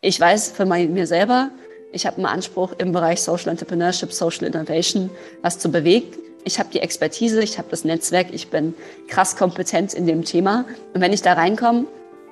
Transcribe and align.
Ich 0.00 0.20
weiß 0.20 0.52
von 0.52 0.68
mir 0.68 1.08
selber, 1.08 1.50
ich 1.92 2.06
habe 2.06 2.18
einen 2.18 2.26
Anspruch 2.26 2.72
im 2.78 2.92
Bereich 2.92 3.20
Social 3.20 3.48
Entrepreneurship, 3.48 4.12
Social 4.12 4.44
Innovation, 4.44 5.10
was 5.42 5.58
zu 5.58 5.72
bewegen. 5.72 6.06
Ich 6.44 6.60
habe 6.60 6.68
die 6.72 6.78
Expertise, 6.78 7.42
ich 7.42 7.58
habe 7.58 7.66
das 7.70 7.84
Netzwerk, 7.84 8.28
ich 8.30 8.48
bin 8.48 8.74
krass 9.08 9.34
kompetent 9.34 9.94
in 9.94 10.06
dem 10.06 10.24
Thema. 10.24 10.66
Und 10.94 11.00
wenn 11.00 11.12
ich 11.12 11.22
da 11.22 11.32
reinkomme, 11.32 11.86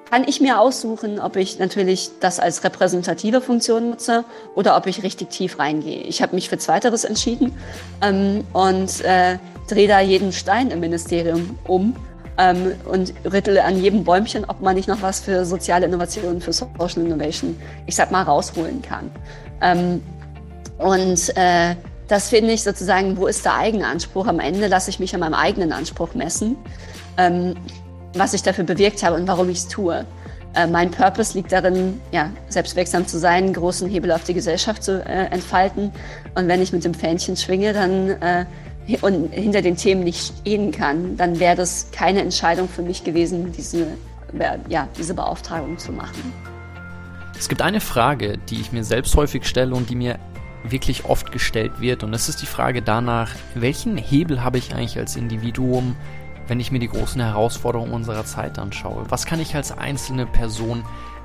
kann 0.08 0.28
ich 0.28 0.40
mir 0.40 0.60
aussuchen, 0.60 1.18
ob 1.18 1.34
ich 1.34 1.58
natürlich 1.58 2.10
das 2.20 2.38
als 2.38 2.62
repräsentative 2.62 3.40
Funktion 3.40 3.90
nutze 3.90 4.24
oder 4.54 4.76
ob 4.76 4.86
ich 4.86 5.02
richtig 5.02 5.30
tief 5.30 5.58
reingehe. 5.58 6.02
Ich 6.02 6.22
habe 6.22 6.36
mich 6.36 6.48
für 6.48 6.58
Zweiteres 6.58 7.02
entschieden 7.02 7.52
ähm, 8.00 8.44
und 8.52 9.00
äh, 9.00 9.38
drehe 9.68 9.88
da 9.88 9.98
jeden 9.98 10.32
Stein 10.32 10.70
im 10.70 10.78
Ministerium 10.78 11.58
um 11.66 11.96
ähm, 12.38 12.72
und 12.84 13.12
rüttle 13.24 13.64
an 13.64 13.80
jedem 13.80 14.04
Bäumchen, 14.04 14.44
ob 14.44 14.60
man 14.60 14.76
nicht 14.76 14.88
noch 14.88 15.02
was 15.02 15.20
für 15.20 15.44
soziale 15.44 15.86
Innovation, 15.86 16.40
für 16.40 16.52
Social 16.52 17.04
Innovation, 17.04 17.58
ich 17.86 17.96
sag 17.96 18.10
mal, 18.10 18.22
rausholen 18.22 18.82
kann. 18.82 19.10
Ähm, 19.60 20.02
und 20.78 21.36
äh, 21.36 21.74
das 22.08 22.28
finde 22.28 22.52
ich 22.52 22.62
sozusagen, 22.62 23.16
wo 23.16 23.26
ist 23.26 23.44
der 23.44 23.54
eigene 23.54 23.86
Anspruch? 23.86 24.26
Am 24.26 24.40
Ende 24.40 24.66
lasse 24.66 24.90
ich 24.90 25.00
mich 25.00 25.14
an 25.14 25.20
meinem 25.20 25.34
eigenen 25.34 25.72
Anspruch 25.72 26.14
messen. 26.14 26.56
Ähm, 27.16 27.54
was 28.18 28.34
ich 28.34 28.42
dafür 28.42 28.64
bewirkt 28.64 29.02
habe 29.02 29.16
und 29.16 29.26
warum 29.26 29.48
ich 29.48 29.58
es 29.58 29.68
tue. 29.68 30.04
Äh, 30.54 30.66
mein 30.66 30.90
Purpose 30.90 31.36
liegt 31.36 31.52
darin, 31.52 32.00
ja, 32.12 32.30
selbstwirksam 32.48 33.06
zu 33.06 33.18
sein, 33.18 33.52
großen 33.52 33.88
Hebel 33.88 34.12
auf 34.12 34.24
die 34.24 34.34
Gesellschaft 34.34 34.82
zu 34.82 35.04
äh, 35.04 35.26
entfalten. 35.26 35.92
Und 36.34 36.48
wenn 36.48 36.62
ich 36.62 36.72
mit 36.72 36.84
dem 36.84 36.94
Fähnchen 36.94 37.36
schwinge, 37.36 37.72
dann 37.72 38.10
äh, 38.22 38.46
und 39.00 39.32
hinter 39.32 39.62
den 39.62 39.76
Themen 39.76 40.04
nicht 40.04 40.32
stehen 40.40 40.70
kann, 40.70 41.16
dann 41.16 41.38
wäre 41.40 41.56
das 41.56 41.88
keine 41.92 42.20
Entscheidung 42.20 42.68
für 42.68 42.82
mich 42.82 43.02
gewesen, 43.04 43.52
diese, 43.52 43.88
ja, 44.68 44.88
diese 44.96 45.14
Beauftragung 45.14 45.78
zu 45.78 45.92
machen. 45.92 46.32
Es 47.38 47.48
gibt 47.48 47.62
eine 47.62 47.80
Frage, 47.80 48.38
die 48.48 48.60
ich 48.60 48.72
mir 48.72 48.84
selbst 48.84 49.14
häufig 49.16 49.44
stelle 49.44 49.74
und 49.74 49.90
die 49.90 49.96
mir 49.96 50.18
wirklich 50.64 51.04
oft 51.04 51.32
gestellt 51.32 51.80
wird. 51.80 52.02
Und 52.02 52.12
das 52.12 52.28
ist 52.28 52.40
die 52.42 52.46
Frage 52.46 52.82
danach, 52.82 53.30
welchen 53.54 53.96
Hebel 53.96 54.42
habe 54.42 54.58
ich 54.58 54.74
eigentlich 54.74 54.98
als 54.98 55.16
Individuum, 55.16 55.96
wenn 56.48 56.60
ich 56.60 56.70
mir 56.70 56.78
die 56.78 56.88
großen 56.88 57.20
Herausforderungen 57.20 57.92
unserer 57.92 58.24
Zeit 58.24 58.58
anschaue? 58.58 59.04
Was 59.08 59.26
kann 59.26 59.40
ich 59.40 59.54
als 59.54 59.76
einzelne 59.76 60.26
Person 60.26 60.84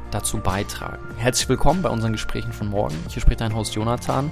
dazu 0.09 0.39
beitragen? 0.39 1.03
Herzlich 1.17 1.47
willkommen 1.47 1.81
bei 1.81 1.89
unseren 1.89 2.11
Gesprächen 2.11 2.51
von 2.51 2.69
morgen. 2.69 2.95
Hier 3.09 3.21
spricht 3.21 3.41
dein 3.41 3.55
Host 3.55 3.75
Jonathan 3.75 4.31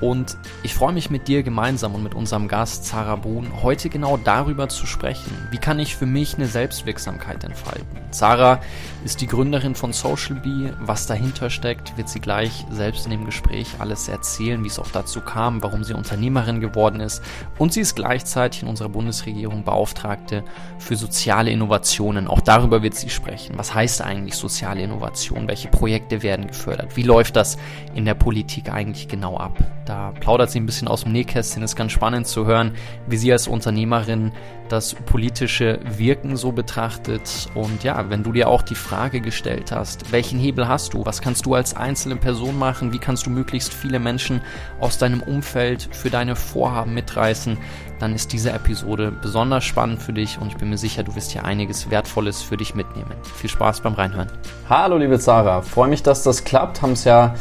und 0.00 0.36
ich 0.62 0.74
freue 0.74 0.92
mich 0.92 1.10
mit 1.10 1.28
dir 1.28 1.42
gemeinsam 1.42 1.94
und 1.94 2.02
mit 2.02 2.14
unserem 2.14 2.48
Gast 2.48 2.84
Sarah 2.86 3.16
Brun 3.16 3.62
heute 3.62 3.88
genau 3.88 4.16
darüber 4.16 4.68
zu 4.68 4.86
sprechen. 4.86 5.30
Wie 5.50 5.58
kann 5.58 5.78
ich 5.78 5.96
für 5.96 6.06
mich 6.06 6.34
eine 6.34 6.46
Selbstwirksamkeit 6.46 7.44
entfalten? 7.44 7.86
Sarah 8.10 8.60
ist 9.06 9.20
die 9.20 9.28
Gründerin 9.28 9.76
von 9.76 9.92
Social 9.92 10.34
Bee. 10.34 10.72
Was 10.80 11.06
dahinter 11.06 11.48
steckt, 11.48 11.96
wird 11.96 12.08
sie 12.08 12.18
gleich 12.18 12.66
selbst 12.70 13.04
in 13.04 13.12
dem 13.12 13.24
Gespräch 13.24 13.68
alles 13.78 14.08
erzählen, 14.08 14.64
wie 14.64 14.66
es 14.66 14.80
auch 14.80 14.90
dazu 14.90 15.20
kam, 15.20 15.62
warum 15.62 15.84
sie 15.84 15.94
Unternehmerin 15.94 16.58
geworden 16.58 16.98
ist. 16.98 17.22
Und 17.56 17.72
sie 17.72 17.82
ist 17.82 17.94
gleichzeitig 17.94 18.62
in 18.62 18.68
unserer 18.68 18.88
Bundesregierung 18.88 19.62
Beauftragte 19.62 20.42
für 20.80 20.96
soziale 20.96 21.52
Innovationen. 21.52 22.26
Auch 22.26 22.40
darüber 22.40 22.82
wird 22.82 22.96
sie 22.96 23.08
sprechen. 23.08 23.56
Was 23.56 23.72
heißt 23.72 24.02
eigentlich 24.02 24.34
soziale 24.34 24.82
Innovation? 24.82 25.46
Welche 25.46 25.68
Projekte 25.68 26.24
werden 26.24 26.48
gefördert? 26.48 26.96
Wie 26.96 27.04
läuft 27.04 27.36
das 27.36 27.58
in 27.94 28.06
der 28.06 28.14
Politik 28.14 28.72
eigentlich 28.72 29.06
genau 29.06 29.36
ab? 29.36 29.56
Da 29.84 30.10
plaudert 30.18 30.50
sie 30.50 30.58
ein 30.58 30.66
bisschen 30.66 30.88
aus 30.88 31.04
dem 31.04 31.12
Nähkästchen. 31.12 31.62
Ist 31.62 31.76
ganz 31.76 31.92
spannend 31.92 32.26
zu 32.26 32.44
hören, 32.44 32.72
wie 33.06 33.18
sie 33.18 33.30
als 33.30 33.46
Unternehmerin 33.46 34.32
das 34.68 34.94
politische 34.94 35.80
Wirken 35.84 36.36
so 36.36 36.52
betrachtet. 36.52 37.48
Und 37.54 37.84
ja, 37.84 38.10
wenn 38.10 38.22
du 38.22 38.32
dir 38.32 38.48
auch 38.48 38.62
die 38.62 38.74
Frage 38.74 39.20
gestellt 39.20 39.72
hast, 39.72 40.12
welchen 40.12 40.38
Hebel 40.38 40.68
hast 40.68 40.94
du? 40.94 41.04
Was 41.04 41.20
kannst 41.20 41.46
du 41.46 41.54
als 41.54 41.76
einzelne 41.76 42.16
Person 42.16 42.58
machen? 42.58 42.92
Wie 42.92 42.98
kannst 42.98 43.26
du 43.26 43.30
möglichst 43.30 43.72
viele 43.72 43.98
Menschen 43.98 44.40
aus 44.80 44.98
deinem 44.98 45.22
Umfeld 45.22 45.88
für 45.92 46.10
deine 46.10 46.36
Vorhaben 46.36 46.94
mitreißen? 46.94 47.58
Dann 47.98 48.14
ist 48.14 48.32
diese 48.32 48.52
Episode 48.52 49.10
besonders 49.10 49.64
spannend 49.64 50.02
für 50.02 50.12
dich 50.12 50.38
und 50.38 50.48
ich 50.48 50.56
bin 50.56 50.68
mir 50.68 50.78
sicher, 50.78 51.02
du 51.02 51.14
wirst 51.16 51.32
hier 51.32 51.44
einiges 51.44 51.90
Wertvolles 51.90 52.42
für 52.42 52.56
dich 52.56 52.74
mitnehmen. 52.74 53.12
Viel 53.36 53.50
Spaß 53.50 53.80
beim 53.80 53.94
Reinhören. 53.94 54.30
Hallo, 54.68 54.98
liebe 54.98 55.18
Sarah. 55.18 55.62
Freue 55.62 55.88
mich, 55.88 56.02
dass 56.02 56.22
das 56.22 56.44
klappt. 56.44 56.82
Haben 56.82 56.92
es 56.92 57.04
ja 57.04 57.34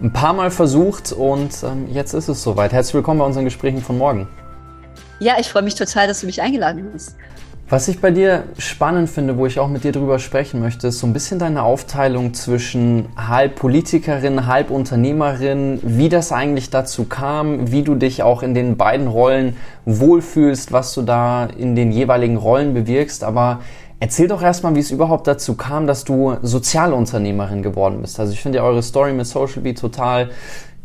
ein 0.00 0.12
paar 0.12 0.32
Mal 0.32 0.50
versucht 0.50 1.12
und 1.12 1.62
ähm, 1.64 1.88
jetzt 1.92 2.14
ist 2.14 2.28
es 2.28 2.42
soweit. 2.42 2.72
Herzlich 2.72 2.94
willkommen 2.94 3.18
bei 3.18 3.26
unseren 3.26 3.44
Gesprächen 3.44 3.82
von 3.82 3.98
morgen. 3.98 4.28
Ja, 5.20 5.34
ich 5.40 5.48
freue 5.48 5.62
mich 5.62 5.74
total, 5.74 6.06
dass 6.06 6.20
du 6.20 6.26
mich 6.26 6.40
eingeladen 6.40 6.88
hast. 6.94 7.16
Was 7.70 7.86
ich 7.86 8.00
bei 8.00 8.10
dir 8.10 8.44
spannend 8.56 9.10
finde, 9.10 9.36
wo 9.36 9.44
ich 9.44 9.58
auch 9.58 9.68
mit 9.68 9.84
dir 9.84 9.92
drüber 9.92 10.18
sprechen 10.18 10.60
möchte, 10.60 10.86
ist 10.86 11.00
so 11.00 11.06
ein 11.06 11.12
bisschen 11.12 11.38
deine 11.38 11.64
Aufteilung 11.64 12.32
zwischen 12.32 13.08
halb 13.14 13.56
Politikerin, 13.56 14.46
halb 14.46 14.70
Unternehmerin, 14.70 15.78
wie 15.82 16.08
das 16.08 16.32
eigentlich 16.32 16.70
dazu 16.70 17.04
kam, 17.04 17.70
wie 17.70 17.82
du 17.82 17.94
dich 17.94 18.22
auch 18.22 18.42
in 18.42 18.54
den 18.54 18.78
beiden 18.78 19.06
Rollen 19.06 19.56
wohlfühlst, 19.84 20.72
was 20.72 20.94
du 20.94 21.02
da 21.02 21.44
in 21.44 21.76
den 21.76 21.92
jeweiligen 21.92 22.38
Rollen 22.38 22.72
bewirkst. 22.72 23.22
Aber 23.22 23.60
erzähl 24.00 24.28
doch 24.28 24.40
erstmal, 24.40 24.74
wie 24.74 24.80
es 24.80 24.90
überhaupt 24.90 25.26
dazu 25.26 25.54
kam, 25.54 25.86
dass 25.86 26.04
du 26.04 26.36
Sozialunternehmerin 26.40 27.62
geworden 27.62 28.00
bist. 28.00 28.18
Also 28.18 28.32
ich 28.32 28.40
finde 28.40 28.58
ja 28.58 28.64
eure 28.64 28.82
Story 28.82 29.12
mit 29.12 29.26
Social 29.26 29.60
Bee 29.60 29.74
total 29.74 30.30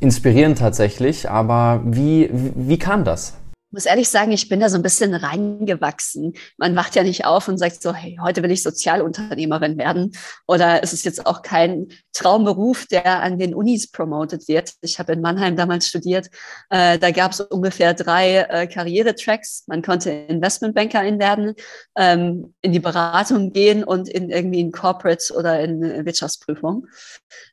inspirierend 0.01 0.57
tatsächlich. 0.57 1.29
Aber 1.29 1.79
wie, 1.85 2.29
wie 2.33 2.77
kam 2.77 3.05
das? 3.05 3.35
Muss 3.73 3.85
ehrlich 3.85 4.07
sagen, 4.07 4.31
ich 4.31 4.47
bin 4.47 4.59
da 4.59 4.69
so 4.69 4.78
ein 4.78 4.84
bisschen 4.84 5.13
reingewachsen. 5.16 6.34
Man 6.57 6.75
wacht 6.75 6.95
ja 6.95 7.03
nicht 7.03 7.25
auf 7.25 7.47
und 7.47 7.57
sagt 7.57 7.81
so, 7.81 7.94
hey, 7.94 8.17
heute 8.22 8.44
will 8.44 8.51
ich 8.51 8.61
Sozialunternehmerin 8.61 9.78
werden. 9.78 10.11
Oder 10.47 10.84
es 10.84 10.94
ist 10.94 11.06
jetzt 11.06 11.25
auch 11.25 11.41
kein 11.41 11.88
Traumberuf, 12.13 12.85
der 12.85 13.22
an 13.22 13.39
den 13.39 13.56
Unis 13.56 13.89
promoted 13.89 14.47
wird. 14.47 14.73
Ich 14.81 15.00
habe 15.00 15.13
in 15.13 15.22
Mannheim 15.22 15.56
damals 15.56 15.88
studiert. 15.88 16.29
Äh, 16.69 17.00
da 17.00 17.09
gab 17.09 17.31
es 17.31 17.41
ungefähr 17.41 17.95
drei 17.95 18.45
äh, 18.50 18.67
Karrieretracks. 18.67 19.63
Man 19.67 19.81
konnte 19.81 20.12
Investmentbankerin 20.12 21.17
werden, 21.17 21.56
ähm, 21.97 22.53
in 22.62 22.73
die 22.73 22.79
Beratung 22.79 23.51
gehen 23.51 23.83
und 23.83 24.07
in 24.07 24.29
irgendwie 24.29 24.59
in 24.59 24.72
Corporate 24.72 25.33
oder 25.35 25.59
in 25.59 26.06
Wirtschaftsprüfung. 26.06 26.88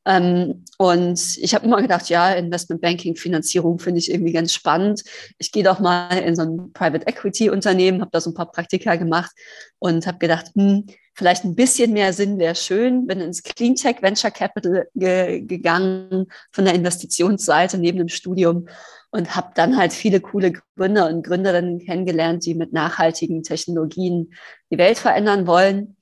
Ähm, 0.04 0.64
und 0.76 1.38
ich 1.38 1.54
habe 1.54 1.64
immer 1.64 1.80
gedacht, 1.80 2.10
ja, 2.10 2.32
Investmentbanking, 2.32 3.16
Finanzierung 3.16 3.78
finde 3.78 4.00
ich 4.00 4.10
irgendwie 4.10 4.32
ganz 4.32 4.53
spannend. 4.53 5.03
Ich 5.38 5.53
gehe 5.53 5.64
doch 5.64 5.80
mal 5.80 6.09
in 6.19 6.37
so 6.37 6.43
ein 6.43 6.72
Private 6.72 7.06
Equity 7.06 7.50
Unternehmen, 7.50 8.00
habe 8.00 8.10
da 8.12 8.21
so 8.21 8.31
ein 8.31 8.34
paar 8.34 8.50
Praktika 8.50 8.97
gemacht 8.97 9.31
und 9.78 10.06
habe 10.06 10.19
gedacht, 10.19 10.50
hm, 10.54 10.87
vielleicht 11.15 11.44
ein 11.44 11.54
bisschen 11.54 11.93
mehr 11.93 12.12
Sinn 12.12 12.38
wäre 12.38 12.54
schön, 12.54 13.06
bin 13.06 13.21
ins 13.21 13.43
Cleantech 13.43 14.03
Venture 14.03 14.31
Capital 14.31 14.88
ge 14.94 15.41
gegangen 15.41 16.26
von 16.53 16.65
der 16.65 16.75
Investitionsseite 16.75 17.78
neben 17.78 17.98
dem 17.98 18.09
Studium 18.09 18.69
und 19.10 19.34
habe 19.37 19.50
dann 19.54 19.76
halt 19.76 19.93
viele 19.93 20.21
coole 20.21 20.53
Gründer 20.76 21.09
und 21.09 21.22
Gründerinnen 21.22 21.78
kennengelernt, 21.81 22.47
die 22.47 22.54
mit 22.54 22.72
nachhaltigen 22.72 23.42
Technologien 23.42 24.32
die 24.71 24.78
Welt 24.78 24.98
verändern 24.98 25.47
wollen 25.47 25.97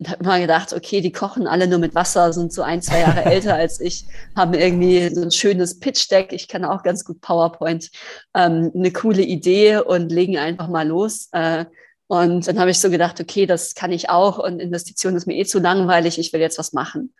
und 0.00 0.08
habe 0.08 0.24
immer 0.24 0.40
gedacht, 0.40 0.72
okay, 0.72 1.02
die 1.02 1.12
kochen 1.12 1.46
alle 1.46 1.68
nur 1.68 1.78
mit 1.78 1.94
Wasser, 1.94 2.32
sind 2.32 2.54
so 2.54 2.62
ein, 2.62 2.80
zwei 2.80 3.00
Jahre 3.00 3.24
älter 3.26 3.54
als 3.54 3.80
ich, 3.80 4.06
haben 4.34 4.54
irgendwie 4.54 5.14
so 5.14 5.20
ein 5.20 5.30
schönes 5.30 5.78
Pitch-Deck, 5.78 6.32
ich 6.32 6.48
kann 6.48 6.64
auch 6.64 6.82
ganz 6.82 7.04
gut 7.04 7.20
PowerPoint, 7.20 7.90
ähm, 8.34 8.72
eine 8.74 8.92
coole 8.92 9.20
Idee 9.20 9.76
und 9.76 10.10
legen 10.10 10.38
einfach 10.38 10.68
mal 10.68 10.88
los. 10.88 11.28
Äh, 11.32 11.66
und 12.06 12.48
dann 12.48 12.58
habe 12.58 12.70
ich 12.70 12.80
so 12.80 12.88
gedacht, 12.88 13.20
okay, 13.20 13.44
das 13.44 13.74
kann 13.74 13.92
ich 13.92 14.08
auch 14.08 14.38
und 14.38 14.58
Investition 14.58 15.14
ist 15.16 15.26
mir 15.26 15.36
eh 15.36 15.44
zu 15.44 15.58
langweilig, 15.60 16.18
ich 16.18 16.32
will 16.32 16.40
jetzt 16.40 16.58
was 16.58 16.72
machen. 16.72 17.14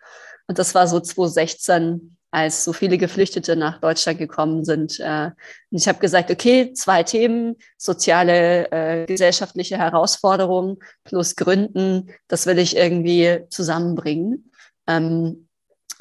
Und 0.47 0.57
das 0.57 0.73
war 0.73 0.87
so 0.87 0.99
2016, 0.99 2.17
als 2.31 2.63
so 2.63 2.71
viele 2.73 2.97
Geflüchtete 2.97 3.55
nach 3.55 3.79
Deutschland 3.79 4.17
gekommen 4.17 4.63
sind. 4.63 4.99
Äh, 4.99 5.31
und 5.69 5.77
ich 5.77 5.87
habe 5.87 5.99
gesagt, 5.99 6.31
okay, 6.31 6.73
zwei 6.73 7.03
Themen, 7.03 7.57
soziale, 7.77 8.71
äh, 8.71 9.05
gesellschaftliche 9.05 9.77
Herausforderungen 9.77 10.77
plus 11.03 11.35
Gründen, 11.35 12.09
das 12.27 12.45
will 12.45 12.57
ich 12.57 12.75
irgendwie 12.77 13.41
zusammenbringen. 13.49 14.51
Ähm, 14.87 15.47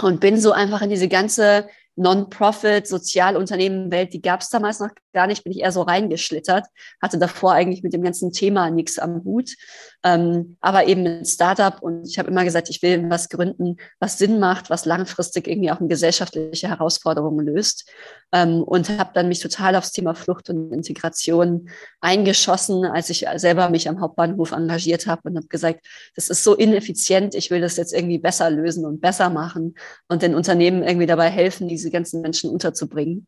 und 0.00 0.20
bin 0.20 0.41
so 0.41 0.52
einfach 0.52 0.80
in 0.82 0.91
diese 0.91 1.08
ganze 1.08 1.68
Non-Profit, 1.97 2.86
Sozialunternehmen-Welt, 2.86 4.15
die 4.15 4.22
gab 4.22 4.41
es 4.41 4.48
damals 4.48 4.80
noch 4.80 4.88
gar 5.12 5.26
nicht, 5.26 5.44
bin 5.44 5.53
ich 5.53 5.60
eher 5.60 5.72
so 5.72 5.83
reingeschlittert, 5.83 6.66
hatte 7.03 7.18
davor 7.18 7.53
eigentlich 7.53 7.83
mit 7.83 7.92
dem 7.92 8.03
ganzen 8.03 8.33
Thema 8.33 8.71
nichts 8.71 8.98
am 8.98 9.22
Hut, 9.24 9.50
ähm, 10.02 10.56
aber 10.60 10.86
eben 10.86 11.02
mit 11.02 11.28
Startup 11.28 11.80
und 11.82 12.08
ich 12.08 12.18
habe 12.18 12.30
immer 12.30 12.44
gesagt, 12.44 12.70
ich 12.70 12.80
will 12.82 13.10
was 13.10 13.28
gründen, 13.28 13.76
was 13.98 14.18
Sinn 14.18 14.38
macht, 14.38 14.70
was 14.70 14.86
langfristig 14.86 15.47
irgendwie 15.47 15.70
auch 15.70 15.78
eine 15.78 15.88
gesellschaftliche 15.88 16.68
Herausforderungen 16.68 17.44
löst 17.47 17.91
ähm, 18.32 18.62
und 18.62 18.88
habe 18.88 19.10
dann 19.12 19.28
mich 19.28 19.41
total 19.41 19.76
aufs 19.76 19.92
Thema 19.92 20.14
Flucht 20.14 20.48
und 20.48 20.72
Integration 20.72 21.68
eingeschossen, 22.00 22.86
als 22.86 23.10
ich 23.10 23.26
selber 23.36 23.68
mich 23.68 23.88
am 23.88 24.00
Hauptbahnhof 24.00 24.52
engagiert 24.52 25.06
habe 25.06 25.28
und 25.28 25.36
habe 25.36 25.48
gesagt, 25.48 25.86
das 26.14 26.30
ist 26.30 26.44
so 26.44 26.54
ineffizient, 26.54 27.34
ich 27.34 27.50
will 27.50 27.60
das 27.60 27.76
jetzt 27.76 27.92
irgendwie 27.92 28.18
besser 28.18 28.50
lösen 28.50 28.86
und 28.86 29.02
besser 29.02 29.28
machen 29.28 29.74
und 30.08 30.22
den 30.22 30.34
Unternehmen 30.34 30.82
irgendwie 30.82 31.06
dabei 31.06 31.28
helfen, 31.28 31.68
diese 31.68 31.91
ganzen 31.91 32.22
Menschen 32.22 32.50
unterzubringen. 32.50 33.26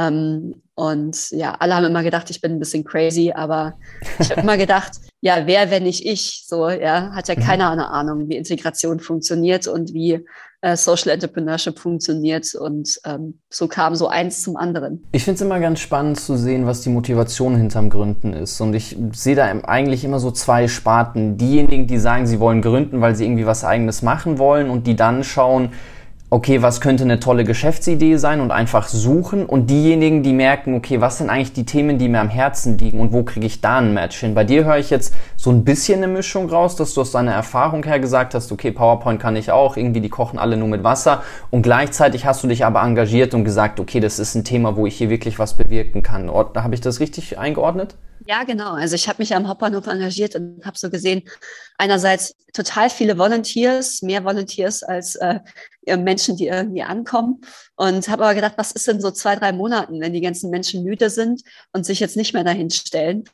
Ähm, 0.00 0.54
und 0.74 1.30
ja, 1.30 1.56
alle 1.58 1.74
haben 1.74 1.84
immer 1.84 2.02
gedacht, 2.02 2.30
ich 2.30 2.40
bin 2.40 2.52
ein 2.52 2.58
bisschen 2.58 2.84
crazy, 2.84 3.32
aber 3.34 3.74
ich 4.18 4.30
habe 4.30 4.40
immer 4.40 4.56
gedacht, 4.56 4.92
ja, 5.20 5.42
wer, 5.44 5.70
wenn 5.70 5.82
nicht 5.82 6.06
ich? 6.06 6.44
So, 6.46 6.70
ja, 6.70 7.12
hat 7.12 7.28
ja 7.28 7.34
mhm. 7.36 7.40
keiner 7.40 7.70
eine 7.70 7.90
Ahnung, 7.90 8.28
wie 8.28 8.36
Integration 8.36 8.98
funktioniert 8.98 9.66
und 9.66 9.92
wie 9.92 10.24
äh, 10.62 10.76
Social 10.76 11.10
Entrepreneurship 11.10 11.78
funktioniert. 11.78 12.54
Und 12.54 12.98
ähm, 13.04 13.40
so 13.50 13.68
kam 13.68 13.94
so 13.94 14.08
eins 14.08 14.40
zum 14.40 14.56
anderen. 14.56 15.04
Ich 15.12 15.24
finde 15.24 15.34
es 15.34 15.42
immer 15.42 15.60
ganz 15.60 15.80
spannend 15.80 16.18
zu 16.18 16.36
sehen, 16.36 16.64
was 16.64 16.80
die 16.80 16.90
Motivation 16.90 17.56
hinterm 17.56 17.90
Gründen 17.90 18.32
ist. 18.32 18.58
Und 18.62 18.72
ich 18.72 18.96
sehe 19.12 19.36
da 19.36 19.44
eigentlich 19.44 20.02
immer 20.02 20.18
so 20.18 20.30
zwei 20.30 20.66
Sparten. 20.66 21.36
Diejenigen, 21.36 21.88
die 21.88 21.98
sagen, 21.98 22.26
sie 22.26 22.40
wollen 22.40 22.62
gründen, 22.62 23.02
weil 23.02 23.14
sie 23.14 23.26
irgendwie 23.26 23.46
was 23.46 23.64
eigenes 23.64 24.00
machen 24.00 24.38
wollen 24.38 24.70
und 24.70 24.86
die 24.86 24.96
dann 24.96 25.24
schauen, 25.24 25.72
okay, 26.32 26.62
was 26.62 26.80
könnte 26.80 27.02
eine 27.02 27.18
tolle 27.18 27.42
Geschäftsidee 27.42 28.16
sein 28.16 28.40
und 28.40 28.52
einfach 28.52 28.86
suchen 28.86 29.44
und 29.44 29.68
diejenigen, 29.68 30.22
die 30.22 30.32
merken, 30.32 30.74
okay, 30.74 31.00
was 31.00 31.18
sind 31.18 31.28
eigentlich 31.28 31.52
die 31.52 31.66
Themen, 31.66 31.98
die 31.98 32.08
mir 32.08 32.20
am 32.20 32.28
Herzen 32.28 32.78
liegen 32.78 33.00
und 33.00 33.12
wo 33.12 33.24
kriege 33.24 33.46
ich 33.46 33.60
da 33.60 33.78
ein 33.78 33.92
Match 33.92 34.18
hin? 34.18 34.34
Bei 34.34 34.44
dir 34.44 34.64
höre 34.64 34.78
ich 34.78 34.90
jetzt 34.90 35.12
so 35.36 35.50
ein 35.50 35.64
bisschen 35.64 36.04
eine 36.04 36.12
Mischung 36.12 36.48
raus, 36.48 36.76
dass 36.76 36.94
du 36.94 37.00
aus 37.00 37.10
deiner 37.10 37.32
Erfahrung 37.32 37.82
her 37.82 37.98
gesagt 37.98 38.34
hast, 38.34 38.52
okay, 38.52 38.70
PowerPoint 38.70 39.20
kann 39.20 39.34
ich 39.34 39.50
auch, 39.50 39.76
irgendwie 39.76 40.00
die 40.00 40.08
kochen 40.08 40.38
alle 40.38 40.56
nur 40.56 40.68
mit 40.68 40.84
Wasser 40.84 41.24
und 41.50 41.62
gleichzeitig 41.62 42.26
hast 42.26 42.44
du 42.44 42.46
dich 42.46 42.64
aber 42.64 42.80
engagiert 42.82 43.34
und 43.34 43.44
gesagt, 43.44 43.80
okay, 43.80 43.98
das 43.98 44.20
ist 44.20 44.36
ein 44.36 44.44
Thema, 44.44 44.76
wo 44.76 44.86
ich 44.86 44.96
hier 44.96 45.10
wirklich 45.10 45.40
was 45.40 45.56
bewirken 45.56 46.04
kann. 46.04 46.30
Habe 46.30 46.74
ich 46.74 46.80
das 46.80 47.00
richtig 47.00 47.38
eingeordnet? 47.38 47.96
Ja, 48.26 48.44
genau. 48.44 48.72
Also 48.72 48.96
ich 48.96 49.08
habe 49.08 49.22
mich 49.22 49.34
am 49.34 49.48
Hauptbahnhof 49.48 49.86
engagiert 49.86 50.36
und 50.36 50.64
habe 50.64 50.76
so 50.76 50.90
gesehen, 50.90 51.22
einerseits 51.78 52.34
total 52.52 52.90
viele 52.90 53.16
Volunteers, 53.16 54.02
mehr 54.02 54.24
Volunteers 54.24 54.82
als 54.82 55.16
äh, 55.16 55.40
Menschen, 55.96 56.36
die 56.36 56.48
irgendwie 56.48 56.82
ankommen. 56.82 57.40
Und 57.76 58.08
habe 58.08 58.24
aber 58.24 58.34
gedacht, 58.34 58.54
was 58.56 58.72
ist 58.72 58.86
denn 58.86 59.00
so 59.00 59.10
zwei, 59.10 59.36
drei 59.36 59.52
Monaten, 59.52 60.00
wenn 60.00 60.12
die 60.12 60.20
ganzen 60.20 60.50
Menschen 60.50 60.84
müde 60.84 61.08
sind 61.08 61.42
und 61.72 61.86
sich 61.86 61.98
jetzt 61.98 62.16
nicht 62.16 62.34
mehr 62.34 62.44
dahin 62.44 62.70
stellen? 62.70 63.24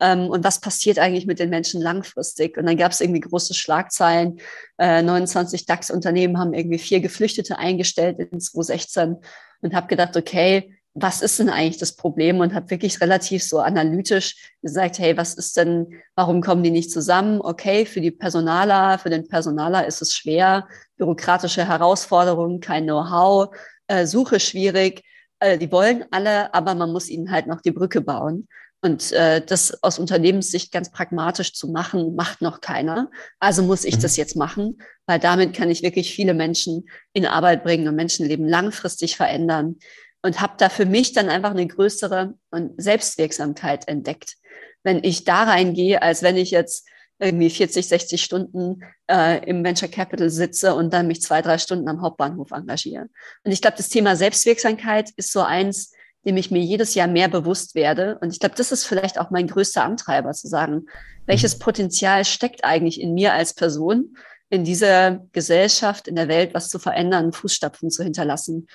Ähm, 0.00 0.28
und 0.28 0.42
was 0.42 0.60
passiert 0.60 0.98
eigentlich 0.98 1.26
mit 1.26 1.38
den 1.38 1.50
Menschen 1.50 1.80
langfristig? 1.80 2.58
Und 2.58 2.66
dann 2.66 2.76
gab 2.76 2.90
es 2.90 3.00
irgendwie 3.00 3.20
große 3.20 3.54
Schlagzeilen. 3.54 4.40
Äh, 4.76 5.02
29 5.02 5.66
DAX-Unternehmen 5.66 6.38
haben 6.38 6.52
irgendwie 6.52 6.78
vier 6.78 7.00
Geflüchtete 7.00 7.58
eingestellt 7.58 8.18
in 8.18 8.40
2016 8.40 9.16
und 9.60 9.74
habe 9.74 9.86
gedacht, 9.86 10.16
okay, 10.16 10.74
was 10.94 11.22
ist 11.22 11.38
denn 11.38 11.48
eigentlich 11.48 11.78
das 11.78 11.96
Problem 11.96 12.40
und 12.40 12.54
habe 12.54 12.70
wirklich 12.70 13.00
relativ 13.00 13.42
so 13.42 13.60
analytisch 13.60 14.52
gesagt, 14.60 14.98
hey, 14.98 15.16
was 15.16 15.34
ist 15.34 15.56
denn, 15.56 16.02
warum 16.14 16.42
kommen 16.42 16.62
die 16.62 16.70
nicht 16.70 16.90
zusammen? 16.90 17.40
Okay, 17.40 17.86
für 17.86 18.00
die 18.00 18.10
Personaler, 18.10 18.98
für 18.98 19.08
den 19.08 19.26
Personaler 19.26 19.86
ist 19.86 20.02
es 20.02 20.14
schwer, 20.14 20.68
bürokratische 20.96 21.66
Herausforderungen, 21.66 22.60
kein 22.60 22.84
Know-how, 22.84 23.56
äh, 23.86 24.06
Suche 24.06 24.38
schwierig. 24.38 25.02
Äh, 25.40 25.56
die 25.56 25.72
wollen 25.72 26.04
alle, 26.10 26.52
aber 26.52 26.74
man 26.74 26.92
muss 26.92 27.08
ihnen 27.08 27.30
halt 27.30 27.46
noch 27.46 27.62
die 27.62 27.72
Brücke 27.72 28.02
bauen. 28.02 28.46
Und 28.84 29.12
äh, 29.12 29.40
das 29.40 29.82
aus 29.82 29.98
Unternehmenssicht 29.98 30.72
ganz 30.72 30.90
pragmatisch 30.90 31.54
zu 31.54 31.68
machen, 31.68 32.16
macht 32.16 32.42
noch 32.42 32.60
keiner. 32.60 33.10
Also 33.38 33.62
muss 33.62 33.84
ich 33.84 33.96
mhm. 33.96 34.00
das 34.02 34.16
jetzt 34.16 34.36
machen, 34.36 34.78
weil 35.06 35.20
damit 35.20 35.54
kann 35.54 35.70
ich 35.70 35.82
wirklich 35.82 36.12
viele 36.12 36.34
Menschen 36.34 36.88
in 37.12 37.24
Arbeit 37.24 37.62
bringen 37.62 37.88
und 37.88 37.94
Menschenleben 37.94 38.46
langfristig 38.46 39.16
verändern 39.16 39.76
und 40.22 40.40
habe 40.40 40.54
da 40.56 40.68
für 40.68 40.86
mich 40.86 41.12
dann 41.12 41.28
einfach 41.28 41.50
eine 41.50 41.66
größere 41.66 42.34
Selbstwirksamkeit 42.76 43.88
entdeckt. 43.88 44.36
Wenn 44.82 45.02
ich 45.04 45.24
da 45.24 45.44
reingehe, 45.44 46.02
als 46.02 46.22
wenn 46.22 46.36
ich 46.36 46.50
jetzt 46.50 46.88
irgendwie 47.18 47.50
40, 47.50 47.86
60 47.86 48.22
Stunden 48.22 48.82
äh, 49.08 49.44
im 49.48 49.64
Venture 49.64 49.88
Capital 49.88 50.28
sitze 50.28 50.74
und 50.74 50.92
dann 50.92 51.06
mich 51.06 51.22
zwei, 51.22 51.40
drei 51.40 51.58
Stunden 51.58 51.88
am 51.88 52.02
Hauptbahnhof 52.02 52.50
engagiere. 52.50 53.08
Und 53.44 53.52
ich 53.52 53.60
glaube, 53.60 53.76
das 53.76 53.88
Thema 53.88 54.16
Selbstwirksamkeit 54.16 55.10
ist 55.16 55.32
so 55.32 55.40
eins, 55.40 55.92
dem 56.24 56.36
ich 56.36 56.50
mir 56.50 56.60
jedes 56.60 56.94
Jahr 56.94 57.08
mehr 57.08 57.28
bewusst 57.28 57.74
werde. 57.74 58.18
Und 58.20 58.32
ich 58.32 58.40
glaube, 58.40 58.54
das 58.56 58.72
ist 58.72 58.84
vielleicht 58.84 59.18
auch 59.18 59.30
mein 59.30 59.46
größter 59.46 59.84
Antreiber, 59.84 60.32
zu 60.32 60.48
sagen, 60.48 60.86
welches. 61.26 61.58
Potenzial 61.58 62.24
steckt 62.24 62.64
eigentlich 62.64 63.00
in 63.00 63.14
mir 63.14 63.32
als 63.32 63.54
Person, 63.54 64.16
in 64.50 64.64
dieser 64.64 65.20
Gesellschaft, 65.32 66.08
in 66.08 66.16
der 66.16 66.28
Welt 66.28 66.54
was 66.54 66.68
zu 66.68 66.78
verändern, 66.78 67.32
Fußstapfen 67.32 67.90
zu 67.90 68.02
hinterlassen 68.02 68.66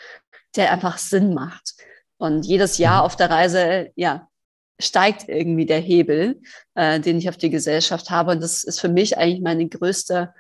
der 0.56 0.72
einfach 0.72 0.98
Sinn 0.98 1.34
macht. 1.34 1.76
Und 2.18 2.46
jedes 2.46 2.78
Jahr 2.78 3.02
mhm. 3.02 3.06
auf 3.06 3.16
der 3.16 3.30
Reise, 3.30 3.92
ja, 3.96 4.28
steigt 4.80 5.28
irgendwie 5.28 5.66
der 5.66 5.80
Hebel, 5.80 6.42
äh, 6.76 7.00
den 7.00 7.18
ich 7.18 7.30
auf 7.30 7.38
die 7.38 7.50
Gesellschaft 7.50 8.10
habe. 8.10 8.32
Und 8.32 8.42
das 8.42 8.64
ist 8.64 8.80
für 8.80 8.90
mich 8.90 9.18
eigentlich 9.18 9.42
meine 9.42 9.68
größte 9.68 10.34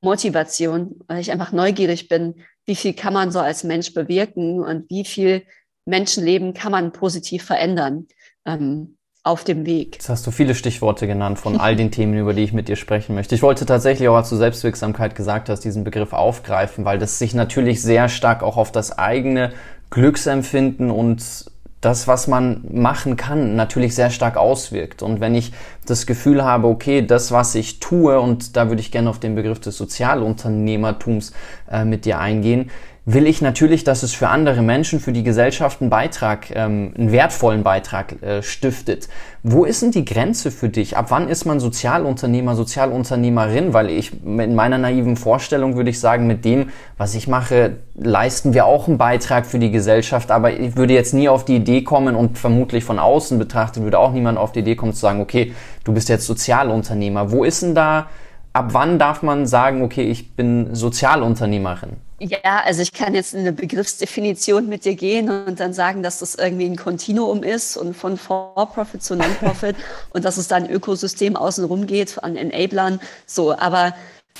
Motivation, 0.00 1.00
weil 1.06 1.20
ich 1.20 1.30
einfach 1.30 1.52
neugierig 1.52 2.08
bin, 2.08 2.42
wie 2.66 2.76
viel 2.76 2.94
kann 2.94 3.12
man 3.14 3.30
so 3.30 3.40
als 3.40 3.64
Mensch 3.64 3.94
bewirken 3.94 4.60
und 4.60 4.90
wie 4.90 5.04
viel 5.04 5.44
Menschenleben 5.86 6.54
kann 6.54 6.72
man 6.72 6.92
positiv 6.92 7.44
verändern. 7.44 8.08
Ähm, 8.44 8.96
auf 9.24 9.42
dem 9.42 9.64
Weg. 9.64 9.94
Jetzt 9.94 10.10
hast 10.10 10.26
du 10.26 10.30
viele 10.30 10.54
Stichworte 10.54 11.06
genannt 11.06 11.38
von 11.38 11.58
all 11.58 11.76
den 11.76 11.90
Themen, 11.90 12.14
über 12.14 12.34
die 12.34 12.42
ich 12.42 12.52
mit 12.52 12.68
dir 12.68 12.76
sprechen 12.76 13.14
möchte. 13.14 13.34
Ich 13.34 13.42
wollte 13.42 13.64
tatsächlich 13.64 14.06
auch, 14.08 14.16
als 14.16 14.28
du 14.28 14.36
Selbstwirksamkeit 14.36 15.16
gesagt 15.16 15.48
hast, 15.48 15.60
diesen 15.60 15.82
Begriff 15.82 16.12
aufgreifen, 16.12 16.84
weil 16.84 16.98
das 16.98 17.18
sich 17.18 17.34
natürlich 17.34 17.80
sehr 17.80 18.10
stark 18.10 18.42
auch 18.42 18.58
auf 18.58 18.70
das 18.70 18.98
eigene 18.98 19.52
Glücksempfinden 19.88 20.90
und 20.90 21.46
das, 21.80 22.06
was 22.06 22.28
man 22.28 22.64
machen 22.70 23.16
kann, 23.16 23.56
natürlich 23.56 23.94
sehr 23.94 24.10
stark 24.10 24.36
auswirkt. 24.36 25.02
Und 25.02 25.20
wenn 25.20 25.34
ich 25.34 25.52
das 25.86 26.06
Gefühl 26.06 26.44
habe, 26.44 26.66
okay, 26.66 27.02
das, 27.06 27.32
was 27.32 27.54
ich 27.54 27.80
tue, 27.80 28.20
und 28.20 28.56
da 28.56 28.68
würde 28.68 28.80
ich 28.80 28.90
gerne 28.90 29.08
auf 29.08 29.20
den 29.20 29.34
Begriff 29.34 29.60
des 29.60 29.76
Sozialunternehmertums 29.76 31.32
äh, 31.70 31.84
mit 31.84 32.04
dir 32.04 32.18
eingehen, 32.18 32.70
will 33.06 33.26
ich 33.26 33.42
natürlich, 33.42 33.84
dass 33.84 34.02
es 34.02 34.14
für 34.14 34.28
andere 34.28 34.62
Menschen, 34.62 34.98
für 34.98 35.12
die 35.12 35.22
Gesellschaft 35.22 35.82
einen 35.82 35.90
Beitrag, 35.90 36.50
ähm, 36.54 36.94
einen 36.96 37.12
wertvollen 37.12 37.62
Beitrag 37.62 38.22
äh, 38.22 38.42
stiftet. 38.42 39.08
Wo 39.42 39.66
ist 39.66 39.82
denn 39.82 39.90
die 39.90 40.06
Grenze 40.06 40.50
für 40.50 40.70
dich? 40.70 40.96
Ab 40.96 41.06
wann 41.10 41.28
ist 41.28 41.44
man 41.44 41.60
Sozialunternehmer, 41.60 42.56
Sozialunternehmerin? 42.56 43.74
Weil 43.74 43.90
ich 43.90 44.12
in 44.24 44.54
meiner 44.54 44.78
naiven 44.78 45.16
Vorstellung 45.16 45.76
würde 45.76 45.90
ich 45.90 46.00
sagen, 46.00 46.26
mit 46.26 46.46
dem, 46.46 46.70
was 46.96 47.14
ich 47.14 47.28
mache, 47.28 47.76
leisten 47.94 48.54
wir 48.54 48.64
auch 48.64 48.88
einen 48.88 48.96
Beitrag 48.96 49.44
für 49.44 49.58
die 49.58 49.70
Gesellschaft. 49.70 50.30
Aber 50.30 50.52
ich 50.58 50.76
würde 50.76 50.94
jetzt 50.94 51.12
nie 51.12 51.28
auf 51.28 51.44
die 51.44 51.56
Idee 51.56 51.82
kommen 51.82 52.16
und 52.16 52.38
vermutlich 52.38 52.84
von 52.84 52.98
außen 52.98 53.38
betrachtet 53.38 53.82
würde 53.82 53.98
auch 53.98 54.12
niemand 54.12 54.38
auf 54.38 54.52
die 54.52 54.60
Idee 54.60 54.76
kommen 54.76 54.94
zu 54.94 55.00
sagen, 55.00 55.20
okay, 55.20 55.52
du 55.84 55.92
bist 55.92 56.08
jetzt 56.08 56.24
Sozialunternehmer. 56.24 57.30
Wo 57.30 57.44
ist 57.44 57.62
denn 57.62 57.74
da, 57.74 58.06
ab 58.54 58.72
wann 58.72 58.98
darf 58.98 59.22
man 59.22 59.46
sagen, 59.46 59.82
okay, 59.82 60.04
ich 60.10 60.34
bin 60.36 60.74
Sozialunternehmerin? 60.74 61.96
Ja, 62.20 62.62
also 62.64 62.80
ich 62.80 62.92
kann 62.92 63.14
jetzt 63.14 63.34
in 63.34 63.40
eine 63.40 63.52
Begriffsdefinition 63.52 64.68
mit 64.68 64.84
dir 64.84 64.94
gehen 64.94 65.28
und 65.28 65.58
dann 65.60 65.74
sagen, 65.74 66.02
dass 66.02 66.20
das 66.20 66.36
irgendwie 66.36 66.64
ein 66.64 66.76
Kontinuum 66.76 67.42
ist 67.42 67.76
und 67.76 67.94
von 67.94 68.16
For-Profit 68.16 69.02
zu 69.02 69.16
Non-Profit 69.16 69.76
und 70.10 70.24
dass 70.24 70.36
es 70.36 70.48
da 70.48 70.56
ein 70.56 70.70
Ökosystem 70.70 71.36
außenrum 71.36 71.86
geht 71.86 72.22
an 72.22 72.36
Enablern. 72.36 73.00
So, 73.26 73.58
aber 73.58 73.94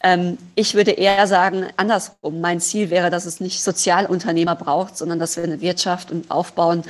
ähm, 0.05 0.39
ich 0.55 0.75
würde 0.75 0.93
eher 0.93 1.27
sagen, 1.27 1.67
andersrum. 1.77 2.41
Mein 2.41 2.61
Ziel 2.61 2.91
wäre, 2.91 3.11
dass 3.11 3.27
es 3.27 3.41
nicht 3.41 3.63
Sozialunternehmer 3.63 4.55
braucht, 4.55 4.97
sondern 4.97 5.19
dass 5.19 5.37
wir 5.37 5.45
eine 5.45 5.61
Wirtschaft 5.61 6.13
und 6.13 6.31
aufbauen, 6.31 6.85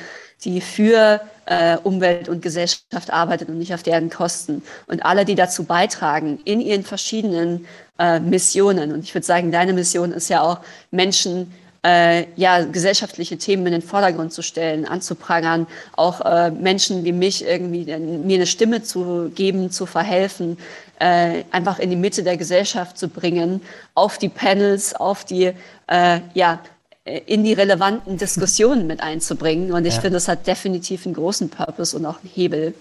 die 0.45 0.61
für 0.61 1.21
äh, 1.47 1.76
Umwelt 1.83 2.29
und 2.29 2.43
Gesellschaft 2.43 3.11
arbeitet 3.11 3.49
und 3.49 3.59
nicht 3.59 3.75
auf 3.75 3.83
deren 3.83 4.11
Kosten. 4.11 4.62
Und 4.87 5.05
alle, 5.05 5.25
die 5.25 5.35
dazu 5.35 5.64
beitragen, 5.64 6.41
in 6.45 6.61
ihren 6.61 6.85
verschiedenen 6.85 7.67
äh, 7.99 8.21
Missionen, 8.21 8.93
und 8.93 9.05
ich 9.05 9.14
würde 9.14 9.26
sagen, 9.26 9.53
deine 9.53 9.73
Mission 9.73 10.12
ist 10.12 10.29
ja 10.29 10.43
auch, 10.43 10.61
Menschen 10.91 11.53
äh, 11.85 12.26
ja, 12.37 12.64
gesellschaftliche 12.64 13.37
Themen 13.37 13.67
in 13.67 13.73
den 13.73 13.83
Vordergrund 13.83 14.33
zu 14.33 14.43
stellen, 14.43 14.87
anzuprangern, 14.87 15.67
auch 15.97 16.23
äh, 16.23 16.50
Menschen 16.50 17.05
wie 17.05 17.12
mich 17.12 17.45
irgendwie 17.45 17.85
mir 17.85 18.37
eine 18.37 18.47
Stimme 18.47 18.83
zu 18.83 19.31
geben, 19.35 19.71
zu 19.71 19.85
verhelfen, 19.85 20.57
äh, 20.99 21.45
einfach 21.50 21.79
in 21.79 21.91
die 21.91 21.97
Mitte 21.97 22.23
der 22.23 22.38
Gesellschaft 22.38 22.97
zu 22.97 23.09
bringen, 23.09 23.61
auf 23.95 24.17
die 24.17 24.31
Panels, 24.31 24.95
auf 24.95 25.25
die 25.25 25.53
äh, 25.88 26.21
ja, 26.33 26.55
äh, 26.55 26.74
in 27.04 27.44
die 27.44 27.52
relevanten 27.52 28.16
Diskussionen 28.16 28.87
mit 28.87 29.02
einzubringen. 29.02 29.73
Und 29.73 29.87
ich 29.87 29.94
ja. 29.94 30.00
finde, 30.00 30.16
das 30.16 30.28
hat 30.28 30.46
definitiv 30.46 31.04
einen 31.04 31.14
großen 31.14 31.50
Purpose 31.50 31.96
und 31.96 32.06
auch 32.06 32.20
einen 32.20 32.30
Hebel. 32.32 32.75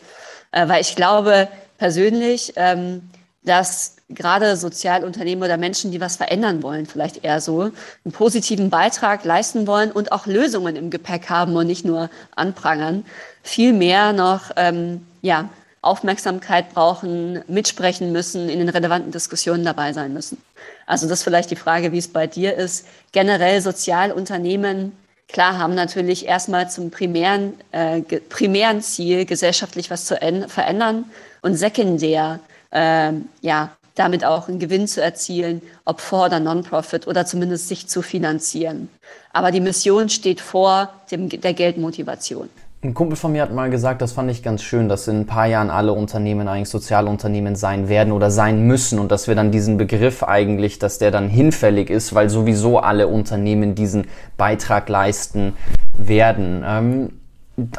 Äh, 0.52 0.68
weil 0.68 0.82
ich 0.82 0.96
glaube 0.96 1.50
persönlich, 1.78 2.54
ähm, 2.56 3.10
dass 3.44 3.98
gerade 4.10 4.56
Sozialunternehmen 4.56 5.44
oder 5.44 5.58
Menschen, 5.58 5.92
die 5.92 6.00
was 6.00 6.16
verändern 6.16 6.64
wollen, 6.64 6.86
vielleicht 6.86 7.26
eher 7.26 7.42
so, 7.42 7.62
einen 7.62 8.12
positiven 8.14 8.70
Beitrag 8.70 9.26
leisten 9.26 9.68
wollen 9.68 9.92
und 9.92 10.12
auch 10.12 10.26
Lösungen 10.26 10.76
im 10.76 10.90
Gepäck 10.90 11.30
haben 11.30 11.56
und 11.56 11.68
nicht 11.68 11.84
nur 11.84 12.10
anprangern, 12.36 13.06
viel 13.42 13.74
mehr 13.74 14.14
noch 14.14 14.52
ähm, 14.56 15.06
ja, 15.22 15.50
Aufmerksamkeit 15.84 16.74
brauchen, 16.74 17.44
mitsprechen 17.48 18.12
müssen, 18.12 18.50
in 18.50 18.60
den 18.60 18.70
relevanten 18.70 19.12
Diskussionen 19.12 19.66
dabei 19.66 19.94
sein 19.94 20.14
müssen. 20.14 20.42
Also 20.86 21.08
das 21.08 21.20
ist 21.20 21.24
vielleicht 21.24 21.52
die 21.52 21.56
Frage, 21.56 21.92
wie 21.92 21.98
es 21.98 22.08
bei 22.08 22.26
dir 22.26 22.56
ist. 22.56 22.88
Generell 23.12 23.62
Sozialunternehmen, 23.62 24.94
klar, 25.28 25.58
haben 25.58 25.76
natürlich 25.76 26.26
erstmal 26.26 26.70
zum 26.70 26.90
primären, 26.90 27.54
äh, 27.72 28.02
primären 28.02 28.82
Ziel, 28.82 29.26
gesellschaftlich 29.26 29.92
was 29.92 30.06
zu 30.06 30.16
verändern 30.48 31.06
und 31.42 31.56
sekundär, 31.56 32.40
äh, 32.72 33.12
ja, 33.42 33.76
damit 33.96 34.26
auch 34.26 34.48
einen 34.48 34.60
Gewinn 34.60 34.88
zu 34.88 35.02
erzielen, 35.02 35.62
ob 35.86 36.02
for 36.02 36.26
oder 36.26 36.40
non-profit 36.40 37.08
oder 37.08 37.26
zumindest 37.26 37.68
sich 37.68 37.88
zu 37.88 38.02
finanzieren. 38.02 38.90
Aber 39.32 39.52
die 39.52 39.60
Mission 39.60 40.10
steht 40.10 40.42
vor 40.42 40.94
dem, 41.12 41.30
der 41.30 41.54
Geldmotivation. 41.54 42.50
Ein 42.84 42.94
Kumpel 42.94 43.16
von 43.16 43.32
mir 43.32 43.44
hat 43.44 43.54
mal 43.54 43.70
gesagt, 43.70 44.02
das 44.02 44.12
fand 44.12 44.30
ich 44.30 44.44
ganz 44.44 44.62
schön, 44.62 44.90
dass 44.90 45.08
in 45.08 45.22
ein 45.22 45.26
paar 45.26 45.48
Jahren 45.48 45.70
alle 45.70 45.94
Unternehmen 45.94 46.50
eigentlich 46.50 46.68
Sozialunternehmen 46.68 47.56
sein 47.56 47.88
werden 47.88 48.12
oder 48.12 48.30
sein 48.30 48.68
müssen 48.68 49.00
und 49.00 49.10
dass 49.10 49.30
wir 49.30 49.36
dann 49.36 49.52
diesen 49.52 49.78
Begriff 49.78 50.22
eigentlich, 50.22 50.80
dass 50.80 50.98
der 50.98 51.10
dann 51.10 51.30
hinfällig 51.30 51.90
ist, 51.90 52.14
weil 52.14 52.30
sowieso 52.30 52.80
alle 52.80 53.08
Unternehmen 53.08 53.74
diesen 53.74 54.08
Beitrag 54.36 54.90
leisten 54.90 55.54
werden. 55.98 56.66
Ähm, 56.68 57.10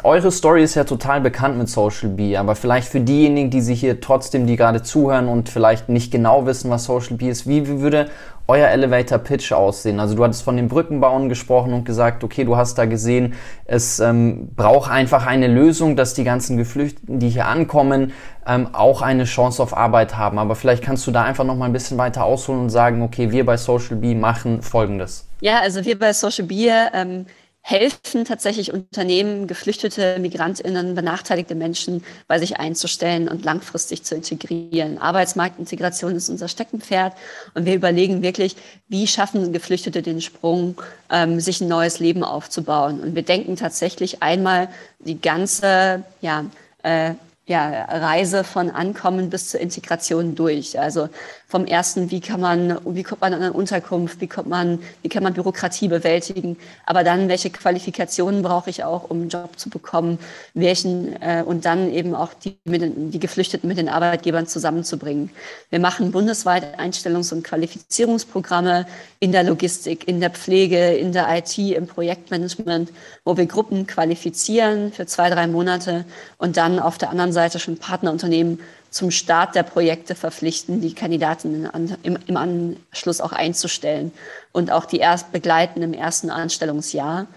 eure 0.03 0.31
Story 0.31 0.63
ist 0.63 0.73
ja 0.73 0.85
total 0.85 1.21
bekannt 1.21 1.57
mit 1.59 1.69
Social 1.69 2.09
Bee, 2.09 2.37
aber 2.37 2.55
vielleicht 2.55 2.87
für 2.87 3.01
diejenigen, 3.01 3.51
die 3.51 3.61
sich 3.61 3.81
hier 3.81 4.01
trotzdem, 4.01 4.47
die 4.47 4.55
gerade 4.55 4.81
zuhören 4.81 5.27
und 5.27 5.49
vielleicht 5.49 5.87
nicht 5.87 6.11
genau 6.11 6.47
wissen, 6.47 6.71
was 6.71 6.85
Social 6.85 7.17
Bee 7.17 7.29
ist, 7.29 7.45
wie 7.45 7.67
würde 7.67 8.07
euer 8.47 8.67
Elevator 8.67 9.17
Pitch 9.17 9.51
aussehen? 9.51 9.99
Also 9.99 10.15
du 10.15 10.23
hattest 10.23 10.43
von 10.43 10.57
den 10.57 10.67
Brückenbauen 10.67 11.29
gesprochen 11.29 11.73
und 11.73 11.85
gesagt, 11.85 12.23
okay, 12.23 12.43
du 12.43 12.57
hast 12.57 12.77
da 12.77 12.85
gesehen, 12.85 13.33
es 13.65 13.99
ähm, 13.99 14.49
braucht 14.55 14.91
einfach 14.91 15.25
eine 15.25 15.47
Lösung, 15.47 15.95
dass 15.95 16.13
die 16.13 16.23
ganzen 16.23 16.57
Geflüchteten, 16.57 17.19
die 17.19 17.29
hier 17.29 17.47
ankommen, 17.47 18.13
ähm, 18.47 18.69
auch 18.73 19.01
eine 19.01 19.23
Chance 19.23 19.61
auf 19.61 19.75
Arbeit 19.75 20.17
haben. 20.17 20.37
Aber 20.39 20.55
vielleicht 20.55 20.83
kannst 20.83 21.05
du 21.07 21.11
da 21.11 21.23
einfach 21.23 21.43
noch 21.43 21.55
mal 21.55 21.65
ein 21.65 21.73
bisschen 21.73 21.97
weiter 21.97 22.23
ausholen 22.23 22.61
und 22.61 22.69
sagen, 22.69 23.01
okay, 23.01 23.31
wir 23.31 23.45
bei 23.45 23.57
Social 23.57 23.97
Bee 23.97 24.15
machen 24.15 24.61
Folgendes. 24.61 25.27
Ja, 25.41 25.59
also 25.59 25.83
wir 25.83 25.97
bei 25.97 26.13
Social 26.13 26.45
Bee 26.45 26.71
ähm 26.93 27.25
helfen 27.67 28.25
tatsächlich 28.25 28.71
Unternehmen, 28.71 29.47
geflüchtete 29.47 30.19
Migrantinnen, 30.19 30.93
benachteiligte 30.93 31.55
Menschen 31.55 32.03
bei 32.27 32.37
sich 32.37 32.59
einzustellen 32.59 33.27
und 33.27 33.43
langfristig 33.43 34.03
zu 34.03 34.13
integrieren. 34.13 34.99
Arbeitsmarktintegration 34.99 36.15
ist 36.15 36.29
unser 36.29 36.47
Steckenpferd 36.47 37.13
und 37.55 37.65
wir 37.65 37.73
überlegen 37.73 38.21
wirklich, 38.21 38.55
wie 38.87 39.07
schaffen 39.07 39.51
Geflüchtete 39.51 40.03
den 40.03 40.21
Sprung, 40.21 40.79
ähm, 41.09 41.39
sich 41.39 41.59
ein 41.59 41.67
neues 41.67 41.97
Leben 41.97 42.23
aufzubauen. 42.23 42.99
Und 42.99 43.15
wir 43.15 43.23
denken 43.23 43.55
tatsächlich 43.55 44.21
einmal 44.21 44.69
die 44.99 45.19
ganze 45.19 46.03
ja, 46.21 46.45
äh, 46.83 47.15
ja, 47.47 47.85
Reise 47.85 48.43
von 48.43 48.69
Ankommen 48.69 49.31
bis 49.31 49.49
zur 49.49 49.59
Integration 49.59 50.35
durch. 50.35 50.79
Also 50.79 51.09
vom 51.47 51.65
ersten, 51.65 52.09
wie 52.09 52.21
kann 52.21 52.41
man, 52.41 52.79
wie 52.85 53.03
kommt 53.03 53.21
man 53.21 53.33
an 53.33 53.41
eine 53.41 53.53
Unterkunft, 53.53 54.19
wie 54.19 54.27
kommt 54.27 54.49
man, 54.49 54.79
wie 55.03 55.09
kann 55.09 55.21
man 55.21 55.33
Bürokratie 55.33 55.87
bewältigen, 55.87 56.57
aber 56.85 57.03
dann, 57.03 57.29
welche 57.29 57.51
Qualifikationen 57.51 58.41
brauche 58.41 58.69
ich 58.69 58.83
auch, 58.83 59.09
um 59.09 59.21
einen 59.21 59.29
Job 59.29 59.59
zu 59.59 59.69
bekommen, 59.69 60.17
welchen, 60.55 61.21
äh, 61.21 61.43
und 61.45 61.65
dann 61.65 61.91
eben 61.93 62.15
auch 62.15 62.33
die, 62.33 62.57
den, 62.65 63.11
die 63.11 63.19
Geflüchteten 63.19 63.67
mit 63.67 63.77
den 63.77 63.89
Arbeitgebern 63.89 64.47
zusammenzubringen. 64.47 65.29
Wir 65.69 65.79
machen 65.79 66.11
bundesweit 66.11 66.79
Einstellungs- 66.79 67.31
und 67.31 67.43
Qualifizierungsprogramme 67.43 68.87
in 69.19 69.31
der 69.31 69.43
Logistik, 69.43 70.07
in 70.07 70.19
der 70.19 70.31
Pflege, 70.31 70.95
in 70.95 71.11
der 71.11 71.27
IT, 71.37 71.57
im 71.57 71.85
Projektmanagement, 71.85 72.91
wo 73.23 73.37
wir 73.37 73.45
Gruppen 73.45 73.85
qualifizieren 73.85 74.91
für 74.91 75.05
zwei, 75.05 75.29
drei 75.29 75.45
Monate 75.45 76.05
und 76.37 76.57
dann 76.57 76.79
auf 76.79 76.97
der 76.97 77.11
anderen 77.11 77.33
Seite 77.33 77.59
schon 77.59 77.77
Partnerunternehmen 77.77 78.59
zum 78.95 79.11
Start 79.11 79.55
der 79.55 79.63
Projekte 79.63 80.15
verpflichten, 80.15 80.79
die 80.79 80.93
Kandidaten 80.93 81.69
im, 82.03 82.17
im 82.27 82.37
Anschluss 82.37 83.19
auch 83.19 83.33
einzustellen 83.33 84.13
und 84.53 84.71
auch 84.71 84.85
die 84.85 84.99
erst 84.99 85.33
begleiten 85.33 85.81
im 85.81 85.91
ersten 85.91 86.29
Anstellungsjahr. 86.29 87.27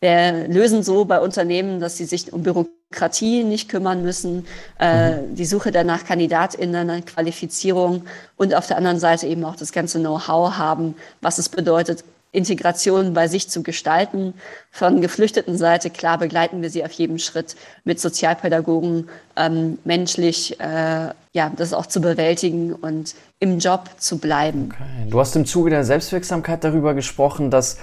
Wir 0.00 0.48
lösen 0.48 0.82
so 0.82 1.04
bei 1.04 1.20
Unternehmen, 1.20 1.78
dass 1.78 1.96
sie 1.96 2.06
sich 2.06 2.32
um 2.32 2.42
Bürokratie 2.42 3.44
nicht 3.44 3.68
kümmern 3.68 4.02
müssen, 4.02 4.48
äh, 4.80 5.20
mhm. 5.20 5.36
die 5.36 5.44
Suche 5.44 5.70
danach 5.70 6.04
KandidatInnen, 6.04 7.04
Qualifizierung 7.04 8.02
und 8.36 8.52
auf 8.52 8.66
der 8.66 8.76
anderen 8.76 8.98
Seite 8.98 9.28
eben 9.28 9.44
auch 9.44 9.54
das 9.54 9.70
ganze 9.70 10.00
Know-how 10.00 10.58
haben, 10.58 10.96
was 11.20 11.38
es 11.38 11.48
bedeutet, 11.48 12.02
Integration 12.32 13.14
bei 13.14 13.28
sich 13.28 13.48
zu 13.48 13.62
gestalten. 13.62 14.34
Von 14.70 15.00
geflüchteten 15.00 15.56
Seite, 15.56 15.90
klar, 15.90 16.18
begleiten 16.18 16.62
wir 16.62 16.70
sie 16.70 16.84
auf 16.84 16.92
jedem 16.92 17.18
Schritt 17.18 17.56
mit 17.84 17.98
Sozialpädagogen, 18.00 19.08
ähm, 19.36 19.78
menschlich, 19.84 20.60
äh, 20.60 21.08
ja, 21.32 21.52
das 21.56 21.72
auch 21.72 21.86
zu 21.86 22.00
bewältigen 22.00 22.72
und 22.72 23.14
im 23.38 23.58
Job 23.58 23.90
zu 23.98 24.18
bleiben. 24.18 24.70
Okay. 24.72 25.10
Du 25.10 25.20
hast 25.20 25.36
im 25.36 25.46
Zuge 25.46 25.70
der 25.70 25.84
Selbstwirksamkeit 25.84 26.64
darüber 26.64 26.94
gesprochen, 26.94 27.50
dass 27.50 27.78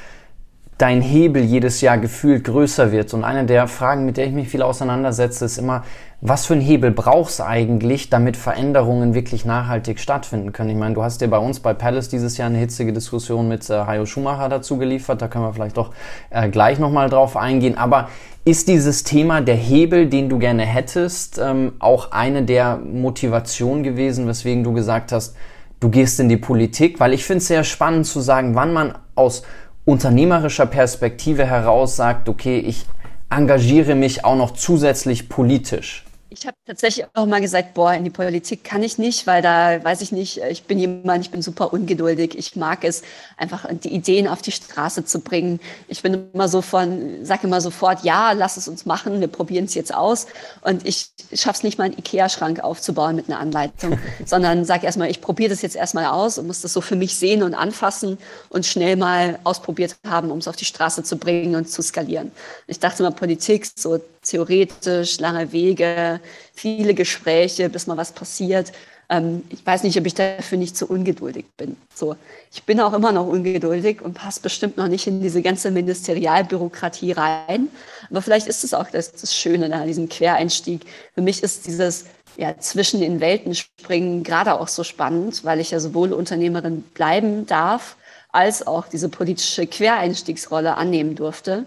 dein 0.77 1.01
Hebel 1.01 1.43
jedes 1.43 1.81
Jahr 1.81 1.97
gefühlt 1.97 2.43
größer 2.43 2.91
wird. 2.91 3.13
Und 3.13 3.23
eine 3.23 3.45
der 3.45 3.67
Fragen, 3.67 4.05
mit 4.05 4.17
der 4.17 4.25
ich 4.25 4.33
mich 4.33 4.49
viel 4.49 4.61
auseinandersetze, 4.61 5.45
ist 5.45 5.57
immer, 5.57 5.83
was 6.25 6.45
für 6.45 6.53
ein 6.53 6.61
Hebel 6.61 6.91
brauchst 6.91 7.39
du 7.39 7.45
eigentlich, 7.45 8.09
damit 8.09 8.37
Veränderungen 8.37 9.13
wirklich 9.13 9.43
nachhaltig 9.43 9.99
stattfinden 9.99 10.53
können? 10.53 10.69
Ich 10.69 10.77
meine, 10.77 10.95
du 10.95 11.03
hast 11.03 11.19
dir 11.19 11.27
bei 11.27 11.37
uns 11.37 11.59
bei 11.59 11.73
Palace 11.73 12.07
dieses 12.07 12.37
Jahr 12.37 12.47
eine 12.47 12.59
hitzige 12.59 12.93
Diskussion 12.93 13.49
mit 13.49 13.69
äh, 13.69 13.73
Hayo 13.73 14.05
Schumacher 14.05 14.47
dazu 14.47 14.77
geliefert, 14.77 15.21
da 15.21 15.27
können 15.27 15.43
wir 15.43 15.51
vielleicht 15.51 15.75
doch 15.75 15.91
äh, 16.29 16.47
gleich 16.47 16.79
nochmal 16.79 17.09
drauf 17.09 17.35
eingehen. 17.35 17.77
Aber 17.77 18.07
ist 18.45 18.69
dieses 18.69 19.03
Thema 19.03 19.41
der 19.41 19.57
Hebel, 19.57 20.07
den 20.07 20.29
du 20.29 20.39
gerne 20.39 20.65
hättest, 20.65 21.41
ähm, 21.43 21.73
auch 21.79 22.13
eine 22.13 22.43
der 22.43 22.77
Motivationen 22.77 23.83
gewesen, 23.83 24.25
weswegen 24.25 24.63
du 24.63 24.71
gesagt 24.71 25.11
hast, 25.11 25.35
du 25.81 25.89
gehst 25.89 26.21
in 26.21 26.29
die 26.29 26.37
Politik? 26.37 27.01
Weil 27.01 27.11
ich 27.11 27.25
finde 27.25 27.39
es 27.39 27.49
sehr 27.49 27.65
spannend 27.65 28.05
zu 28.05 28.21
sagen, 28.21 28.55
wann 28.55 28.71
man 28.71 28.93
aus 29.15 29.43
unternehmerischer 29.83 30.67
Perspektive 30.67 31.45
heraus 31.45 31.97
sagt, 31.97 32.29
okay, 32.29 32.59
ich 32.59 32.85
engagiere 33.29 33.95
mich 33.95 34.23
auch 34.23 34.37
noch 34.37 34.51
zusätzlich 34.51 35.27
politisch. 35.27 36.05
Ich 36.35 36.47
habe 36.47 36.57
tatsächlich 36.65 37.05
auch 37.13 37.27
mal 37.27 37.41
gesagt, 37.41 37.75
boah, 37.75 37.93
in 37.93 38.03
die 38.03 38.09
Politik 38.09 38.63
kann 38.63 38.81
ich 38.81 38.97
nicht, 38.97 39.27
weil 39.27 39.43
da 39.43 39.83
weiß 39.83 40.01
ich 40.01 40.11
nicht, 40.11 40.39
ich 40.49 40.63
bin 40.63 40.79
jemand, 40.79 41.23
ich 41.23 41.31
bin 41.31 41.43
super 41.43 41.71
ungeduldig. 41.73 42.35
Ich 42.35 42.55
mag 42.55 42.83
es, 42.83 43.03
einfach 43.37 43.67
die 43.71 43.93
Ideen 43.93 44.27
auf 44.27 44.41
die 44.41 44.51
Straße 44.51 45.05
zu 45.05 45.19
bringen. 45.19 45.59
Ich 45.87 46.01
bin 46.01 46.29
immer 46.33 46.47
so 46.47 46.61
von, 46.61 47.23
sage 47.23 47.45
immer 47.45 47.61
sofort, 47.61 48.03
ja, 48.03 48.31
lass 48.31 48.57
es 48.57 48.67
uns 48.67 48.85
machen, 48.85 49.21
wir 49.21 49.27
probieren 49.27 49.65
es 49.65 49.75
jetzt 49.75 49.93
aus. 49.93 50.25
Und 50.61 50.87
ich 50.87 51.11
schaffe 51.33 51.57
es 51.57 51.63
nicht 51.63 51.77
mal, 51.77 51.85
einen 51.85 51.97
Ikea-Schrank 51.99 52.61
aufzubauen 52.61 53.15
mit 53.15 53.29
einer 53.29 53.39
Anleitung, 53.39 53.99
sondern 54.25 54.65
sage 54.65 54.87
erstmal, 54.87 55.11
ich 55.11 55.21
probiere 55.21 55.51
das 55.51 55.61
jetzt 55.61 55.75
erstmal 55.75 56.05
aus 56.05 56.39
und 56.39 56.47
muss 56.47 56.61
das 56.61 56.73
so 56.73 56.81
für 56.81 56.95
mich 56.95 57.15
sehen 57.15 57.43
und 57.43 57.53
anfassen 57.53 58.17
und 58.49 58.65
schnell 58.65 58.95
mal 58.95 59.37
ausprobiert 59.43 59.97
haben, 60.07 60.31
um 60.31 60.39
es 60.39 60.47
auf 60.47 60.55
die 60.55 60.65
Straße 60.65 61.03
zu 61.03 61.17
bringen 61.17 61.55
und 61.55 61.69
zu 61.69 61.83
skalieren. 61.83 62.31
Ich 62.65 62.79
dachte 62.79 63.03
immer, 63.03 63.11
Politik, 63.11 63.67
so 63.75 63.99
theoretisch, 64.23 65.19
lange 65.19 65.51
Wege, 65.51 66.19
viele 66.53 66.93
Gespräche, 66.93 67.69
bis 67.69 67.87
mal 67.87 67.97
was 67.97 68.11
passiert. 68.11 68.71
Ähm, 69.09 69.43
ich 69.49 69.65
weiß 69.65 69.83
nicht, 69.83 69.97
ob 69.99 70.05
ich 70.05 70.15
dafür 70.15 70.57
nicht 70.57 70.77
so 70.77 70.85
ungeduldig 70.85 71.45
bin. 71.57 71.75
So, 71.93 72.15
ich 72.51 72.63
bin 72.63 72.79
auch 72.79 72.93
immer 72.93 73.11
noch 73.11 73.27
ungeduldig 73.27 74.01
und 74.01 74.13
passe 74.13 74.41
bestimmt 74.41 74.77
noch 74.77 74.87
nicht 74.87 75.07
in 75.07 75.21
diese 75.21 75.41
ganze 75.41 75.71
Ministerialbürokratie 75.71 77.11
rein. 77.11 77.67
Aber 78.09 78.21
vielleicht 78.21 78.47
ist 78.47 78.63
es 78.63 78.73
auch 78.73 78.89
das, 78.89 79.11
das 79.11 79.35
Schöne 79.35 79.73
an 79.73 79.87
diesem 79.87 80.09
Quereinstieg. 80.09 80.81
Für 81.13 81.21
mich 81.21 81.43
ist 81.43 81.67
dieses 81.67 82.05
ja, 82.37 82.57
zwischen 82.57 82.99
den 82.99 83.19
Welten 83.19 83.53
springen 83.53 84.23
gerade 84.23 84.59
auch 84.59 84.67
so 84.67 84.83
spannend, 84.83 85.43
weil 85.43 85.59
ich 85.59 85.71
ja 85.71 85.79
sowohl 85.79 86.13
Unternehmerin 86.13 86.81
bleiben 86.81 87.45
darf, 87.45 87.95
als 88.31 88.65
auch 88.65 88.87
diese 88.87 89.09
politische 89.09 89.67
Quereinstiegsrolle 89.67 90.75
annehmen 90.75 91.15
durfte. 91.15 91.65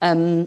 Ähm, 0.00 0.46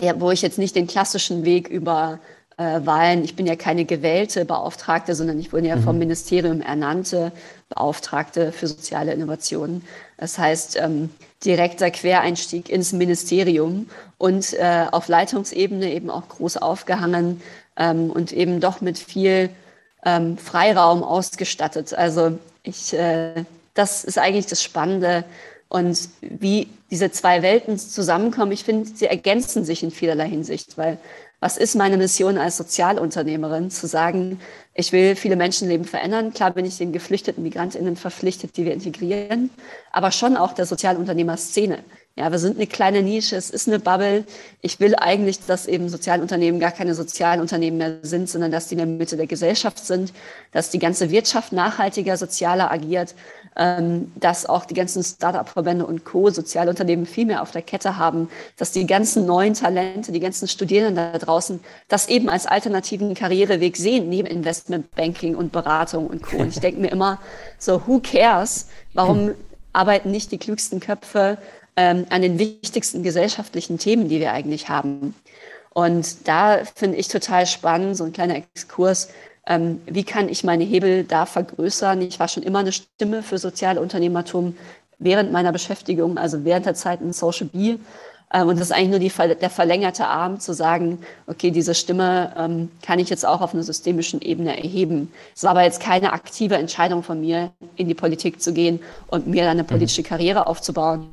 der, 0.00 0.20
wo 0.20 0.30
ich 0.30 0.42
jetzt 0.42 0.58
nicht 0.58 0.76
den 0.76 0.86
klassischen 0.86 1.44
Weg 1.44 1.68
über 1.68 2.18
äh, 2.56 2.80
Wahlen, 2.84 3.24
ich 3.24 3.36
bin 3.36 3.46
ja 3.46 3.56
keine 3.56 3.84
gewählte 3.84 4.44
Beauftragte, 4.44 5.14
sondern 5.14 5.38
ich 5.38 5.52
wurde 5.52 5.68
ja 5.68 5.76
mhm. 5.76 5.82
vom 5.82 5.98
Ministerium 5.98 6.60
ernannte 6.60 7.32
Beauftragte 7.68 8.52
für 8.52 8.66
soziale 8.66 9.12
Innovationen. 9.12 9.82
Das 10.16 10.38
heißt, 10.38 10.76
ähm, 10.76 11.10
direkter 11.44 11.90
Quereinstieg 11.90 12.68
ins 12.68 12.92
Ministerium 12.92 13.88
und 14.18 14.54
äh, 14.54 14.86
auf 14.90 15.08
Leitungsebene 15.08 15.92
eben 15.92 16.10
auch 16.10 16.28
groß 16.28 16.56
aufgehangen 16.56 17.42
ähm, 17.76 18.10
und 18.10 18.32
eben 18.32 18.60
doch 18.60 18.80
mit 18.80 18.98
viel 18.98 19.50
ähm, 20.04 20.38
Freiraum 20.38 21.02
ausgestattet. 21.02 21.92
Also 21.92 22.38
ich, 22.62 22.94
äh, 22.94 23.44
das 23.74 24.04
ist 24.04 24.18
eigentlich 24.18 24.46
das 24.46 24.62
Spannende, 24.62 25.24
und 25.68 26.08
wie 26.20 26.68
diese 26.90 27.10
zwei 27.10 27.42
Welten 27.42 27.78
zusammenkommen, 27.78 28.52
ich 28.52 28.64
finde, 28.64 28.88
sie 28.88 29.06
ergänzen 29.06 29.64
sich 29.64 29.82
in 29.82 29.90
vielerlei 29.90 30.28
Hinsicht, 30.28 30.78
weil 30.78 30.98
was 31.40 31.58
ist 31.58 31.74
meine 31.74 31.98
Mission 31.98 32.38
als 32.38 32.56
Sozialunternehmerin? 32.56 33.70
Zu 33.70 33.86
sagen, 33.86 34.40
ich 34.72 34.92
will 34.92 35.16
viele 35.16 35.36
Menschenleben 35.36 35.84
verändern. 35.84 36.32
Klar 36.32 36.52
bin 36.52 36.64
ich 36.64 36.78
den 36.78 36.92
geflüchteten 36.92 37.42
MigrantInnen 37.42 37.96
verpflichtet, 37.96 38.56
die 38.56 38.64
wir 38.64 38.72
integrieren, 38.72 39.50
aber 39.92 40.12
schon 40.12 40.36
auch 40.36 40.54
der 40.54 40.64
Sozialunternehmerszene. 40.64 41.84
Ja, 42.18 42.32
wir 42.32 42.38
sind 42.38 42.56
eine 42.56 42.66
kleine 42.66 43.02
Nische, 43.02 43.36
es 43.36 43.50
ist 43.50 43.68
eine 43.68 43.78
Bubble. 43.78 44.24
Ich 44.62 44.80
will 44.80 44.94
eigentlich, 44.94 45.38
dass 45.40 45.66
eben 45.66 45.90
Sozialunternehmen 45.90 46.58
gar 46.58 46.70
keine 46.70 46.94
Sozialunternehmen 46.94 47.76
mehr 47.76 47.98
sind, 48.00 48.30
sondern 48.30 48.50
dass 48.50 48.68
die 48.68 48.74
in 48.74 48.78
der 48.78 48.86
Mitte 48.86 49.18
der 49.18 49.26
Gesellschaft 49.26 49.84
sind, 49.84 50.14
dass 50.50 50.70
die 50.70 50.78
ganze 50.78 51.10
Wirtschaft 51.10 51.52
nachhaltiger, 51.52 52.16
sozialer 52.16 52.72
agiert, 52.72 53.14
ähm, 53.54 54.12
dass 54.14 54.46
auch 54.46 54.64
die 54.64 54.72
ganzen 54.72 55.04
Start-up-Verbände 55.04 55.84
und 55.84 56.06
Co. 56.06 56.30
Sozialunternehmen 56.30 57.04
viel 57.04 57.26
mehr 57.26 57.42
auf 57.42 57.50
der 57.50 57.60
Kette 57.60 57.98
haben, 57.98 58.30
dass 58.56 58.72
die 58.72 58.86
ganzen 58.86 59.26
neuen 59.26 59.52
Talente, 59.52 60.10
die 60.10 60.20
ganzen 60.20 60.48
Studierenden 60.48 60.96
da 61.12 61.18
draußen 61.18 61.60
das 61.88 62.08
eben 62.08 62.30
als 62.30 62.46
alternativen 62.46 63.12
Karriereweg 63.12 63.76
sehen, 63.76 64.08
neben 64.08 64.26
Investmentbanking 64.26 65.34
und 65.34 65.52
Beratung 65.52 66.06
und 66.06 66.22
Co. 66.22 66.38
Und 66.38 66.48
ich 66.48 66.60
denke 66.60 66.80
mir 66.80 66.92
immer 66.92 67.20
so, 67.58 67.86
who 67.86 68.00
cares? 68.00 68.68
Warum 68.94 69.32
arbeiten 69.74 70.10
nicht 70.10 70.32
die 70.32 70.38
klügsten 70.38 70.80
Köpfe 70.80 71.36
ähm, 71.76 72.06
an 72.10 72.22
den 72.22 72.38
wichtigsten 72.38 73.02
gesellschaftlichen 73.02 73.78
Themen, 73.78 74.08
die 74.08 74.20
wir 74.20 74.32
eigentlich 74.32 74.68
haben. 74.68 75.14
Und 75.70 76.26
da 76.26 76.60
finde 76.74 76.96
ich 76.96 77.08
total 77.08 77.46
spannend, 77.46 77.96
so 77.96 78.04
ein 78.04 78.12
kleiner 78.12 78.36
Exkurs, 78.36 79.08
ähm, 79.46 79.80
wie 79.86 80.04
kann 80.04 80.28
ich 80.28 80.42
meine 80.42 80.64
Hebel 80.64 81.04
da 81.04 81.24
vergrößern? 81.24 82.02
Ich 82.02 82.18
war 82.18 82.28
schon 82.28 82.42
immer 82.42 82.58
eine 82.58 82.72
Stimme 82.72 83.22
für 83.22 83.38
Sozialunternehmertum 83.38 84.56
während 84.98 85.30
meiner 85.30 85.52
Beschäftigung, 85.52 86.18
also 86.18 86.44
während 86.44 86.66
der 86.66 86.74
Zeit 86.74 87.00
in 87.00 87.12
Social 87.12 87.46
B. 87.46 87.76
Ähm, 88.32 88.48
und 88.48 88.58
das 88.58 88.68
ist 88.68 88.72
eigentlich 88.72 88.90
nur 88.90 88.98
die, 88.98 89.36
der 89.36 89.50
verlängerte 89.50 90.06
Arm 90.06 90.40
zu 90.40 90.52
sagen, 90.52 90.98
okay, 91.28 91.52
diese 91.52 91.76
Stimme 91.76 92.32
ähm, 92.36 92.70
kann 92.82 92.98
ich 92.98 93.08
jetzt 93.08 93.24
auch 93.24 93.40
auf 93.40 93.54
einer 93.54 93.62
systemischen 93.62 94.20
Ebene 94.20 94.56
erheben. 94.56 95.12
Es 95.34 95.44
war 95.44 95.52
aber 95.52 95.62
jetzt 95.62 95.80
keine 95.80 96.12
aktive 96.12 96.56
Entscheidung 96.56 97.04
von 97.04 97.20
mir, 97.20 97.52
in 97.76 97.86
die 97.86 97.94
Politik 97.94 98.42
zu 98.42 98.52
gehen 98.52 98.80
und 99.06 99.28
mir 99.28 99.42
dann 99.42 99.52
eine 99.52 99.62
mhm. 99.62 99.68
politische 99.68 100.02
Karriere 100.02 100.48
aufzubauen. 100.48 101.08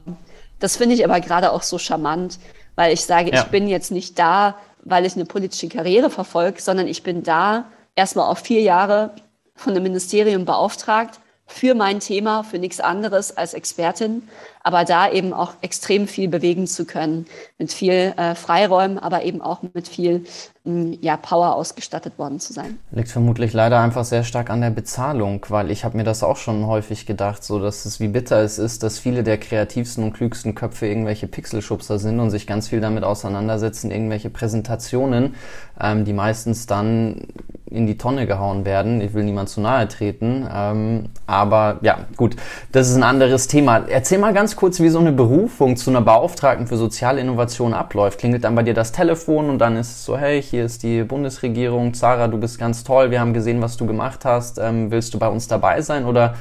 Das 0.64 0.78
finde 0.78 0.96
ich 0.96 1.04
aber 1.04 1.20
gerade 1.20 1.52
auch 1.52 1.62
so 1.62 1.78
charmant, 1.78 2.40
weil 2.76 2.94
ich 2.94 3.04
sage, 3.04 3.32
ja. 3.32 3.42
ich 3.42 3.48
bin 3.50 3.68
jetzt 3.68 3.92
nicht 3.92 4.18
da, 4.18 4.56
weil 4.86 5.06
ich 5.06 5.14
eine 5.14 5.26
politische 5.26 5.68
Karriere 5.68 6.10
verfolge, 6.10 6.62
sondern 6.62 6.88
ich 6.88 7.04
bin 7.04 7.22
da 7.22 7.66
erstmal 7.96 8.30
auf 8.30 8.40
vier 8.40 8.62
Jahre 8.62 9.14
von 9.56 9.74
dem 9.74 9.84
Ministerium 9.84 10.46
beauftragt 10.46 11.20
für 11.48 11.76
mein 11.76 12.00
Thema, 12.00 12.46
für 12.46 12.60
nichts 12.60 12.80
anderes 12.80 13.36
als 13.36 13.54
Expertin, 13.54 14.30
aber 14.64 14.86
da 14.86 15.12
eben 15.12 15.34
auch 15.34 15.54
extrem 15.62 16.08
viel 16.08 16.30
bewegen 16.30 16.68
zu 16.68 16.86
können, 16.86 17.26
mit 17.60 17.74
viel 17.74 18.14
äh, 18.16 18.34
Freiräumen, 18.34 18.98
aber 18.98 19.24
eben 19.24 19.42
auch 19.42 19.62
mit 19.74 19.90
viel 19.90 20.24
hm, 20.64 20.98
ja, 21.02 21.18
Power 21.18 21.56
ausgestattet 21.56 22.18
worden 22.18 22.40
zu 22.40 22.54
sein. 22.54 22.80
Liegt 22.92 23.10
vermutlich 23.10 23.52
leider 23.52 23.82
einfach 23.82 24.06
sehr 24.06 24.24
stark 24.24 24.50
an 24.50 24.62
der 24.62 24.70
Bezahlung, 24.70 25.46
weil 25.50 25.70
ich 25.70 25.84
habe 25.84 25.98
mir 25.98 26.06
das 26.06 26.24
auch 26.24 26.38
schon 26.38 26.66
häufig 26.66 27.06
gedacht, 27.06 27.44
so 27.44 27.60
dass 27.60 27.84
es 27.84 28.00
wie 28.00 28.08
bitter 28.08 28.42
es 28.42 28.58
ist, 28.58 28.84
dass 28.84 29.00
viele 29.00 29.24
der 29.24 29.38
kreativsten 29.38 30.06
und 30.06 30.14
klügsten 30.14 30.56
Köpfe 30.56 30.88
irgendwelche 30.88 31.28
Pixelschubser 31.28 32.00
sind 32.00 32.22
und 32.22 32.30
sich 32.30 32.48
ganz 32.48 32.70
viel 32.70 32.80
damit 32.80 33.04
auseinandersetzen, 33.04 33.92
irgendwelche 33.92 34.30
Präsentationen, 34.30 35.36
ähm, 35.82 36.06
die 36.06 36.14
meistens 36.14 36.66
dann 36.66 37.28
in 37.74 37.88
die 37.88 37.98
Tonne 37.98 38.28
gehauen 38.28 38.66
werden. 38.66 39.02
Ich 39.02 39.14
will 39.14 39.24
niemand 39.24 39.50
zu 39.50 39.60
nahe 39.60 39.88
treten. 39.88 40.48
Ähm, 40.54 41.06
aber 41.26 41.80
ja, 41.82 42.06
gut, 42.16 42.36
das 42.72 42.90
ist 42.90 42.96
ein 42.96 43.04
anderes 43.04 43.48
Thema. 43.48 43.80
Erzähl 43.88 44.20
mal 44.20 44.34
ganz 44.34 44.53
kurz, 44.56 44.80
wie 44.80 44.90
so 44.90 45.00
eine 45.00 45.12
Berufung 45.12 45.76
zu 45.76 45.90
einer 45.90 46.02
Beauftragten 46.02 46.68
für 46.68 46.78
soziale 46.78 47.22
Innovation 47.22 47.74
abläuft. 47.74 48.20
Klingelt 48.20 48.44
dann 48.44 48.56
bei 48.56 48.64
dir 48.64 48.74
das 48.74 48.92
Telefon 48.92 49.50
und 49.50 49.60
dann 49.60 49.76
ist 49.76 49.92
es 49.92 50.06
so, 50.06 50.18
hey, 50.18 50.42
hier 50.42 50.66
ist 50.66 50.84
die 50.84 51.04
Bundesregierung, 51.04 51.94
Zara, 51.94 52.28
du 52.28 52.38
bist 52.38 52.60
ganz 52.60 52.84
toll, 52.84 53.12
wir 53.12 53.20
haben 53.20 53.34
gesehen, 53.34 53.62
was 53.62 53.78
du 53.78 53.86
gemacht 53.86 54.26
hast. 54.26 54.58
Ähm, 54.58 54.92
willst 54.92 55.14
du 55.14 55.20
bei 55.20 55.28
uns 55.28 55.48
dabei 55.48 55.82
sein 55.82 56.06
oder 56.06 56.36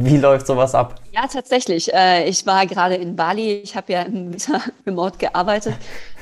wie 0.00 0.16
läuft 0.16 0.46
sowas 0.46 0.74
ab? 0.74 0.94
Ja, 1.12 1.26
tatsächlich. 1.26 1.92
Äh, 1.92 2.28
ich 2.28 2.46
war 2.46 2.66
gerade 2.66 2.94
in 2.94 3.14
Bali. 3.16 3.60
Ich 3.62 3.76
habe 3.76 3.92
ja 3.92 4.02
im 4.02 4.34
Remote 4.86 5.18
gearbeitet, 5.18 5.74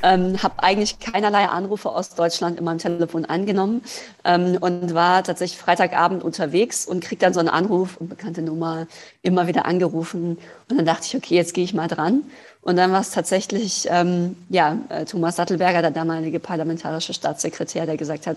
ähm, 0.03 0.43
habe 0.43 0.63
eigentlich 0.63 0.99
keinerlei 0.99 1.47
Anrufe 1.47 1.91
aus 1.91 2.15
Deutschland 2.15 2.59
in 2.59 2.65
meinem 2.65 2.79
Telefon 2.79 3.25
angenommen 3.25 3.83
ähm, 4.25 4.59
und 4.61 4.95
war 4.95 5.23
tatsächlich 5.23 5.61
Freitagabend 5.61 6.25
unterwegs 6.25 6.87
und 6.87 7.05
krieg 7.05 7.21
dann 7.21 7.33
so 7.33 7.41
einen 7.41 7.49
Anruf 7.49 7.97
und 7.99 8.09
bekannte 8.09 8.43
Nummer 8.43 8.87
immer 9.23 9.47
wieder 9.47 9.67
angerufen. 9.67 10.39
Und 10.69 10.77
dann 10.77 10.87
dachte 10.87 11.07
ich, 11.07 11.17
okay, 11.17 11.37
jetzt 11.37 11.55
gehe 11.55 11.65
ich 11.65 11.73
mal 11.73 11.89
dran. 11.89 12.23
Und 12.63 12.77
dann 12.77 12.93
war 12.93 13.01
es 13.01 13.11
tatsächlich 13.11 13.87
ähm, 13.91 14.37
ja, 14.51 14.77
äh, 14.91 15.05
Thomas 15.07 15.37
Sattelberger, 15.37 15.81
der 15.81 15.93
damalige 15.93 16.41
parlamentarische 16.41 17.15
Staatssekretär, 17.15 17.87
der 17.87 17.97
gesagt 17.97 18.27
hat, 18.27 18.37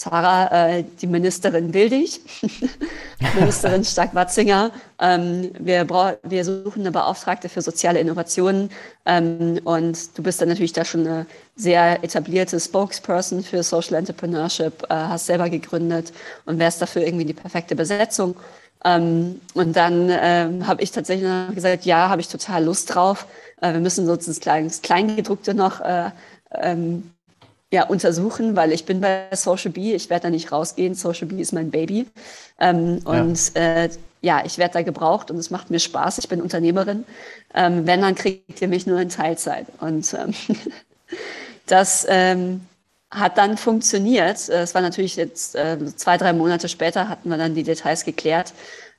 Sarah, 0.00 0.68
äh, 0.68 0.84
die 1.02 1.08
Ministerin 1.08 1.74
will 1.74 1.90
dich, 1.90 2.20
Ministerin 3.34 3.82
Stark-Watzinger. 3.82 4.70
Ähm, 5.00 5.50
wir, 5.58 5.88
wir 6.22 6.44
suchen 6.44 6.82
eine 6.82 6.92
Beauftragte 6.92 7.48
für 7.48 7.62
soziale 7.62 7.98
Innovationen 7.98 8.70
ähm, 9.06 9.58
und 9.64 10.16
du 10.16 10.22
bist 10.22 10.40
dann 10.40 10.50
natürlich 10.50 10.72
da 10.72 10.84
schon 10.84 11.00
eine 11.00 11.26
sehr 11.56 12.04
etablierte 12.04 12.60
Spokesperson 12.60 13.42
für 13.42 13.64
Social 13.64 13.94
Entrepreneurship, 13.96 14.84
äh, 14.84 14.94
hast 14.94 15.26
selber 15.26 15.50
gegründet 15.50 16.12
und 16.46 16.60
wärst 16.60 16.80
dafür 16.80 17.02
irgendwie 17.02 17.24
die 17.24 17.34
perfekte 17.34 17.74
Besetzung. 17.74 18.36
Ähm, 18.84 19.40
und 19.54 19.74
dann 19.74 20.10
ähm, 20.12 20.68
habe 20.68 20.80
ich 20.80 20.92
tatsächlich 20.92 21.28
gesagt, 21.56 21.86
ja, 21.86 22.08
habe 22.08 22.20
ich 22.20 22.28
total 22.28 22.64
Lust 22.64 22.94
drauf. 22.94 23.26
Äh, 23.60 23.72
wir 23.72 23.80
müssen 23.80 24.06
sozusagen 24.06 24.68
das 24.68 24.80
Kleingedruckte 24.80 25.54
noch 25.54 25.80
äh, 25.80 26.10
ähm, 26.54 27.10
ja, 27.72 27.84
untersuchen, 27.84 28.56
weil 28.56 28.72
ich 28.72 28.86
bin 28.86 29.00
bei 29.00 29.26
Social 29.32 29.70
B, 29.70 29.94
ich 29.94 30.08
werde 30.08 30.24
da 30.24 30.30
nicht 30.30 30.52
rausgehen. 30.52 30.94
Social 30.94 31.26
B 31.26 31.40
ist 31.40 31.52
mein 31.52 31.70
Baby. 31.70 32.06
Ähm, 32.58 33.00
ja. 33.04 33.20
Und 33.20 33.56
äh, 33.56 33.90
ja, 34.22 34.42
ich 34.44 34.58
werde 34.58 34.74
da 34.74 34.82
gebraucht 34.82 35.30
und 35.30 35.36
es 35.36 35.50
macht 35.50 35.70
mir 35.70 35.78
Spaß. 35.78 36.18
Ich 36.18 36.28
bin 36.28 36.40
Unternehmerin. 36.40 37.04
Ähm, 37.54 37.86
wenn, 37.86 38.00
dann 38.00 38.14
kriegt 38.14 38.60
ihr 38.60 38.68
mich 38.68 38.86
nur 38.86 38.98
in 39.00 39.10
Teilzeit. 39.10 39.66
Und 39.80 40.14
ähm, 40.14 40.34
das 41.66 42.06
ähm, 42.08 42.62
hat 43.10 43.36
dann 43.36 43.58
funktioniert. 43.58 44.48
Es 44.48 44.74
war 44.74 44.80
natürlich 44.80 45.16
jetzt 45.16 45.54
äh, 45.54 45.78
zwei, 45.96 46.16
drei 46.16 46.32
Monate 46.32 46.68
später 46.68 47.08
hatten 47.08 47.28
wir 47.28 47.36
dann 47.36 47.54
die 47.54 47.64
Details 47.64 48.04
geklärt. 48.04 48.54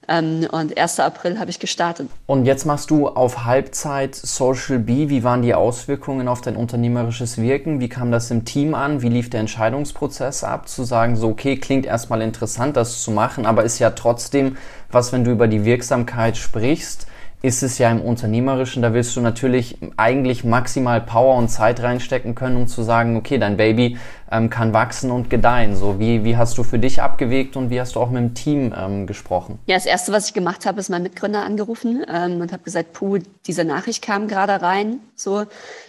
Ähm, 0.07 0.47
und 0.51 0.77
1. 0.77 0.99
April 0.99 1.39
habe 1.39 1.49
ich 1.49 1.59
gestartet. 1.59 2.09
Und 2.25 2.45
jetzt 2.45 2.65
machst 2.65 2.89
du 2.89 3.07
auf 3.07 3.45
Halbzeit 3.45 4.15
Social 4.15 4.79
B. 4.79 5.09
Wie 5.09 5.23
waren 5.23 5.41
die 5.41 5.53
Auswirkungen 5.53 6.27
auf 6.27 6.41
dein 6.41 6.55
unternehmerisches 6.55 7.37
Wirken? 7.37 7.79
Wie 7.79 7.89
kam 7.89 8.11
das 8.11 8.31
im 8.31 8.45
Team 8.45 8.73
an? 8.73 9.01
Wie 9.01 9.09
lief 9.09 9.29
der 9.29 9.41
Entscheidungsprozess 9.41 10.43
ab? 10.43 10.67
Zu 10.67 10.83
sagen, 10.83 11.15
so, 11.15 11.29
okay, 11.29 11.57
klingt 11.57 11.85
erstmal 11.85 12.21
interessant, 12.21 12.75
das 12.77 13.03
zu 13.03 13.11
machen, 13.11 13.45
aber 13.45 13.63
ist 13.63 13.79
ja 13.79 13.91
trotzdem 13.91 14.57
was, 14.91 15.11
wenn 15.11 15.23
du 15.23 15.31
über 15.31 15.47
die 15.47 15.65
Wirksamkeit 15.65 16.37
sprichst, 16.37 17.05
ist 17.41 17.63
es 17.63 17.77
ja 17.77 17.89
im 17.89 18.01
Unternehmerischen, 18.01 18.81
da 18.81 18.93
willst 18.93 19.15
du 19.15 19.21
natürlich 19.21 19.77
eigentlich 19.95 20.43
maximal 20.43 20.99
Power 20.99 21.35
und 21.35 21.47
Zeit 21.47 21.81
reinstecken 21.81 22.35
können, 22.35 22.57
um 22.57 22.67
zu 22.67 22.83
sagen, 22.83 23.15
okay, 23.15 23.37
dein 23.37 23.55
Baby 23.55 23.97
ähm, 24.29 24.49
kann 24.49 24.73
wachsen 24.73 25.09
und 25.09 25.29
gedeihen. 25.29 25.75
So, 25.75 25.99
wie, 25.99 26.25
wie 26.25 26.35
hast 26.35 26.57
du 26.57 26.63
für 26.63 26.79
dich 26.79 27.01
abgewegt 27.01 27.55
und 27.55 27.69
wie 27.69 27.79
hast 27.79 27.95
du 27.95 28.01
auch 28.01 28.09
mit 28.09 28.21
dem 28.21 28.33
Team 28.33 28.73
ähm, 28.77 29.07
gesprochen? 29.07 29.57
Ja, 29.67 29.75
das 29.75 29.85
Erste, 29.85 30.11
was 30.11 30.27
ich 30.27 30.33
gemacht 30.33 30.65
habe, 30.65 30.81
ist 30.81 30.89
meinen 30.89 31.03
Mitgründer 31.03 31.43
angerufen 31.43 32.05
ähm, 32.13 32.41
und 32.41 32.51
habe 32.51 32.63
gesagt, 32.63 32.91
puh, 32.91 33.19
diese 33.47 33.63
Nachricht 33.63 34.03
kam 34.03 34.27
gerade 34.27 34.61
rein. 34.61 34.99
So, 35.15 35.45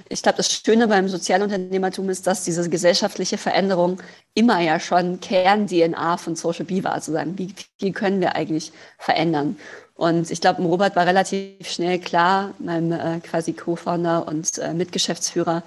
ich 0.09 0.23
glaube, 0.23 0.37
das 0.37 0.53
Schöne 0.53 0.87
beim 0.87 1.09
Sozialunternehmertum 1.09 2.09
ist, 2.11 2.29
dass 2.29 2.45
diese 2.45 2.69
gesellschaftliche 2.71 3.39
Veränderung 3.39 4.01
immer 4.35 4.61
ja 4.61 4.79
schon 4.79 5.19
Kern-DNA 5.19 6.17
von 6.17 6.37
Social 6.37 6.65
B 6.65 6.85
war, 6.85 7.01
zu 7.01 7.11
sagen, 7.11 7.37
wie 7.39 7.53
viel 7.79 7.93
können 7.93 8.21
wir 8.21 8.37
eigentlich 8.37 8.73
verändern? 8.99 9.57
Und 10.01 10.31
ich 10.31 10.41
glaube, 10.41 10.63
Robert 10.63 10.97
war 10.97 11.05
relativ 11.05 11.69
schnell 11.69 11.99
klar, 11.99 12.55
meinem 12.59 12.93
äh, 12.93 13.21
quasi 13.21 13.53
Co-Founder 13.53 14.27
und 14.27 14.57
äh, 14.57 14.73
Mitgeschäftsführer, 14.73 15.63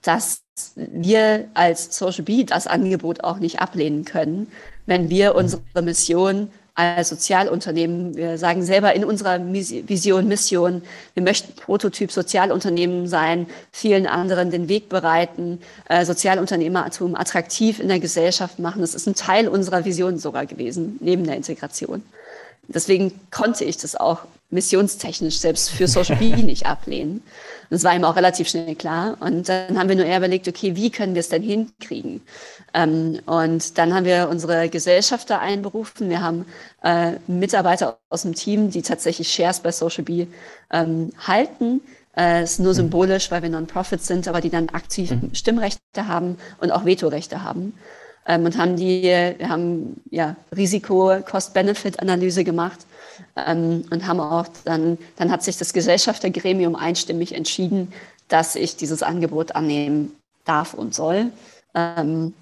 dass 0.00 0.42
wir 0.76 1.48
als 1.54 1.98
Social 1.98 2.22
B 2.22 2.44
das 2.44 2.68
Angebot 2.68 3.24
auch 3.24 3.38
nicht 3.38 3.58
ablehnen 3.58 4.04
können, 4.04 4.46
wenn 4.86 5.10
wir 5.10 5.34
unsere 5.34 5.82
Mission 5.82 6.52
als 6.76 7.08
Sozialunternehmen, 7.08 8.16
wir 8.16 8.38
sagen 8.38 8.62
selber 8.62 8.94
in 8.94 9.04
unserer 9.04 9.40
Vision, 9.40 10.28
Mission, 10.28 10.82
wir 11.14 11.24
möchten 11.24 11.56
Prototyp 11.56 12.12
Sozialunternehmen 12.12 13.08
sein, 13.08 13.48
vielen 13.72 14.06
anderen 14.06 14.52
den 14.52 14.68
Weg 14.68 14.88
bereiten, 14.88 15.58
äh, 15.88 16.04
Sozialunternehmertum 16.04 17.16
attraktiv 17.16 17.80
in 17.80 17.88
der 17.88 17.98
Gesellschaft 17.98 18.60
machen. 18.60 18.82
Das 18.82 18.94
ist 18.94 19.08
ein 19.08 19.16
Teil 19.16 19.48
unserer 19.48 19.84
Vision 19.84 20.16
sogar 20.16 20.46
gewesen, 20.46 20.96
neben 21.00 21.24
der 21.24 21.34
Integration. 21.34 22.04
Deswegen 22.68 23.20
konnte 23.30 23.64
ich 23.64 23.76
das 23.76 23.96
auch 23.96 24.20
missionstechnisch 24.50 25.38
selbst 25.40 25.70
für 25.70 25.88
Social 25.88 26.16
Media 26.16 26.36
nicht 26.44 26.66
ablehnen. 26.66 27.22
Das 27.70 27.82
war 27.82 27.94
ihm 27.94 28.04
auch 28.04 28.16
relativ 28.16 28.48
schnell 28.48 28.74
klar. 28.76 29.16
Und 29.20 29.48
dann 29.48 29.78
haben 29.78 29.88
wir 29.88 29.96
nur 29.96 30.06
eher 30.06 30.18
überlegt, 30.18 30.48
okay, 30.48 30.76
wie 30.76 30.90
können 30.90 31.14
wir 31.14 31.20
es 31.20 31.28
denn 31.28 31.42
hinkriegen? 31.42 32.22
Ähm, 32.72 33.20
und 33.26 33.78
dann 33.78 33.94
haben 33.94 34.04
wir 34.04 34.28
unsere 34.30 34.68
Gesellschafter 34.68 35.40
einberufen. 35.40 36.08
Wir 36.08 36.22
haben 36.22 36.46
äh, 36.82 37.12
Mitarbeiter 37.26 37.98
aus 38.08 38.22
dem 38.22 38.34
Team, 38.34 38.70
die 38.70 38.82
tatsächlich 38.82 39.28
Shares 39.32 39.60
bei 39.60 39.72
Social 39.72 40.04
Bee 40.04 40.28
ähm, 40.70 41.10
halten. 41.26 41.80
Äh, 42.16 42.44
ist 42.44 42.60
nur 42.60 42.72
mhm. 42.72 42.76
symbolisch, 42.76 43.30
weil 43.32 43.42
wir 43.42 43.50
Non-Profit 43.50 44.02
sind, 44.02 44.28
aber 44.28 44.40
die 44.40 44.50
dann 44.50 44.68
aktiv 44.68 45.10
mhm. 45.10 45.34
Stimmrechte 45.34 46.06
haben 46.06 46.38
und 46.60 46.70
auch 46.70 46.84
Vetorechte 46.84 47.42
haben 47.42 47.74
ähm, 48.26 48.44
und 48.44 48.58
haben 48.58 48.76
die, 48.76 49.02
wir 49.02 49.48
haben 49.48 50.00
ja 50.10 50.36
Risiko-Cost-Benefit-Analyse 50.56 52.44
gemacht 52.44 52.80
ähm, 53.36 53.84
und 53.90 54.06
haben 54.06 54.20
auch 54.20 54.46
dann, 54.64 54.98
dann 55.16 55.30
hat 55.30 55.42
sich 55.42 55.58
das 55.58 55.72
Gesellschaftergremium 55.72 56.76
einstimmig 56.76 57.34
entschieden, 57.34 57.92
dass 58.28 58.56
ich 58.56 58.76
dieses 58.76 59.02
Angebot 59.02 59.54
annehmen 59.54 60.14
darf 60.44 60.74
und 60.74 60.94
soll. 60.94 61.30
Ähm, 61.74 62.34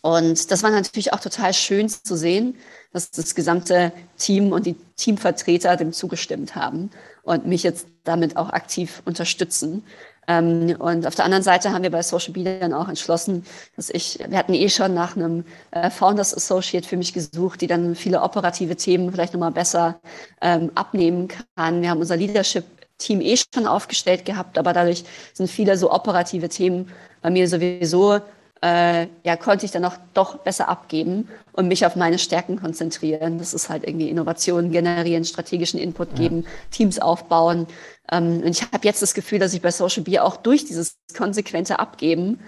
und 0.00 0.50
das 0.50 0.62
war 0.64 0.70
natürlich 0.70 1.12
auch 1.12 1.20
total 1.20 1.54
schön 1.54 1.88
zu 1.88 2.16
sehen, 2.16 2.56
dass 2.92 3.10
das 3.10 3.34
gesamte 3.34 3.92
Team 4.18 4.52
und 4.52 4.66
die 4.66 4.76
Teamvertreter 4.96 5.76
dem 5.76 5.92
zugestimmt 5.92 6.56
haben 6.56 6.90
und 7.22 7.46
mich 7.46 7.62
jetzt 7.62 7.86
damit 8.04 8.36
auch 8.36 8.50
aktiv 8.50 9.00
unterstützen. 9.04 9.84
Ähm, 10.28 10.76
und 10.78 11.06
auf 11.06 11.14
der 11.14 11.24
anderen 11.24 11.42
Seite 11.42 11.72
haben 11.72 11.82
wir 11.82 11.90
bei 11.90 12.02
Social 12.02 12.32
Media 12.32 12.58
dann 12.58 12.72
auch 12.72 12.88
entschlossen, 12.88 13.44
dass 13.76 13.90
ich, 13.90 14.18
wir 14.28 14.38
hatten 14.38 14.54
eh 14.54 14.68
schon 14.68 14.94
nach 14.94 15.16
einem 15.16 15.44
äh, 15.72 15.90
Founders 15.90 16.34
Associate 16.34 16.86
für 16.86 16.96
mich 16.96 17.12
gesucht, 17.12 17.60
die 17.60 17.66
dann 17.66 17.94
viele 17.94 18.22
operative 18.22 18.76
Themen 18.76 19.10
vielleicht 19.10 19.32
nochmal 19.32 19.50
besser 19.50 20.00
ähm, 20.40 20.70
abnehmen 20.74 21.28
kann. 21.56 21.82
Wir 21.82 21.90
haben 21.90 22.00
unser 22.00 22.16
Leadership 22.16 22.64
Team 22.98 23.20
eh 23.20 23.36
schon 23.36 23.66
aufgestellt 23.66 24.24
gehabt, 24.24 24.58
aber 24.58 24.72
dadurch 24.72 25.04
sind 25.32 25.50
viele 25.50 25.76
so 25.76 25.90
operative 25.90 26.48
Themen 26.48 26.90
bei 27.20 27.30
mir 27.30 27.48
sowieso, 27.48 28.20
äh, 28.62 29.08
ja, 29.24 29.36
konnte 29.36 29.66
ich 29.66 29.72
dann 29.72 29.84
auch 29.84 29.96
doch 30.14 30.38
besser 30.38 30.68
abgeben 30.68 31.28
und 31.52 31.68
mich 31.68 31.84
auf 31.84 31.96
meine 31.96 32.18
Stärken 32.18 32.60
konzentrieren. 32.60 33.38
Das 33.38 33.54
ist 33.54 33.68
halt 33.68 33.84
irgendwie 33.84 34.08
Innovationen 34.08 34.70
generieren, 34.70 35.24
strategischen 35.24 35.80
Input 35.80 36.14
geben, 36.14 36.42
ja. 36.42 36.48
Teams 36.70 36.98
aufbauen. 37.00 37.66
Ähm, 38.10 38.42
und 38.44 38.48
ich 38.48 38.62
habe 38.62 38.86
jetzt 38.86 39.02
das 39.02 39.14
Gefühl, 39.14 39.40
dass 39.40 39.52
ich 39.52 39.62
bei 39.62 39.72
Social 39.72 40.04
Beer 40.04 40.24
auch 40.24 40.36
durch 40.36 40.64
dieses 40.64 40.96
konsequente 41.16 41.80
Abgeben 41.80 42.40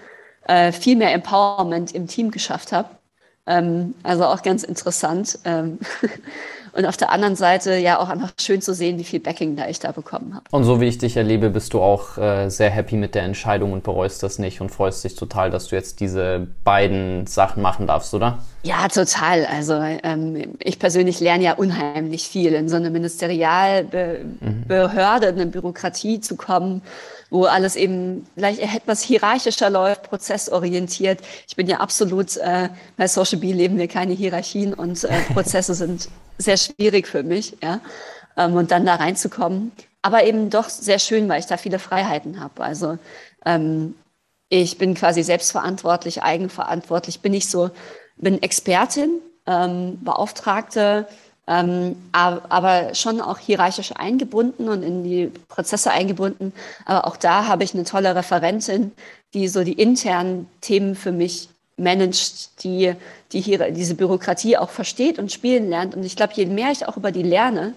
äh, 0.47 0.71
viel 0.71 0.95
mehr 0.95 1.13
Empowerment 1.13 1.93
im 1.93 2.07
Team 2.07 2.31
geschafft 2.31 2.71
habe. 2.71 2.89
Ähm, 3.45 3.93
also 4.03 4.25
auch 4.25 4.41
ganz 4.41 4.63
interessant. 4.63 5.39
Ähm, 5.43 5.79
Und 6.75 6.85
auf 6.85 6.97
der 6.97 7.09
anderen 7.09 7.37
Seite 7.37 7.77
ja 7.77 7.97
auch 7.99 8.09
einfach 8.09 8.33
schön 8.39 8.61
zu 8.61 8.73
sehen, 8.73 8.99
wie 8.99 9.05
viel 9.05 9.21
Backing 9.21 9.55
da 9.55 9.69
ich 9.69 9.79
da 9.79 9.93
bekommen 9.93 10.35
habe. 10.35 10.43
Und 10.51 10.65
so 10.65 10.81
wie 10.81 10.85
ich 10.85 10.97
dich 10.97 11.15
erlebe, 11.15 11.49
bist 11.49 11.73
du 11.73 11.81
auch 11.81 12.17
äh, 12.17 12.49
sehr 12.49 12.69
happy 12.69 12.97
mit 12.97 13.15
der 13.15 13.23
Entscheidung 13.23 13.71
und 13.71 13.83
bereust 13.83 14.21
das 14.23 14.39
nicht 14.39 14.59
und 14.59 14.69
freust 14.69 15.05
dich 15.05 15.15
total, 15.15 15.51
dass 15.51 15.69
du 15.69 15.77
jetzt 15.77 16.01
diese 16.01 16.47
beiden 16.65 17.27
Sachen 17.27 17.63
machen 17.63 17.87
darfst, 17.87 18.13
oder? 18.13 18.39
Ja, 18.63 18.89
total. 18.89 19.45
Also 19.45 19.75
ähm, 19.75 20.55
ich 20.59 20.77
persönlich 20.77 21.21
lerne 21.21 21.45
ja 21.45 21.53
unheimlich 21.53 22.27
viel 22.27 22.53
in 22.53 22.67
so 22.67 22.75
eine 22.75 22.89
Ministerialbehörde, 22.89 25.31
mhm. 25.31 25.39
eine 25.39 25.45
Bürokratie 25.45 26.19
zu 26.19 26.35
kommen 26.35 26.81
wo 27.31 27.45
alles 27.45 27.75
eben 27.75 28.27
vielleicht 28.35 28.61
etwas 28.61 29.01
hierarchischer 29.01 29.69
läuft, 29.69 30.03
prozessorientiert. 30.03 31.19
Ich 31.47 31.55
bin 31.55 31.67
ja 31.67 31.79
absolut, 31.79 32.37
äh, 32.37 32.69
bei 32.97 33.07
Social 33.07 33.39
Bee 33.39 33.51
leben 33.51 33.77
wir 33.77 33.87
keine 33.87 34.13
Hierarchien 34.13 34.73
und 34.73 35.03
äh, 35.03 35.21
Prozesse 35.33 35.73
sind 35.73 36.07
sehr 36.37 36.57
schwierig 36.57 37.07
für 37.07 37.23
mich, 37.23 37.57
ja. 37.61 37.79
Ähm, 38.37 38.53
und 38.55 38.71
dann 38.71 38.85
da 38.85 38.95
reinzukommen. 38.95 39.71
Aber 40.01 40.23
eben 40.23 40.49
doch 40.49 40.69
sehr 40.69 40.99
schön, 40.99 41.27
weil 41.29 41.39
ich 41.39 41.47
da 41.47 41.57
viele 41.57 41.79
Freiheiten 41.79 42.39
habe. 42.39 42.63
Also 42.63 42.97
ähm, 43.45 43.95
ich 44.49 44.77
bin 44.77 44.93
quasi 44.93 45.23
selbstverantwortlich, 45.23 46.21
eigenverantwortlich, 46.21 47.21
bin 47.21 47.33
ich 47.33 47.49
so, 47.49 47.71
bin 48.17 48.41
Expertin, 48.43 49.19
ähm, 49.47 49.99
Beauftragte, 50.03 51.07
ähm, 51.47 51.95
aber 52.11 52.95
schon 52.95 53.21
auch 53.21 53.37
hierarchisch 53.37 53.91
eingebunden 53.95 54.67
und 54.69 54.83
in 54.83 55.03
die 55.03 55.31
Prozesse 55.47 55.91
eingebunden. 55.91 56.53
Aber 56.85 57.07
auch 57.07 57.17
da 57.17 57.47
habe 57.47 57.63
ich 57.63 57.73
eine 57.73 57.83
tolle 57.83 58.15
Referentin, 58.15 58.91
die 59.33 59.47
so 59.47 59.63
die 59.63 59.73
internen 59.73 60.49
Themen 60.61 60.95
für 60.95 61.11
mich 61.11 61.49
managt, 61.77 62.63
die, 62.63 62.93
die 63.31 63.41
hier 63.41 63.71
diese 63.71 63.95
Bürokratie 63.95 64.57
auch 64.57 64.69
versteht 64.69 65.19
und 65.19 65.31
spielen 65.31 65.69
lernt. 65.69 65.95
Und 65.95 66.03
ich 66.03 66.15
glaube, 66.15 66.33
je 66.35 66.45
mehr 66.45 66.71
ich 66.71 66.87
auch 66.87 66.97
über 66.97 67.11
die 67.11 67.23
lerne, 67.23 67.73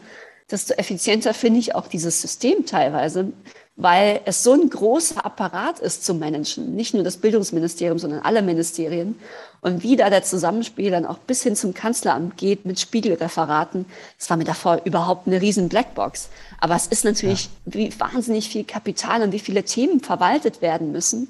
desto 0.51 0.75
effizienter 0.75 1.35
finde 1.35 1.61
ich 1.61 1.75
auch 1.75 1.89
dieses 1.89 2.21
System 2.21 2.65
teilweise, 2.65 3.33
weil 3.77 4.21
es 4.25 4.43
so 4.43 4.55
ein 4.55 4.71
großer 4.71 5.25
Apparat 5.25 5.79
ist 5.79 6.05
zu 6.05 6.15
managen. 6.15 6.75
Nicht 6.75 6.95
nur 6.95 7.05
das 7.05 7.19
Bildungsministerium, 7.19 7.99
sondern 7.99 8.21
alle 8.21 8.43
Ministerien. 8.43 9.17
Und 9.61 9.83
wie 9.83 9.97
da 9.97 10.11
der 10.11 10.25
Zusammenspiel 10.25 10.91
dann 10.91 11.07
auch 11.07 11.19
bis 11.19 11.43
hin 11.43 11.55
zum 11.55 11.75
Kanzleramt 11.75 12.37
geht 12.37 12.65
mit 12.65 12.81
Spiegelreferaten, 12.81 13.87
das 14.19 14.31
war 14.31 14.37
mir 14.37 14.45
davor 14.45 14.81
überhaupt 14.85 15.29
eine 15.29 15.41
riesen 15.41 15.69
Blackbox. 15.69 16.29
Aber 16.61 16.75
es 16.75 16.89
ist 16.89 17.05
natürlich, 17.05 17.51
ja. 17.67 17.75
wie 17.75 18.01
wahnsinnig 18.01 18.49
viel 18.49 18.65
Kapital 18.65 19.23
und 19.23 19.33
wie 19.33 19.39
viele 19.39 19.63
Themen 19.63 20.01
verwaltet 20.01 20.61
werden 20.61 20.91
müssen. 20.91 21.29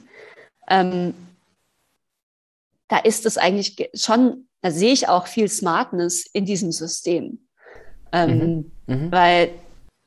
Ähm, 0.70 1.14
da 2.88 2.98
ist 2.98 3.27
es 3.27 3.38
eigentlich 3.38 3.90
schon, 3.94 4.48
da 4.62 4.70
sehe 4.70 4.92
ich 4.92 5.09
auch 5.09 5.27
viel 5.27 5.48
Smartness 5.48 6.27
in 6.33 6.44
diesem 6.44 6.72
System. 6.72 7.38
Ähm, 8.12 8.38
mhm. 8.87 8.94
Mhm. 8.94 9.12
Weil 9.12 9.51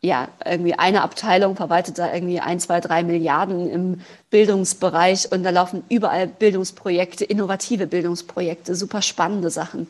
ja, 0.04 0.30
irgendwie 0.44 0.74
eine 0.74 1.04
Abteilung 1.04 1.56
verwaltet 1.56 2.00
da 2.00 2.12
irgendwie 2.12 2.39
ein, 2.39 2.60
zwei, 2.60 2.80
drei 2.82 3.04
Milliarden 3.04 3.70
im 3.70 4.02
Bildungsbereich 4.32 5.32
und 5.32 5.44
da 5.44 5.52
laufen 5.52 5.84
überall 5.89 6.26
Bildungsprojekte, 6.26 7.24
innovative 7.24 7.86
Bildungsprojekte, 7.86 8.74
super 8.74 9.04
spannende 9.04 9.52
Sachen. 9.52 9.88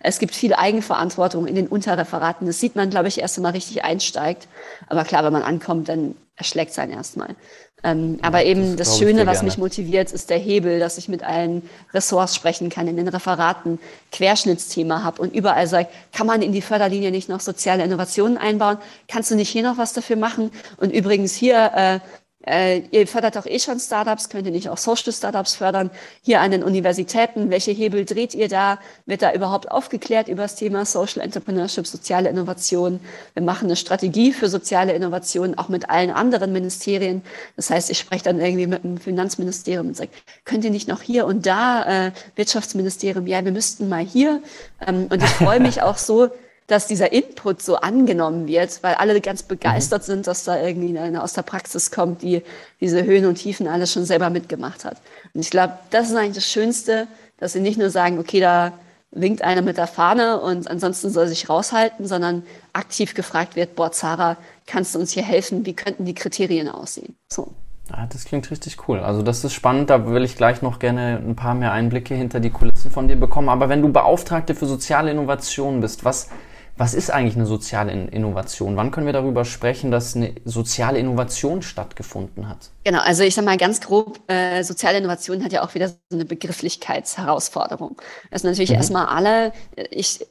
Es 0.00 0.18
gibt 0.18 0.34
viel 0.34 0.52
Eigenverantwortung 0.52 1.46
in 1.46 1.54
den 1.54 1.68
Unterreferaten. 1.68 2.48
Das 2.48 2.58
sieht 2.58 2.74
man, 2.74 2.90
glaube 2.90 3.06
ich, 3.06 3.20
erst 3.20 3.38
einmal 3.38 3.52
richtig 3.52 3.84
einsteigt. 3.84 4.48
Aber 4.88 5.04
klar, 5.04 5.22
wenn 5.22 5.32
man 5.32 5.44
ankommt, 5.44 5.88
dann 5.88 6.16
erschlägt 6.36 6.72
es 6.72 6.78
einen 6.78 6.92
erstmal. 6.92 7.36
Ähm, 7.84 8.18
ja, 8.20 8.28
aber 8.28 8.44
eben 8.44 8.76
das, 8.76 8.88
das 8.88 8.98
Schöne, 8.98 9.26
was 9.26 9.42
mich 9.42 9.58
motiviert, 9.58 10.12
ist 10.12 10.30
der 10.30 10.38
Hebel, 10.38 10.78
dass 10.78 10.98
ich 10.98 11.08
mit 11.08 11.24
allen 11.24 11.68
Ressorts 11.92 12.34
sprechen 12.34 12.70
kann, 12.70 12.86
in 12.86 12.96
den 12.96 13.08
Referaten 13.08 13.78
Querschnittsthema 14.12 15.02
habe 15.02 15.20
und 15.20 15.34
überall 15.34 15.66
sage, 15.66 15.88
kann 16.12 16.26
man 16.26 16.42
in 16.42 16.52
die 16.52 16.62
Förderlinie 16.62 17.10
nicht 17.10 17.28
noch 17.28 17.40
soziale 17.40 17.82
Innovationen 17.84 18.38
einbauen? 18.38 18.78
Kannst 19.08 19.30
du 19.30 19.34
nicht 19.34 19.50
hier 19.50 19.62
noch 19.62 19.78
was 19.78 19.92
dafür 19.92 20.16
machen? 20.16 20.52
Und 20.76 20.90
übrigens 20.90 21.34
hier 21.34 21.72
äh, 21.74 22.00
äh, 22.46 22.80
ihr 22.90 23.06
fördert 23.06 23.36
auch 23.38 23.46
eh 23.46 23.58
schon 23.58 23.78
Startups, 23.78 24.28
könnt 24.28 24.46
ihr 24.46 24.52
nicht 24.52 24.68
auch 24.68 24.78
Social 24.78 25.12
Startups 25.12 25.54
fördern? 25.54 25.90
Hier 26.22 26.40
an 26.40 26.50
den 26.50 26.62
Universitäten, 26.62 27.50
welche 27.50 27.70
Hebel 27.70 28.04
dreht 28.04 28.34
ihr 28.34 28.48
da? 28.48 28.78
Wird 29.06 29.22
da 29.22 29.32
überhaupt 29.32 29.70
aufgeklärt 29.70 30.28
über 30.28 30.42
das 30.42 30.56
Thema 30.56 30.84
Social 30.84 31.22
Entrepreneurship, 31.22 31.86
soziale 31.86 32.28
Innovation? 32.28 33.00
Wir 33.34 33.42
machen 33.42 33.66
eine 33.66 33.76
Strategie 33.76 34.32
für 34.32 34.48
soziale 34.48 34.92
Innovation, 34.92 35.56
auch 35.56 35.68
mit 35.68 35.88
allen 35.88 36.10
anderen 36.10 36.52
Ministerien. 36.52 37.22
Das 37.56 37.70
heißt, 37.70 37.90
ich 37.90 37.98
spreche 37.98 38.24
dann 38.24 38.40
irgendwie 38.40 38.66
mit 38.66 38.82
dem 38.82 38.98
Finanzministerium 38.98 39.88
und 39.88 39.96
sage, 39.96 40.10
könnt 40.44 40.64
ihr 40.64 40.70
nicht 40.70 40.88
noch 40.88 41.02
hier 41.02 41.26
und 41.26 41.46
da, 41.46 42.06
äh, 42.06 42.12
Wirtschaftsministerium, 42.34 43.26
ja, 43.26 43.44
wir 43.44 43.52
müssten 43.52 43.88
mal 43.88 44.04
hier. 44.04 44.42
Ähm, 44.86 45.06
und 45.10 45.22
ich 45.22 45.30
freue 45.30 45.60
mich 45.60 45.82
auch 45.82 45.96
so, 45.96 46.30
dass 46.66 46.86
dieser 46.86 47.12
Input 47.12 47.62
so 47.62 47.76
angenommen 47.76 48.46
wird, 48.46 48.82
weil 48.82 48.94
alle 48.94 49.20
ganz 49.20 49.42
begeistert 49.42 50.02
mhm. 50.02 50.06
sind, 50.06 50.26
dass 50.26 50.44
da 50.44 50.60
irgendwie 50.60 50.98
eine 50.98 51.22
aus 51.22 51.32
der 51.32 51.42
Praxis 51.42 51.90
kommt, 51.90 52.22
die 52.22 52.42
diese 52.80 53.04
Höhen 53.04 53.26
und 53.26 53.36
Tiefen 53.36 53.68
alles 53.68 53.92
schon 53.92 54.04
selber 54.04 54.30
mitgemacht 54.30 54.84
hat. 54.84 54.96
Und 55.34 55.40
ich 55.40 55.50
glaube, 55.50 55.74
das 55.90 56.10
ist 56.10 56.16
eigentlich 56.16 56.36
das 56.36 56.46
Schönste, 56.46 57.08
dass 57.38 57.52
sie 57.52 57.60
nicht 57.60 57.78
nur 57.78 57.90
sagen, 57.90 58.18
okay, 58.18 58.40
da 58.40 58.72
winkt 59.10 59.42
einer 59.42 59.62
mit 59.62 59.76
der 59.76 59.86
Fahne 59.86 60.40
und 60.40 60.68
ansonsten 60.68 61.10
soll 61.10 61.28
sich 61.28 61.48
raushalten, 61.48 62.06
sondern 62.06 62.44
aktiv 62.72 63.14
gefragt 63.14 63.56
wird, 63.56 63.74
boah, 63.74 63.92
Zara, 63.92 64.36
kannst 64.66 64.94
du 64.94 64.98
uns 64.98 65.12
hier 65.12 65.22
helfen? 65.22 65.66
Wie 65.66 65.74
könnten 65.74 66.04
die 66.04 66.14
Kriterien 66.14 66.68
aussehen? 66.68 67.16
So. 67.30 67.52
Ja, 67.90 68.06
das 68.10 68.24
klingt 68.24 68.50
richtig 68.50 68.88
cool. 68.88 69.00
Also 69.00 69.22
das 69.22 69.44
ist 69.44 69.52
spannend. 69.52 69.90
Da 69.90 70.06
will 70.06 70.24
ich 70.24 70.36
gleich 70.36 70.62
noch 70.62 70.78
gerne 70.78 71.18
ein 71.18 71.36
paar 71.36 71.54
mehr 71.54 71.72
Einblicke 71.72 72.14
hinter 72.14 72.40
die 72.40 72.50
Kulissen 72.50 72.90
von 72.90 73.06
dir 73.06 73.16
bekommen. 73.16 73.50
Aber 73.50 73.68
wenn 73.68 73.82
du 73.82 73.92
Beauftragte 73.92 74.54
für 74.54 74.66
soziale 74.66 75.10
Innovation 75.10 75.80
bist, 75.80 76.04
was 76.04 76.30
was 76.76 76.94
ist 76.94 77.10
eigentlich 77.10 77.36
eine 77.36 77.46
soziale 77.46 77.92
Innovation? 77.92 78.76
Wann 78.76 78.90
können 78.90 79.06
wir 79.06 79.12
darüber 79.12 79.44
sprechen, 79.44 79.90
dass 79.90 80.16
eine 80.16 80.34
soziale 80.44 80.98
Innovation 80.98 81.62
stattgefunden 81.62 82.48
hat? 82.48 82.70
Genau, 82.84 83.00
also 83.00 83.22
ich 83.22 83.34
sage 83.34 83.44
mal 83.44 83.58
ganz 83.58 83.80
grob, 83.80 84.20
äh, 84.30 84.62
soziale 84.62 84.98
Innovation 84.98 85.44
hat 85.44 85.52
ja 85.52 85.62
auch 85.62 85.74
wieder 85.74 85.88
so 85.88 85.96
eine 86.12 86.24
Begrifflichkeitsherausforderung. 86.24 88.00
Das 88.30 88.42
sind 88.42 88.50
natürlich 88.50 88.70
mhm. 88.70 88.76
erstmal 88.76 89.06
alle, 89.06 89.52
ich 89.90 90.26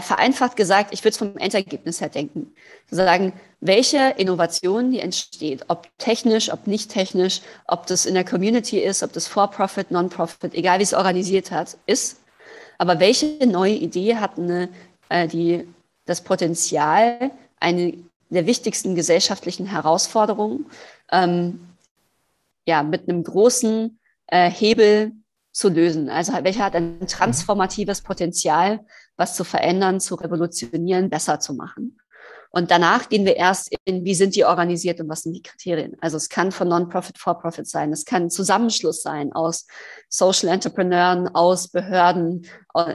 vereinfacht 0.00 0.56
gesagt, 0.56 0.92
ich 0.92 1.00
würde 1.00 1.10
es 1.10 1.16
vom 1.16 1.36
Endergebnis 1.36 2.00
her 2.00 2.08
denken. 2.08 2.54
Zu 2.88 2.96
sagen, 2.96 3.32
welche 3.60 4.14
Innovation 4.16 4.90
die 4.90 5.00
entsteht, 5.00 5.64
ob 5.68 5.88
technisch, 5.98 6.52
ob 6.52 6.66
nicht 6.66 6.90
technisch, 6.90 7.40
ob 7.66 7.86
das 7.86 8.06
in 8.06 8.14
der 8.14 8.24
Community 8.24 8.78
ist, 8.78 9.02
ob 9.02 9.12
das 9.12 9.26
For-Profit, 9.26 9.90
Non-Profit, 9.90 10.54
egal 10.54 10.78
wie 10.78 10.84
es 10.84 10.94
organisiert 10.94 11.50
hat, 11.50 11.78
ist. 11.86 12.20
Aber 12.78 13.00
welche 13.00 13.46
neue 13.46 13.74
Idee 13.74 14.16
hat 14.16 14.38
eine 14.38 14.68
äh, 15.08 15.28
die, 15.28 15.66
das 16.04 16.22
Potenzial, 16.22 17.30
eine 17.58 17.94
der 18.28 18.46
wichtigsten 18.46 18.94
gesellschaftlichen 18.94 19.66
Herausforderungen 19.66 20.66
ähm, 21.12 21.60
ja, 22.66 22.82
mit 22.82 23.08
einem 23.08 23.22
großen 23.22 23.98
äh, 24.26 24.50
Hebel 24.50 25.12
zu 25.52 25.68
lösen. 25.68 26.10
Also 26.10 26.32
welcher 26.42 26.64
hat 26.64 26.74
ein 26.74 27.06
transformatives 27.06 28.02
Potenzial, 28.02 28.84
was 29.16 29.36
zu 29.36 29.44
verändern, 29.44 30.00
zu 30.00 30.16
revolutionieren, 30.16 31.08
besser 31.08 31.40
zu 31.40 31.54
machen. 31.54 31.98
Und 32.56 32.70
danach 32.70 33.10
gehen 33.10 33.26
wir 33.26 33.36
erst 33.36 33.70
in, 33.84 34.06
wie 34.06 34.14
sind 34.14 34.34
die 34.34 34.46
organisiert 34.46 34.98
und 34.98 35.10
was 35.10 35.24
sind 35.24 35.34
die 35.34 35.42
Kriterien. 35.42 35.94
Also 36.00 36.16
es 36.16 36.30
kann 36.30 36.52
von 36.52 36.68
Non-Profit, 36.68 37.18
For-Profit 37.18 37.68
sein, 37.68 37.92
es 37.92 38.06
kann 38.06 38.22
ein 38.22 38.30
Zusammenschluss 38.30 39.02
sein 39.02 39.30
aus 39.34 39.66
Social 40.08 40.48
Entrepreneuren, 40.48 41.28
aus 41.34 41.68
Behörden. 41.68 42.46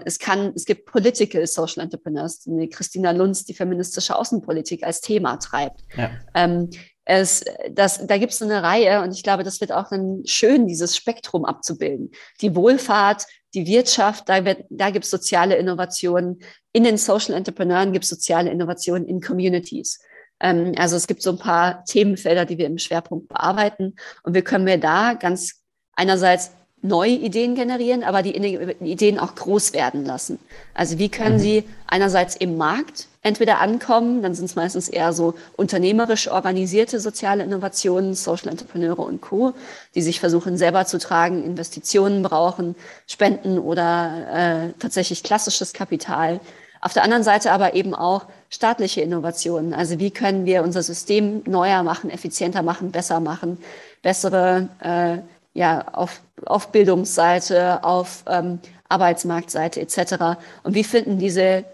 Es 0.04 0.18
kann, 0.18 0.52
es 0.56 0.66
gibt 0.66 0.88
Political 0.88 1.46
Social 1.46 1.84
Entrepreneurs, 1.84 2.40
die 2.40 2.70
Christina 2.70 3.12
Lunz, 3.12 3.46
die 3.46 3.54
feministische 3.54 4.16
Außenpolitik 4.16 4.84
als 4.84 5.00
Thema 5.00 5.38
treibt. 5.38 5.82
Ja. 5.96 6.10
Ähm, 6.34 6.72
es, 7.06 7.46
das, 7.70 8.08
da 8.08 8.18
gibt 8.18 8.34
es 8.34 8.42
eine 8.42 8.64
Reihe 8.64 9.04
und 9.04 9.14
ich 9.14 9.22
glaube, 9.22 9.44
das 9.44 9.62
wird 9.62 9.72
auch 9.72 9.90
dann 9.90 10.24
schön, 10.26 10.66
dieses 10.66 10.96
Spektrum 10.96 11.46
abzubilden. 11.46 12.10
Die 12.42 12.56
Wohlfahrt, 12.56 13.28
die 13.54 13.66
Wirtschaft, 13.68 14.30
da, 14.30 14.46
wird, 14.46 14.66
da 14.70 14.90
gibt 14.90 15.06
es 15.06 15.12
soziale 15.12 15.56
Innovationen. 15.56 16.40
In 16.72 16.84
den 16.84 16.98
Social 16.98 17.36
Entrepreneuren 17.36 17.92
gibt 17.92 18.06
es 18.06 18.10
soziale 18.10 18.50
Innovationen 18.50 19.08
in 19.08 19.22
Communities. 19.22 20.00
Ähm, 20.40 20.74
also 20.78 20.96
es 20.96 21.08
gibt 21.08 21.22
so 21.22 21.32
ein 21.32 21.38
paar 21.38 21.84
Themenfelder, 21.86 22.46
die 22.46 22.58
wir 22.58 22.66
im 22.66 22.78
Schwerpunkt 22.78 23.28
bearbeiten. 23.28 23.96
Und 24.24 24.36
wie 24.36 24.42
können 24.42 24.66
wir 24.66 24.78
da 24.78 25.14
ganz 25.14 25.62
einerseits 25.94 26.52
neue 26.82 27.12
Ideen 27.12 27.56
generieren, 27.56 28.04
aber 28.04 28.24
die 28.24 28.36
Ideen 28.36 29.20
auch 29.20 29.36
groß 29.36 29.74
werden 29.74 30.04
lassen. 30.04 30.40
Also 30.74 30.98
wie 30.98 31.10
können 31.10 31.36
mhm. 31.36 31.40
sie 31.40 31.64
einerseits 31.88 32.36
im 32.36 32.58
Markt 32.58 33.08
entweder 33.22 33.60
ankommen, 33.60 34.24
dann 34.24 34.34
sind 34.34 34.46
es 34.46 34.56
meistens 34.56 34.90
eher 34.90 35.14
so 35.14 35.36
unternehmerisch 35.56 36.28
organisierte 36.28 37.00
soziale 37.00 37.44
Innovationen, 37.44 38.16
Social 38.16 38.50
Entrepreneure 38.50 39.00
und 39.00 39.22
Co., 39.22 39.54
die 39.94 40.02
sich 40.02 40.20
versuchen 40.20 40.58
selber 40.58 40.86
zu 40.86 40.98
tragen, 40.98 41.44
Investitionen 41.44 42.24
brauchen, 42.24 42.76
Spenden 43.06 43.60
oder 43.60 44.72
äh, 44.72 44.80
tatsächlich 44.80 45.22
klassisches 45.22 45.74
Kapital. 45.74 46.40
Auf 46.82 46.94
der 46.94 47.04
anderen 47.04 47.24
Seite 47.24 47.52
aber 47.52 47.76
eben 47.76 47.94
auch 47.94 48.26
staatliche 48.50 49.02
Innovationen. 49.02 49.76
Also 49.76 50.00
wie 50.00 50.10
können 50.10 50.46
wir 50.48 50.64
unser 50.64 50.82
System 50.82 51.44
neuer 51.46 51.84
machen, 51.84 52.10
effizienter 52.10 52.64
machen, 52.64 52.90
besser 52.92 53.20
machen, 53.20 53.60
bessere 54.02 54.68
äh, 54.80 55.20
ja, 55.54 55.88
auf, 55.94 56.22
auf 56.46 56.72
Bildungsseite, 56.72 57.84
auf 57.84 58.24
ähm, 58.28 58.60
Arbeitsmarktseite 58.90 59.82
etc. 59.82 60.38
Und 60.64 60.76
wie 60.76 60.84
finden 60.84 61.20
diese 61.20 61.66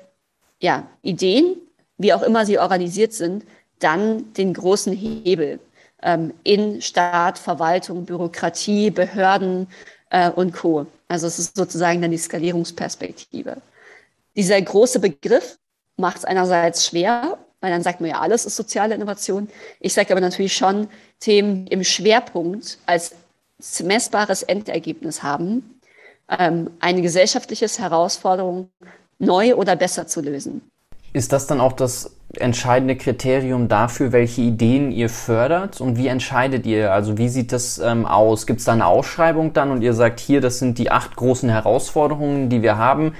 ja, 0.59 0.87
Ideen, 1.01 1.55
wie 1.97 2.13
auch 2.13 2.21
immer 2.23 2.45
sie 2.45 2.59
organisiert 2.59 3.13
sind, 3.13 3.43
dann 3.79 4.33
den 4.33 4.53
großen 4.53 4.93
Hebel 4.93 5.59
ähm, 6.01 6.33
in 6.43 6.81
Staat, 6.81 7.37
Verwaltung, 7.37 8.05
Bürokratie, 8.05 8.89
Behörden 8.89 9.67
äh, 10.09 10.29
und 10.29 10.53
Co. 10.53 10.87
Also 11.07 11.27
es 11.27 11.39
ist 11.39 11.55
sozusagen 11.55 12.01
dann 12.01 12.11
die 12.11 12.17
Skalierungsperspektive. 12.17 13.57
Dieser 14.35 14.61
große 14.61 14.99
Begriff 14.99 15.57
macht 15.95 16.17
es 16.17 16.25
einerseits 16.25 16.85
schwer, 16.85 17.37
weil 17.59 17.71
dann 17.71 17.81
sagt 17.81 18.01
man 18.01 18.09
ja, 18.09 18.19
alles 18.19 18.45
ist 18.45 18.55
soziale 18.55 18.93
Innovation. 18.93 19.49
Ich 19.79 19.93
sage 19.93 20.11
aber 20.11 20.21
natürlich 20.21 20.55
schon 20.55 20.87
Themen 21.19 21.65
im 21.67 21.83
Schwerpunkt 21.83 22.77
als 22.85 23.15
messbares 23.83 24.43
Endergebnis 24.43 25.23
haben, 25.23 25.79
ähm, 26.29 26.69
eine 26.79 27.01
gesellschaftliche 27.01 27.67
Herausforderung 27.67 28.69
neu 29.19 29.55
oder 29.55 29.75
besser 29.75 30.07
zu 30.07 30.21
lösen. 30.21 30.61
Ist 31.13 31.31
das 31.31 31.47
dann 31.47 31.61
auch 31.61 31.73
das 31.73 32.15
entscheidende 32.35 32.95
Kriterium 32.95 33.69
dafür, 33.69 34.11
welche 34.11 34.41
Ideen 34.41 34.91
ihr 34.91 35.09
fördert 35.09 35.81
und 35.81 35.97
wie 35.97 36.07
entscheidet 36.07 36.65
ihr? 36.65 36.91
Also 36.91 37.17
wie 37.17 37.29
sieht 37.29 37.51
das 37.51 37.79
ähm, 37.79 38.05
aus? 38.05 38.45
Gibt 38.45 38.59
es 38.59 38.65
da 38.65 38.73
eine 38.73 38.85
Ausschreibung 38.85 39.53
dann 39.53 39.71
und 39.71 39.81
ihr 39.81 39.93
sagt 39.93 40.19
hier, 40.19 40.41
das 40.41 40.59
sind 40.59 40.77
die 40.77 40.91
acht 40.91 41.15
großen 41.15 41.49
Herausforderungen, 41.49 42.49
die 42.49 42.61
wir 42.61 42.77
haben, 42.77 43.13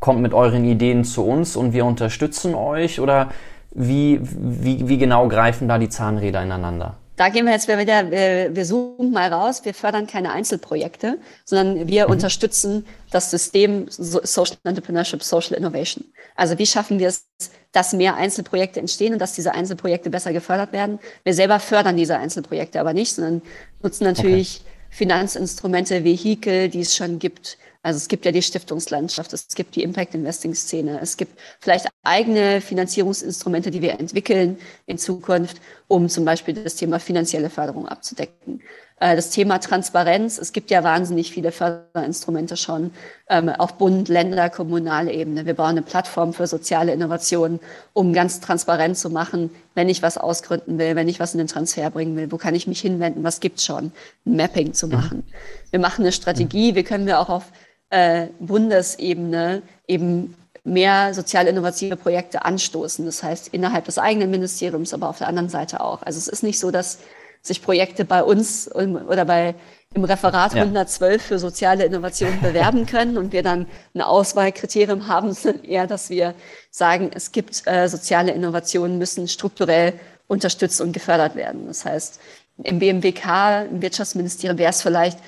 kommt 0.00 0.22
mit 0.22 0.32
euren 0.32 0.64
Ideen 0.64 1.04
zu 1.04 1.24
uns 1.24 1.56
und 1.56 1.72
wir 1.72 1.84
unterstützen 1.84 2.54
euch 2.54 3.00
oder 3.00 3.30
wie, 3.74 4.20
wie, 4.22 4.88
wie 4.88 4.98
genau 4.98 5.28
greifen 5.28 5.68
da 5.68 5.78
die 5.78 5.88
Zahnräder 5.88 6.42
ineinander? 6.42 6.96
Da 7.16 7.28
gehen 7.28 7.44
wir 7.44 7.52
jetzt 7.52 7.68
wieder, 7.68 8.10
wir, 8.10 8.56
wir 8.56 8.64
zoomen 8.64 9.12
mal 9.12 9.32
raus, 9.32 9.64
wir 9.64 9.74
fördern 9.74 10.06
keine 10.06 10.32
Einzelprojekte, 10.32 11.18
sondern 11.44 11.86
wir 11.86 12.06
mhm. 12.06 12.12
unterstützen 12.12 12.86
das 13.10 13.30
System 13.30 13.86
Social 13.88 14.56
Entrepreneurship, 14.64 15.22
Social 15.22 15.56
Innovation. 15.56 16.04
Also 16.36 16.58
wie 16.58 16.66
schaffen 16.66 16.98
wir 16.98 17.08
es, 17.08 17.26
dass 17.72 17.92
mehr 17.92 18.16
Einzelprojekte 18.16 18.80
entstehen 18.80 19.12
und 19.12 19.18
dass 19.18 19.34
diese 19.34 19.52
Einzelprojekte 19.52 20.10
besser 20.10 20.32
gefördert 20.32 20.72
werden? 20.72 20.98
Wir 21.22 21.34
selber 21.34 21.60
fördern 21.60 21.96
diese 21.96 22.16
Einzelprojekte 22.16 22.80
aber 22.80 22.94
nicht, 22.94 23.14
sondern 23.14 23.42
nutzen 23.82 24.04
natürlich 24.04 24.60
okay. 24.62 24.71
Finanzinstrumente, 24.92 26.04
Vehikel, 26.04 26.68
die 26.68 26.80
es 26.80 26.94
schon 26.94 27.18
gibt, 27.18 27.56
also 27.82 27.96
es 27.96 28.08
gibt 28.08 28.26
ja 28.26 28.30
die 28.30 28.42
Stiftungslandschaft, 28.42 29.32
es 29.32 29.48
gibt 29.48 29.74
die 29.74 29.82
Impact 29.82 30.14
Investing 30.14 30.54
Szene, 30.54 31.00
es 31.00 31.16
gibt 31.16 31.40
vielleicht 31.60 31.86
eigene 32.02 32.60
Finanzierungsinstrumente, 32.60 33.70
die 33.70 33.80
wir 33.80 33.98
entwickeln 33.98 34.58
in 34.84 34.98
Zukunft, 34.98 35.62
um 35.88 36.10
zum 36.10 36.26
Beispiel 36.26 36.52
das 36.52 36.76
Thema 36.76 37.00
finanzielle 37.00 37.48
Förderung 37.48 37.88
abzudecken. 37.88 38.60
Äh, 39.02 39.16
das 39.16 39.30
Thema 39.30 39.58
Transparenz, 39.58 40.38
es 40.38 40.52
gibt 40.52 40.70
ja 40.70 40.84
wahnsinnig 40.84 41.32
viele 41.32 41.50
Förderinstrumente 41.50 42.56
schon 42.56 42.92
ähm, 43.28 43.48
auf 43.48 43.74
Bund, 43.74 44.08
Länder, 44.08 44.48
kommunale 44.48 45.12
Ebene. 45.12 45.44
Wir 45.44 45.54
bauen 45.54 45.70
eine 45.70 45.82
Plattform 45.82 46.32
für 46.32 46.46
soziale 46.46 46.92
Innovationen, 46.92 47.58
um 47.94 48.12
ganz 48.12 48.38
transparent 48.38 48.96
zu 48.96 49.10
machen, 49.10 49.50
wenn 49.74 49.88
ich 49.88 50.02
was 50.02 50.18
ausgründen 50.18 50.78
will, 50.78 50.94
wenn 50.94 51.08
ich 51.08 51.18
was 51.18 51.34
in 51.34 51.38
den 51.38 51.48
Transfer 51.48 51.90
bringen 51.90 52.16
will, 52.16 52.30
wo 52.30 52.36
kann 52.36 52.54
ich 52.54 52.68
mich 52.68 52.80
hinwenden, 52.80 53.24
was 53.24 53.40
gibt's 53.40 53.64
schon, 53.64 53.90
ein 54.24 54.36
Mapping 54.36 54.72
zu 54.72 54.86
machen. 54.86 55.24
Wir 55.72 55.80
machen 55.80 56.02
eine 56.02 56.12
Strategie, 56.12 56.76
wie 56.76 56.84
können 56.84 57.06
wir 57.06 57.18
auch 57.18 57.28
auf 57.28 57.46
äh, 57.90 58.28
Bundesebene 58.38 59.62
eben 59.88 60.36
mehr 60.62 61.12
sozial 61.12 61.48
innovative 61.48 61.96
Projekte 61.96 62.44
anstoßen. 62.44 63.04
Das 63.04 63.24
heißt, 63.24 63.48
innerhalb 63.48 63.86
des 63.86 63.98
eigenen 63.98 64.30
Ministeriums, 64.30 64.94
aber 64.94 65.08
auf 65.08 65.18
der 65.18 65.26
anderen 65.26 65.48
Seite 65.48 65.80
auch. 65.80 66.02
Also 66.04 66.18
es 66.18 66.28
ist 66.28 66.44
nicht 66.44 66.60
so, 66.60 66.70
dass 66.70 66.98
sich 67.42 67.62
Projekte 67.62 68.04
bei 68.04 68.22
uns 68.22 68.70
oder 68.72 69.24
bei 69.24 69.54
im 69.94 70.04
Referat 70.04 70.54
ja. 70.54 70.62
112 70.62 71.22
für 71.22 71.38
soziale 71.38 71.84
Innovation 71.84 72.40
bewerben 72.40 72.86
können 72.86 73.18
und 73.18 73.32
wir 73.32 73.42
dann 73.42 73.66
ein 73.94 74.00
Auswahlkriterium 74.00 75.08
haben, 75.08 75.36
eher, 75.62 75.86
dass 75.86 76.08
wir 76.08 76.34
sagen, 76.70 77.10
es 77.14 77.32
gibt 77.32 77.66
äh, 77.66 77.88
soziale 77.88 78.32
Innovationen, 78.32 78.98
müssen 78.98 79.28
strukturell 79.28 79.94
unterstützt 80.28 80.80
und 80.80 80.92
gefördert 80.92 81.36
werden. 81.36 81.66
Das 81.66 81.84
heißt, 81.84 82.20
im 82.62 82.78
BMWK, 82.78 83.66
im 83.70 83.82
Wirtschaftsministerium 83.82 84.58
wäre 84.58 84.70
es 84.70 84.82
vielleicht 84.82 85.18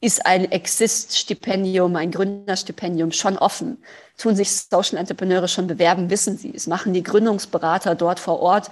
ist 0.00 0.24
ein 0.26 0.50
Exist-Stipendium, 0.50 1.96
ein 1.96 2.12
Gründerstipendium 2.12 3.10
schon 3.10 3.36
offen. 3.36 3.82
Tun 4.16 4.36
sich 4.36 4.52
Social 4.52 4.96
Entrepreneure 4.96 5.48
schon 5.48 5.66
bewerben, 5.66 6.08
wissen 6.08 6.38
sie. 6.38 6.52
Es 6.54 6.68
machen 6.68 6.92
die 6.92 7.02
Gründungsberater 7.02 7.96
dort 7.96 8.20
vor 8.20 8.40
Ort 8.40 8.70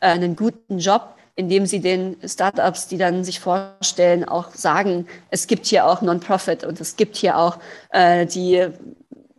äh, 0.00 0.08
einen 0.08 0.36
guten 0.36 0.78
Job, 0.78 1.15
indem 1.36 1.66
sie 1.66 1.80
den 1.80 2.16
Startups, 2.24 2.88
die 2.88 2.98
dann 2.98 3.22
sich 3.22 3.40
vorstellen, 3.40 4.24
auch 4.24 4.54
sagen, 4.54 5.06
es 5.30 5.46
gibt 5.46 5.66
hier 5.66 5.86
auch 5.86 6.02
Non-Profit 6.02 6.64
und 6.64 6.80
es 6.80 6.96
gibt 6.96 7.16
hier 7.16 7.38
auch 7.38 7.58
äh, 7.90 8.26
die 8.26 8.66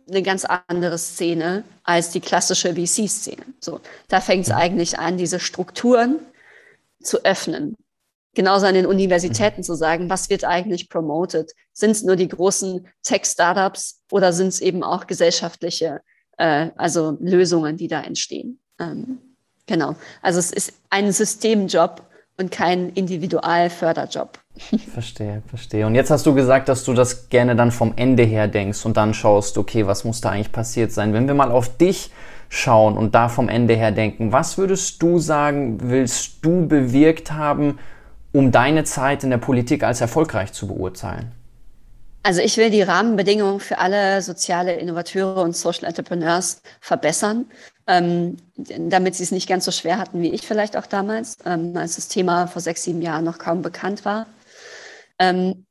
eine 0.08 0.22
ganz 0.22 0.46
andere 0.68 0.96
Szene 0.96 1.64
als 1.82 2.10
die 2.10 2.20
klassische 2.20 2.74
VC-Szene. 2.74 3.42
So, 3.60 3.80
da 4.08 4.20
fängt 4.20 4.46
es 4.46 4.52
eigentlich 4.52 4.98
an, 4.98 5.18
diese 5.18 5.38
Strukturen 5.38 6.20
zu 7.02 7.24
öffnen 7.24 7.76
genauso 8.38 8.66
an 8.66 8.74
den 8.74 8.86
Universitäten 8.86 9.62
mhm. 9.62 9.64
zu 9.64 9.74
sagen, 9.74 10.08
was 10.08 10.30
wird 10.30 10.44
eigentlich 10.44 10.88
promoted? 10.88 11.50
Sind 11.72 11.90
es 11.90 12.04
nur 12.04 12.14
die 12.14 12.28
großen 12.28 12.86
Tech-Startups 13.02 14.02
oder 14.12 14.32
sind 14.32 14.48
es 14.48 14.60
eben 14.60 14.84
auch 14.84 15.08
gesellschaftliche, 15.08 16.02
äh, 16.36 16.70
also 16.76 17.16
Lösungen, 17.20 17.76
die 17.76 17.88
da 17.88 18.00
entstehen? 18.00 18.60
Ähm, 18.78 19.27
genau. 19.68 19.94
Also 20.20 20.40
es 20.40 20.50
ist 20.50 20.72
ein 20.90 21.12
Systemjob 21.12 22.02
und 22.36 22.50
kein 22.50 22.90
Individualförderjob. 22.90 24.38
Verstehe, 24.92 25.42
verstehe. 25.46 25.86
Und 25.86 25.94
jetzt 25.94 26.10
hast 26.10 26.26
du 26.26 26.34
gesagt, 26.34 26.68
dass 26.68 26.82
du 26.82 26.92
das 26.92 27.28
gerne 27.28 27.54
dann 27.54 27.70
vom 27.70 27.92
Ende 27.94 28.24
her 28.24 28.48
denkst 28.48 28.84
und 28.84 28.96
dann 28.96 29.14
schaust, 29.14 29.56
okay, 29.56 29.86
was 29.86 30.02
muss 30.04 30.20
da 30.20 30.30
eigentlich 30.30 30.50
passiert 30.50 30.90
sein? 30.90 31.12
Wenn 31.12 31.28
wir 31.28 31.34
mal 31.34 31.52
auf 31.52 31.76
dich 31.76 32.10
schauen 32.48 32.96
und 32.96 33.14
da 33.14 33.28
vom 33.28 33.48
Ende 33.48 33.74
her 33.74 33.92
denken, 33.92 34.32
was 34.32 34.58
würdest 34.58 35.00
du 35.00 35.20
sagen, 35.20 35.78
willst 35.80 36.44
du 36.44 36.66
bewirkt 36.66 37.32
haben, 37.32 37.78
um 38.32 38.50
deine 38.50 38.84
Zeit 38.84 39.22
in 39.22 39.30
der 39.30 39.38
Politik 39.38 39.84
als 39.84 40.00
erfolgreich 40.00 40.52
zu 40.52 40.66
beurteilen? 40.66 41.32
Also 42.22 42.40
ich 42.40 42.56
will 42.56 42.70
die 42.70 42.82
Rahmenbedingungen 42.82 43.60
für 43.60 43.78
alle 43.78 44.20
soziale 44.22 44.74
Innovateure 44.74 45.42
und 45.42 45.56
Social 45.56 45.86
Entrepreneurs 45.86 46.62
verbessern, 46.80 47.46
ähm, 47.86 48.36
damit 48.56 49.14
sie 49.14 49.22
es 49.22 49.30
nicht 49.30 49.48
ganz 49.48 49.64
so 49.64 49.70
schwer 49.70 49.98
hatten 49.98 50.20
wie 50.20 50.30
ich 50.30 50.46
vielleicht 50.46 50.76
auch 50.76 50.86
damals, 50.86 51.38
ähm, 51.46 51.76
als 51.76 51.96
das 51.96 52.08
Thema 52.08 52.46
vor 52.46 52.60
sechs, 52.60 52.84
sieben 52.84 53.02
Jahren 53.02 53.24
noch 53.24 53.38
kaum 53.38 53.62
bekannt 53.62 54.04
war. 54.04 54.26
Ähm, 55.18 55.66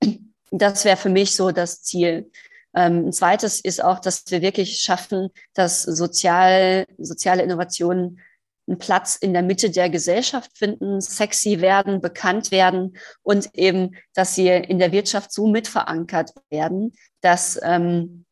das 0.52 0.86
wäre 0.86 0.98
für 0.98 1.10
mich 1.10 1.36
so 1.36 1.52
das 1.52 1.84
Ziel. 1.84 2.32
Ähm, 2.74 3.08
ein 3.08 3.14
zweites 3.14 3.60
ist 3.60 3.84
auch, 3.84 4.00
dass 4.00 4.24
wir 4.30 4.42
wirklich 4.42 4.80
schaffen, 4.82 5.30
dass 5.54 5.84
sozial, 5.84 6.86
soziale 6.98 7.44
Innovationen 7.44 8.20
einen 8.68 8.78
Platz 8.78 9.16
in 9.16 9.34
der 9.34 9.44
Mitte 9.44 9.70
der 9.70 9.90
Gesellschaft 9.90 10.58
finden, 10.58 11.00
sexy 11.02 11.62
werden, 11.62 12.02
bekannt 12.02 12.52
werden 12.52 12.98
und 13.24 13.50
eben, 13.54 13.96
dass 14.14 14.36
sie 14.36 14.48
in 14.48 14.80
der 14.80 14.92
Wirtschaft 14.92 15.32
so 15.32 15.48
mitverankert 15.48 16.34
werden, 16.50 16.94
dass 17.22 17.60
ähm, 17.64 18.26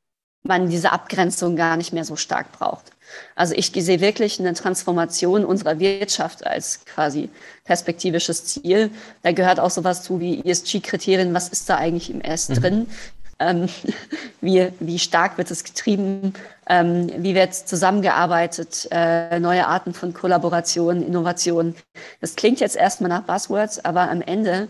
man 0.43 0.69
diese 0.69 0.91
Abgrenzung 0.91 1.55
gar 1.55 1.75
nicht 1.77 1.91
mehr 1.91 2.05
so 2.05 2.15
stark 2.15 2.51
braucht. 2.51 2.91
Also 3.35 3.53
ich 3.55 3.71
sehe 3.73 3.99
wirklich 3.99 4.39
eine 4.39 4.53
Transformation 4.53 5.45
unserer 5.45 5.79
Wirtschaft 5.79 6.45
als 6.45 6.85
quasi 6.85 7.29
perspektivisches 7.63 8.45
Ziel. 8.45 8.91
Da 9.23 9.31
gehört 9.31 9.59
auch 9.59 9.69
sowas 9.69 10.03
zu 10.03 10.19
wie 10.19 10.41
ESG-Kriterien. 10.41 11.33
Was 11.33 11.49
ist 11.49 11.69
da 11.69 11.77
eigentlich 11.77 12.09
im 12.09 12.21
S 12.21 12.49
mhm. 12.49 12.53
drin? 12.55 12.87
Ähm, 13.39 13.67
wie, 14.41 14.71
wie 14.79 14.99
stark 14.99 15.37
wird 15.37 15.51
es 15.51 15.63
getrieben? 15.63 16.33
Ähm, 16.67 17.11
wie 17.17 17.35
wird 17.35 17.53
zusammengearbeitet? 17.53 18.87
Äh, 18.91 19.39
neue 19.39 19.67
Arten 19.67 19.93
von 19.93 20.13
Kollaboration, 20.13 21.01
Innovation. 21.01 21.75
Das 22.21 22.35
klingt 22.35 22.59
jetzt 22.59 22.75
erstmal 22.75 23.09
nach 23.09 23.23
Buzzwords, 23.23 23.83
aber 23.83 24.09
am 24.09 24.21
Ende 24.21 24.67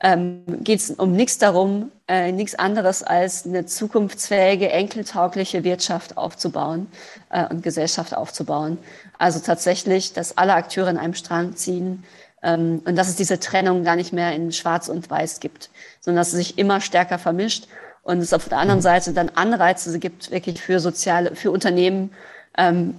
ähm, 0.00 0.44
geht 0.62 0.78
es 0.80 0.90
um 0.90 1.12
nichts 1.12 1.38
darum, 1.38 1.90
äh, 2.06 2.30
nichts 2.32 2.54
anderes 2.54 3.02
als 3.02 3.44
eine 3.46 3.66
zukunftsfähige, 3.66 4.70
enkeltaugliche 4.70 5.64
Wirtschaft 5.64 6.16
aufzubauen 6.16 6.86
äh, 7.30 7.46
und 7.48 7.62
Gesellschaft 7.62 8.14
aufzubauen. 8.14 8.78
Also 9.18 9.40
tatsächlich, 9.40 10.12
dass 10.12 10.38
alle 10.38 10.54
Akteure 10.54 10.88
in 10.90 10.98
einem 10.98 11.14
Strang 11.14 11.56
ziehen, 11.56 12.04
Ähm, 12.40 12.82
und 12.86 12.94
dass 12.96 13.08
es 13.08 13.16
diese 13.16 13.40
Trennung 13.40 13.82
gar 13.82 13.96
nicht 13.96 14.12
mehr 14.12 14.32
in 14.32 14.52
Schwarz 14.52 14.88
und 14.88 15.10
Weiß 15.10 15.40
gibt, 15.40 15.70
sondern 16.00 16.20
dass 16.20 16.28
es 16.28 16.34
sich 16.38 16.56
immer 16.56 16.80
stärker 16.80 17.18
vermischt 17.18 17.66
und 18.08 18.20
es 18.20 18.32
auf 18.32 18.48
der 18.48 18.56
anderen 18.56 18.78
mhm. 18.78 18.84
Seite 18.84 19.12
dann 19.12 19.28
Anreize 19.34 19.98
gibt, 19.98 20.30
wirklich 20.30 20.62
für 20.62 20.80
soziale, 20.80 21.36
für 21.36 21.50
Unternehmen 21.50 22.10
ähm, 22.56 22.94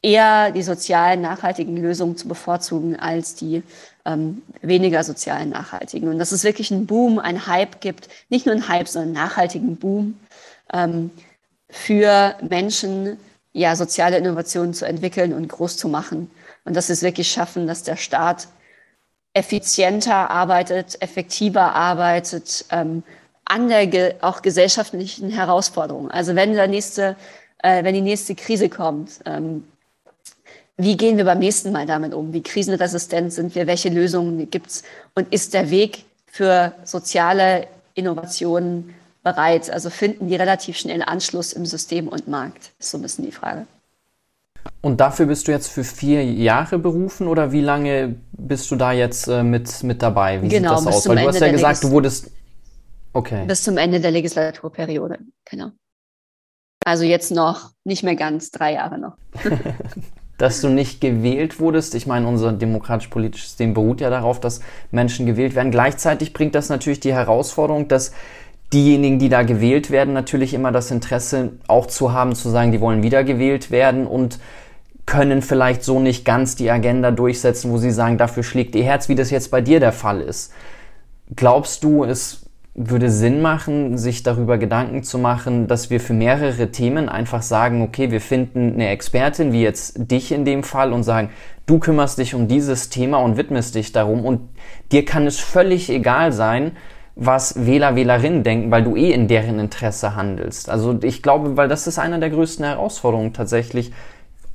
eher 0.00 0.50
die 0.50 0.62
sozialen 0.62 1.20
nachhaltigen 1.20 1.76
Lösungen 1.76 2.16
zu 2.16 2.26
bevorzugen 2.26 2.98
als 2.98 3.34
die 3.34 3.62
ähm, 4.06 4.40
weniger 4.62 5.04
sozialen 5.04 5.50
nachhaltigen. 5.50 6.08
Und 6.08 6.18
dass 6.18 6.32
es 6.32 6.42
wirklich 6.42 6.72
einen 6.72 6.86
Boom, 6.86 7.18
einen 7.18 7.46
Hype 7.46 7.82
gibt, 7.82 8.08
nicht 8.30 8.46
nur 8.46 8.54
einen 8.54 8.66
Hype, 8.66 8.88
sondern 8.88 9.08
einen 9.14 9.26
nachhaltigen 9.26 9.76
Boom 9.76 10.18
ähm, 10.72 11.10
für 11.68 12.36
Menschen, 12.40 13.18
ja, 13.52 13.76
soziale 13.76 14.16
Innovationen 14.16 14.72
zu 14.72 14.86
entwickeln 14.86 15.34
und 15.34 15.48
groß 15.48 15.76
zu 15.76 15.88
machen. 15.88 16.30
Und 16.64 16.74
dass 16.74 16.86
sie 16.86 16.94
es 16.94 17.02
wirklich 17.02 17.30
schaffen, 17.30 17.66
dass 17.66 17.82
der 17.82 17.96
Staat 17.96 18.48
effizienter 19.34 20.30
arbeitet, 20.30 21.02
effektiver 21.02 21.74
arbeitet, 21.74 22.64
ähm, 22.70 23.02
an 23.46 23.68
der 23.68 24.16
auch 24.20 24.42
gesellschaftlichen 24.42 25.30
Herausforderung. 25.30 26.10
Also 26.10 26.34
wenn 26.34 26.52
der 26.52 26.68
nächste, 26.68 27.16
äh, 27.62 27.82
wenn 27.84 27.94
die 27.94 28.02
nächste 28.02 28.34
Krise 28.34 28.68
kommt, 28.68 29.20
ähm, 29.24 29.64
wie 30.76 30.96
gehen 30.96 31.16
wir 31.16 31.24
beim 31.24 31.38
nächsten 31.38 31.72
Mal 31.72 31.86
damit 31.86 32.12
um? 32.12 32.34
Wie 32.34 32.42
krisenresistent 32.42 33.32
sind 33.32 33.54
wir? 33.54 33.66
Welche 33.66 33.88
Lösungen 33.88 34.50
gibt's? 34.50 34.82
Und 35.14 35.32
ist 35.32 35.54
der 35.54 35.70
Weg 35.70 36.04
für 36.26 36.72
soziale 36.84 37.66
Innovationen 37.94 38.94
bereit? 39.22 39.70
Also 39.70 39.88
finden 39.88 40.28
die 40.28 40.36
relativ 40.36 40.76
schnell 40.76 41.02
Anschluss 41.02 41.54
im 41.54 41.64
System 41.64 42.08
und 42.08 42.28
Markt? 42.28 42.72
Ist 42.78 42.90
so 42.90 42.98
ein 42.98 43.02
bisschen 43.02 43.24
die 43.24 43.32
Frage. 43.32 43.66
Und 44.82 45.00
dafür 45.00 45.26
bist 45.26 45.48
du 45.48 45.52
jetzt 45.52 45.68
für 45.68 45.84
vier 45.84 46.24
Jahre 46.24 46.78
berufen 46.78 47.26
oder 47.26 47.52
wie 47.52 47.62
lange 47.62 48.16
bist 48.32 48.70
du 48.70 48.76
da 48.76 48.92
jetzt 48.92 49.28
äh, 49.28 49.42
mit, 49.42 49.82
mit 49.82 50.02
dabei? 50.02 50.42
Wie 50.42 50.48
genau, 50.48 50.76
sieht 50.76 50.88
das 50.88 50.96
aus? 50.96 51.08
Weil 51.08 51.16
du 51.16 51.28
hast 51.28 51.40
ja 51.40 51.50
gesagt, 51.50 51.84
du 51.84 51.90
wurdest. 51.90 52.30
Okay. 53.16 53.46
Bis 53.46 53.62
zum 53.62 53.78
Ende 53.78 53.98
der 53.98 54.10
Legislaturperiode, 54.10 55.18
genau. 55.48 55.70
Also 56.84 57.04
jetzt 57.04 57.30
noch 57.30 57.70
nicht 57.82 58.02
mehr 58.02 58.14
ganz, 58.14 58.50
drei 58.50 58.74
Jahre 58.74 58.98
noch. 58.98 59.16
dass 60.38 60.60
du 60.60 60.68
nicht 60.68 61.00
gewählt 61.00 61.58
wurdest. 61.58 61.94
Ich 61.94 62.06
meine, 62.06 62.26
unser 62.26 62.52
demokratisch-politisches 62.52 63.48
System 63.48 63.72
beruht 63.72 64.02
ja 64.02 64.10
darauf, 64.10 64.38
dass 64.38 64.60
Menschen 64.90 65.24
gewählt 65.24 65.54
werden. 65.54 65.70
Gleichzeitig 65.70 66.34
bringt 66.34 66.54
das 66.54 66.68
natürlich 66.68 67.00
die 67.00 67.14
Herausforderung, 67.14 67.88
dass 67.88 68.12
diejenigen, 68.74 69.18
die 69.18 69.30
da 69.30 69.44
gewählt 69.44 69.90
werden, 69.90 70.12
natürlich 70.12 70.52
immer 70.52 70.70
das 70.70 70.90
Interesse 70.90 71.52
auch 71.68 71.86
zu 71.86 72.12
haben, 72.12 72.34
zu 72.34 72.50
sagen, 72.50 72.70
die 72.70 72.82
wollen 72.82 73.02
wiedergewählt 73.02 73.70
werden 73.70 74.06
und 74.06 74.38
können 75.06 75.40
vielleicht 75.40 75.84
so 75.84 76.00
nicht 76.00 76.26
ganz 76.26 76.54
die 76.54 76.70
Agenda 76.70 77.12
durchsetzen, 77.12 77.70
wo 77.70 77.78
sie 77.78 77.92
sagen, 77.92 78.18
dafür 78.18 78.42
schlägt 78.42 78.74
ihr 78.74 78.84
Herz, 78.84 79.08
wie 79.08 79.14
das 79.14 79.30
jetzt 79.30 79.50
bei 79.50 79.62
dir 79.62 79.80
der 79.80 79.92
Fall 79.92 80.20
ist. 80.20 80.52
Glaubst 81.34 81.82
du, 81.82 82.04
es 82.04 82.45
würde 82.78 83.10
Sinn 83.10 83.40
machen, 83.40 83.96
sich 83.96 84.22
darüber 84.22 84.58
Gedanken 84.58 85.02
zu 85.02 85.18
machen, 85.18 85.66
dass 85.66 85.88
wir 85.88 85.98
für 85.98 86.12
mehrere 86.12 86.70
Themen 86.70 87.08
einfach 87.08 87.40
sagen, 87.40 87.80
okay, 87.80 88.10
wir 88.10 88.20
finden 88.20 88.74
eine 88.74 88.90
Expertin 88.90 89.52
wie 89.52 89.62
jetzt 89.62 90.10
dich 90.10 90.30
in 90.30 90.44
dem 90.44 90.62
Fall 90.62 90.92
und 90.92 91.02
sagen, 91.02 91.30
du 91.64 91.78
kümmerst 91.78 92.18
dich 92.18 92.34
um 92.34 92.48
dieses 92.48 92.90
Thema 92.90 93.16
und 93.18 93.38
widmest 93.38 93.74
dich 93.74 93.92
darum 93.92 94.26
und 94.26 94.40
dir 94.92 95.06
kann 95.06 95.26
es 95.26 95.40
völlig 95.40 95.88
egal 95.88 96.32
sein, 96.32 96.72
was 97.14 97.64
Wähler, 97.64 97.96
Wählerinnen 97.96 98.42
denken, 98.42 98.70
weil 98.70 98.84
du 98.84 98.94
eh 98.94 99.10
in 99.10 99.26
deren 99.26 99.58
Interesse 99.58 100.14
handelst. 100.14 100.68
Also 100.68 100.98
ich 101.02 101.22
glaube, 101.22 101.56
weil 101.56 101.68
das 101.68 101.86
ist 101.86 101.98
eine 101.98 102.20
der 102.20 102.28
größten 102.28 102.62
Herausforderungen 102.62 103.32
tatsächlich, 103.32 103.90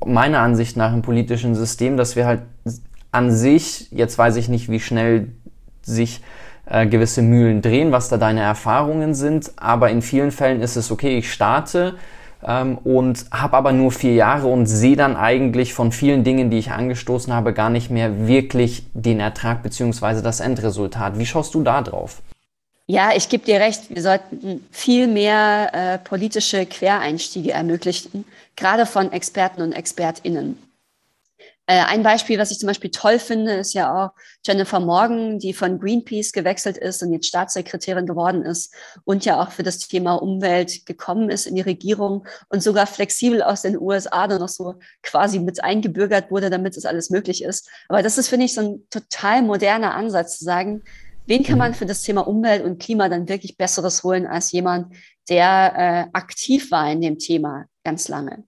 meiner 0.05 0.39
Ansicht 0.39 0.77
nach 0.77 0.93
im 0.93 1.01
politischen 1.01 1.55
System, 1.55 1.97
dass 1.97 2.15
wir 2.15 2.27
halt 2.27 2.41
an 3.12 3.31
sich, 3.31 3.88
jetzt 3.91 4.15
weiß 4.15 4.36
ich 4.36 4.47
nicht, 4.47 4.69
wie 4.69 4.79
schnell 4.79 5.29
sich 5.81 6.21
äh, 6.71 6.88
gewisse 6.88 7.21
Mühlen 7.21 7.62
drehen, 7.62 7.91
was 7.91 8.07
da 8.07 8.17
deine 8.17 8.39
Erfahrungen 8.39 9.13
sind, 9.13 9.51
aber 9.57 9.89
in 9.89 10.01
vielen 10.01 10.31
Fällen 10.31 10.62
ist 10.62 10.77
es 10.77 10.89
okay, 10.89 11.17
ich 11.17 11.31
starte 11.31 11.95
ähm, 12.47 12.77
und 12.77 13.25
habe 13.29 13.57
aber 13.57 13.73
nur 13.73 13.91
vier 13.91 14.13
Jahre 14.13 14.47
und 14.47 14.67
sehe 14.67 14.95
dann 14.95 15.17
eigentlich 15.17 15.73
von 15.73 15.91
vielen 15.91 16.23
Dingen, 16.23 16.49
die 16.49 16.57
ich 16.57 16.71
angestoßen 16.71 17.34
habe, 17.34 17.51
gar 17.53 17.69
nicht 17.69 17.91
mehr 17.91 18.25
wirklich 18.25 18.86
den 18.93 19.19
Ertrag 19.19 19.63
beziehungsweise 19.63 20.21
das 20.21 20.39
Endresultat. 20.39 21.19
Wie 21.19 21.25
schaust 21.25 21.53
du 21.55 21.62
da 21.62 21.81
drauf? 21.81 22.21
Ja, 22.88 23.12
ich 23.15 23.27
gebe 23.27 23.45
dir 23.45 23.60
recht. 23.60 23.89
Wir 23.89 24.01
sollten 24.01 24.65
viel 24.71 25.07
mehr 25.07 25.71
äh, 25.73 25.97
politische 25.97 26.65
Quereinstiege 26.65 27.51
ermöglichen, 27.51 28.25
gerade 28.55 28.86
von 28.86 29.12
Experten 29.12 29.62
und 29.62 29.73
Expertinnen. 29.73 30.57
Äh, 31.71 31.86
ein 31.86 32.03
Beispiel, 32.03 32.38
was 32.38 32.51
ich 32.51 32.60
zum 32.60 32.67
Beispiel 32.67 32.91
toll 32.91 33.17
finde, 33.17 33.53
ist 33.53 33.73
ja 33.73 33.95
auch 33.95 34.10
Jennifer 34.45 34.81
Morgan, 34.81 35.39
die 35.39 35.53
von 35.53 35.79
Greenpeace 35.79 36.34
gewechselt 36.34 36.75
ist 36.75 37.01
und 37.01 37.13
jetzt 37.13 37.27
Staatssekretärin 37.27 38.05
geworden 38.05 38.43
ist 38.43 38.75
und 39.05 39.23
ja 39.23 39.41
auch 39.41 39.51
für 39.51 39.63
das 39.63 39.79
Thema 39.79 40.15
Umwelt 40.15 40.86
gekommen 40.86 41.29
ist 41.29 41.45
in 41.45 41.55
die 41.55 41.62
Regierung 41.62 42.27
und 42.49 42.62
sogar 42.62 42.88
flexibel 42.88 43.41
aus 43.41 43.62
den 43.62 43.79
USA 43.79 44.27
dann 44.27 44.41
noch 44.41 44.49
so 44.49 44.75
quasi 45.01 45.39
mit 45.39 45.63
eingebürgert 45.63 46.29
wurde, 46.29 46.49
damit 46.49 46.75
es 46.75 46.86
alles 46.86 47.10
möglich 47.10 47.41
ist. 47.41 47.69
Aber 47.88 48.03
das 48.03 48.17
ist, 48.17 48.27
finde 48.27 48.47
ich, 48.47 48.53
so 48.53 48.62
ein 48.62 48.86
total 48.89 49.41
moderner 49.41 49.95
Ansatz 49.95 50.39
zu 50.39 50.43
sagen, 50.43 50.84
Wen 51.27 51.43
kann 51.43 51.60
man 51.60 51.71
mhm. 51.71 51.75
für 51.75 51.86
das 51.86 52.01
Thema 52.01 52.27
Umwelt 52.27 52.65
und 52.65 52.81
Klima 52.81 53.07
dann 53.07 53.29
wirklich 53.29 53.55
Besseres 53.55 54.03
holen 54.03 54.25
als 54.25 54.51
jemand, 54.51 54.93
der 55.29 55.73
äh, 55.77 56.17
aktiv 56.17 56.71
war 56.71 56.91
in 56.91 56.99
dem 56.99 57.19
Thema 57.19 57.67
ganz 57.86 58.10
lange? 58.10 58.43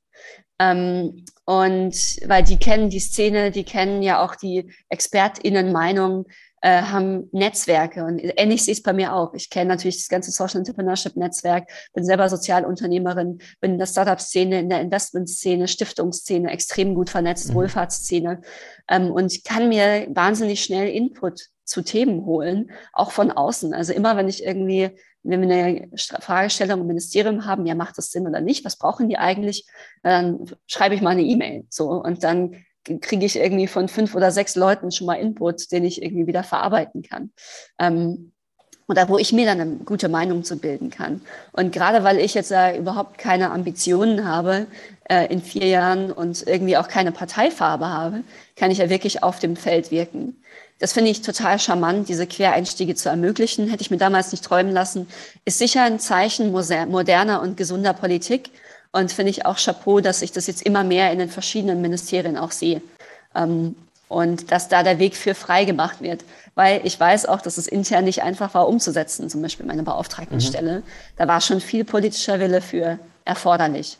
Ähm, 0.63 1.25
und 1.45 1.95
weil 2.25 2.43
die 2.43 2.57
kennen 2.57 2.89
die 2.89 2.99
Szene, 2.99 3.51
die 3.51 3.65
kennen 3.65 4.01
ja 4.01 4.23
auch 4.23 4.35
die 4.35 4.71
ExpertInnen-Meinung, 4.89 6.25
äh, 6.61 6.83
haben 6.83 7.27
Netzwerke 7.33 8.05
und 8.05 8.19
ähnlich 8.19 8.63
sehe 8.63 8.71
ich 8.71 8.77
es 8.77 8.83
bei 8.83 8.93
mir 8.93 9.13
auch. 9.13 9.33
Ich 9.33 9.49
kenne 9.49 9.67
natürlich 9.67 9.97
das 9.97 10.07
ganze 10.07 10.31
Social 10.31 10.59
Entrepreneurship 10.59 11.17
Netzwerk, 11.17 11.69
bin 11.93 12.05
selber 12.05 12.29
Sozialunternehmerin, 12.29 13.39
bin 13.59 13.73
in 13.73 13.77
der 13.77 13.87
Startup-Szene, 13.87 14.61
in 14.61 14.69
der 14.69 14.79
Investment-Szene, 14.79 15.67
Stiftungsszene 15.67 16.49
extrem 16.49 16.95
gut 16.95 17.09
vernetzt, 17.09 17.49
mhm. 17.49 17.55
Wohlfahrtsszene 17.55 18.41
ähm, 18.87 19.11
und 19.11 19.43
kann 19.43 19.67
mir 19.67 20.07
wahnsinnig 20.11 20.63
schnell 20.63 20.87
Input 20.87 21.49
zu 21.65 21.81
Themen 21.81 22.25
holen, 22.25 22.71
auch 22.93 23.11
von 23.11 23.31
außen. 23.31 23.73
Also 23.73 23.91
immer, 23.91 24.15
wenn 24.15 24.29
ich 24.29 24.45
irgendwie, 24.45 24.91
wenn 25.23 25.47
wir 25.47 25.55
eine 25.55 25.89
Fragestellung 25.95 26.81
im 26.81 26.87
Ministerium 26.87 27.45
haben, 27.45 27.65
ja, 27.65 27.75
macht 27.75 27.97
das 27.97 28.11
Sinn 28.11 28.27
oder 28.27 28.41
nicht? 28.41 28.65
Was 28.65 28.77
brauchen 28.77 29.09
die 29.09 29.17
eigentlich? 29.17 29.65
Dann 30.01 30.45
schreibe 30.67 30.95
ich 30.95 31.01
mal 31.01 31.11
eine 31.11 31.23
E-Mail. 31.23 31.65
So 31.69 31.89
und 31.89 32.23
dann 32.23 32.65
kriege 33.01 33.25
ich 33.25 33.37
irgendwie 33.37 33.67
von 33.67 33.87
fünf 33.87 34.13
oder 34.15 34.31
sechs 34.31 34.55
Leuten 34.55 34.91
schon 34.91 35.07
mal 35.07 35.15
Input, 35.15 35.71
den 35.71 35.85
ich 35.85 36.01
irgendwie 36.01 36.27
wieder 36.27 36.43
verarbeiten 36.43 37.01
kann. 37.01 37.31
Ähm, 37.79 38.32
oder 38.87 39.09
wo 39.09 39.17
ich 39.17 39.33
mir 39.33 39.45
dann 39.45 39.61
eine 39.61 39.75
gute 39.85 40.09
Meinung 40.09 40.43
zu 40.43 40.57
bilden 40.57 40.89
kann. 40.89 41.21
Und 41.51 41.71
gerade 41.71 42.03
weil 42.03 42.19
ich 42.19 42.33
jetzt 42.33 42.51
äh, 42.51 42.77
überhaupt 42.77 43.17
keine 43.17 43.51
Ambitionen 43.51 44.25
habe 44.25 44.67
äh, 45.09 45.31
in 45.31 45.41
vier 45.41 45.67
Jahren 45.67 46.11
und 46.11 46.45
irgendwie 46.45 46.77
auch 46.77 46.87
keine 46.87 47.11
Parteifarbe 47.11 47.87
habe, 47.87 48.23
kann 48.55 48.71
ich 48.71 48.79
ja 48.79 48.89
wirklich 48.89 49.23
auf 49.23 49.39
dem 49.39 49.55
Feld 49.55 49.91
wirken. 49.91 50.35
Das 50.79 50.91
finde 50.91 51.11
ich 51.11 51.21
total 51.21 51.59
charmant, 51.59 52.09
diese 52.09 52.27
Quereinstiege 52.27 52.95
zu 52.95 53.07
ermöglichen. 53.07 53.69
Hätte 53.69 53.81
ich 53.81 53.91
mir 53.91 53.97
damals 53.97 54.31
nicht 54.31 54.43
träumen 54.43 54.73
lassen. 54.73 55.07
Ist 55.45 55.59
sicher 55.59 55.83
ein 55.83 55.99
Zeichen 55.99 56.51
moderner 56.51 57.41
und 57.41 57.55
gesunder 57.55 57.93
Politik. 57.93 58.49
Und 58.91 59.11
finde 59.11 59.31
ich 59.31 59.45
auch 59.45 59.57
Chapeau, 59.57 60.01
dass 60.01 60.21
ich 60.21 60.33
das 60.33 60.45
jetzt 60.47 60.61
immer 60.61 60.83
mehr 60.83 61.11
in 61.11 61.19
den 61.19 61.29
verschiedenen 61.29 61.81
Ministerien 61.81 62.37
auch 62.37 62.51
sehe. 62.51 62.81
Ähm, 63.33 63.75
und 64.07 64.51
dass 64.51 64.69
da 64.69 64.83
der 64.83 64.99
Weg 64.99 65.15
für 65.15 65.35
frei 65.35 65.65
gemacht 65.65 66.01
wird. 66.01 66.23
Weil 66.55 66.81
ich 66.83 66.99
weiß 66.99 67.25
auch, 67.25 67.41
dass 67.41 67.57
es 67.57 67.67
intern 67.67 68.03
nicht 68.03 68.21
einfach 68.21 68.53
war 68.53 68.67
umzusetzen, 68.67 69.29
zum 69.29 69.41
Beispiel 69.41 69.65
meine 69.65 69.83
Beauftragtenstelle. 69.83 70.79
Mhm. 70.79 70.83
Da 71.17 71.27
war 71.27 71.41
schon 71.41 71.61
viel 71.61 71.83
politischer 71.83 72.39
Wille 72.39 72.61
für 72.61 72.99
erforderlich. 73.25 73.97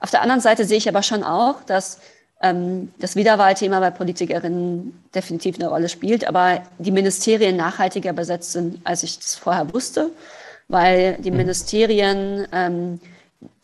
Auf 0.00 0.10
der 0.10 0.22
anderen 0.22 0.40
Seite 0.40 0.64
sehe 0.64 0.78
ich 0.78 0.88
aber 0.88 1.02
schon 1.02 1.22
auch, 1.22 1.62
dass 1.64 1.98
ähm, 2.42 2.92
das 2.98 3.16
Wiederwahlthema 3.16 3.80
bei 3.80 3.90
Politikerinnen 3.90 5.02
definitiv 5.14 5.56
eine 5.56 5.68
Rolle 5.68 5.88
spielt, 5.88 6.26
aber 6.26 6.62
die 6.78 6.90
Ministerien 6.90 7.56
nachhaltiger 7.56 8.12
besetzt 8.12 8.52
sind, 8.52 8.80
als 8.84 9.02
ich 9.02 9.18
das 9.18 9.34
vorher 9.34 9.72
wusste, 9.72 10.10
weil 10.68 11.16
die 11.18 11.30
mhm. 11.30 11.38
Ministerien, 11.38 12.46
ähm, 12.52 13.00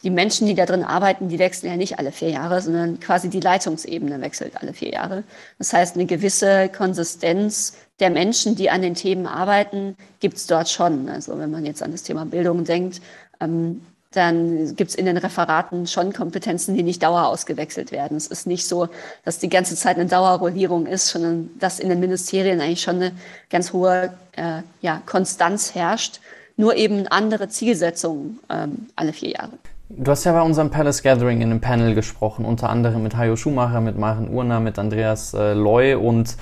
die 0.03 0.11
Menschen, 0.11 0.47
die 0.47 0.55
da 0.55 0.67
drin 0.67 0.85
arbeiten, 0.85 1.29
die 1.29 1.39
wechseln 1.39 1.71
ja 1.71 1.77
nicht 1.77 1.99
alle 1.99 2.13
vier 2.13 2.31
Jahre, 2.31 2.61
sondern 2.61 3.01
quasi 3.01 3.29
die 3.31 3.41
Leitungsebene 3.41 4.21
wechselt 4.21 4.57
alle 4.57 4.73
vier 4.73 4.91
Jahre. 4.91 5.23
Das 5.59 5.73
heißt, 5.73 5.97
eine 5.97 6.07
gewisse 6.07 6.69
Konsistenz 6.69 7.75
der 8.01 8.11
Menschen, 8.11 8.57
die 8.57 8.71
an 8.71 8.83
den 8.83 8.95
Themen 8.95 9.27
arbeiten, 9.27 9.97
gibt 10.21 10.37
es 10.37 10.47
dort 10.47 10.69
schon. 10.69 11.09
Also 11.09 11.39
wenn 11.39 11.51
man 11.51 11.65
jetzt 11.65 11.83
an 11.83 11.93
das 11.93 12.03
Thema 12.03 12.27
Bildung 12.27 12.65
denkt, 12.65 13.01
ähm, 13.41 13.83
dann 14.11 14.77
gibt 14.77 14.91
es 14.91 14.95
in 14.95 15.07
den 15.07 15.17
Referaten 15.17 15.87
schon 15.87 16.13
Kompetenzen, 16.13 16.75
die 16.75 16.83
nicht 16.83 17.03
dauerausgewechselt 17.03 17.93
werden. 17.93 18.17
Es 18.17 18.27
ist 18.27 18.47
nicht 18.47 18.67
so, 18.67 18.89
dass 19.25 19.39
die 19.39 19.49
ganze 19.49 19.75
Zeit 19.75 19.97
eine 19.97 20.07
Dauerrollierung 20.07 20.87
ist, 20.87 21.09
sondern 21.09 21.51
dass 21.59 21.81
in 21.81 21.89
den 21.89 22.01
Ministerien 22.01 22.61
eigentlich 22.61 22.83
schon 22.83 22.97
eine 22.97 23.13
ganz 23.49 23.73
hohe 23.73 24.13
äh, 24.37 24.63
ja, 24.83 25.01
Konstanz 25.07 25.75
herrscht, 25.75 26.21
nur 26.57 26.77
eben 26.77 27.07
andere 27.09 27.49
Zielsetzungen 27.49 28.39
ähm, 28.51 28.87
alle 28.97 29.13
vier 29.13 29.31
Jahre. 29.31 29.53
Du 29.89 30.11
hast 30.11 30.25
ja 30.25 30.33
bei 30.33 30.43
unserem 30.43 30.71
Palace 30.71 31.03
Gathering 31.03 31.43
in 31.43 31.51
einem 31.51 31.61
Panel 31.61 31.95
gesprochen, 31.95 32.45
unter 32.45 32.71
anderem 32.71 33.03
mit 33.03 33.17
Hajo 33.17 33.37
Schumacher, 33.37 33.81
mit 33.81 33.99
Maren 33.99 34.29
Urner, 34.29 34.61
mit 34.61 34.79
Andreas 34.79 35.35
äh, 35.35 35.53
Loy 35.53 35.95
und 35.95 36.37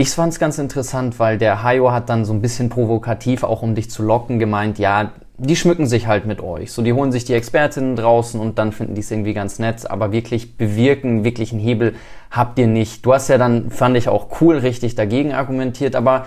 Ich 0.00 0.10
fand 0.10 0.32
es 0.32 0.38
ganz 0.38 0.58
interessant, 0.58 1.18
weil 1.18 1.38
der 1.38 1.64
Hayo 1.64 1.90
hat 1.90 2.08
dann 2.08 2.24
so 2.24 2.32
ein 2.32 2.40
bisschen 2.40 2.68
provokativ, 2.68 3.42
auch 3.42 3.62
um 3.62 3.74
dich 3.74 3.90
zu 3.90 4.04
locken, 4.04 4.38
gemeint, 4.38 4.78
ja, 4.78 5.10
die 5.38 5.56
schmücken 5.56 5.88
sich 5.88 6.06
halt 6.06 6.24
mit 6.24 6.40
euch. 6.40 6.70
So, 6.70 6.82
die 6.82 6.92
holen 6.92 7.10
sich 7.10 7.24
die 7.24 7.34
Expertinnen 7.34 7.96
draußen 7.96 8.38
und 8.38 8.60
dann 8.60 8.70
finden 8.70 8.94
die 8.94 9.00
es 9.00 9.10
irgendwie 9.10 9.34
ganz 9.34 9.58
nett, 9.58 9.90
aber 9.90 10.12
wirklich 10.12 10.56
bewirken, 10.56 11.24
wirklich 11.24 11.50
einen 11.50 11.60
Hebel 11.60 11.96
habt 12.30 12.60
ihr 12.60 12.68
nicht. 12.68 13.04
Du 13.04 13.12
hast 13.12 13.26
ja 13.26 13.38
dann, 13.38 13.72
fand 13.72 13.96
ich 13.96 14.08
auch 14.08 14.40
cool, 14.40 14.58
richtig 14.58 14.94
dagegen 14.94 15.32
argumentiert, 15.32 15.96
aber 15.96 16.26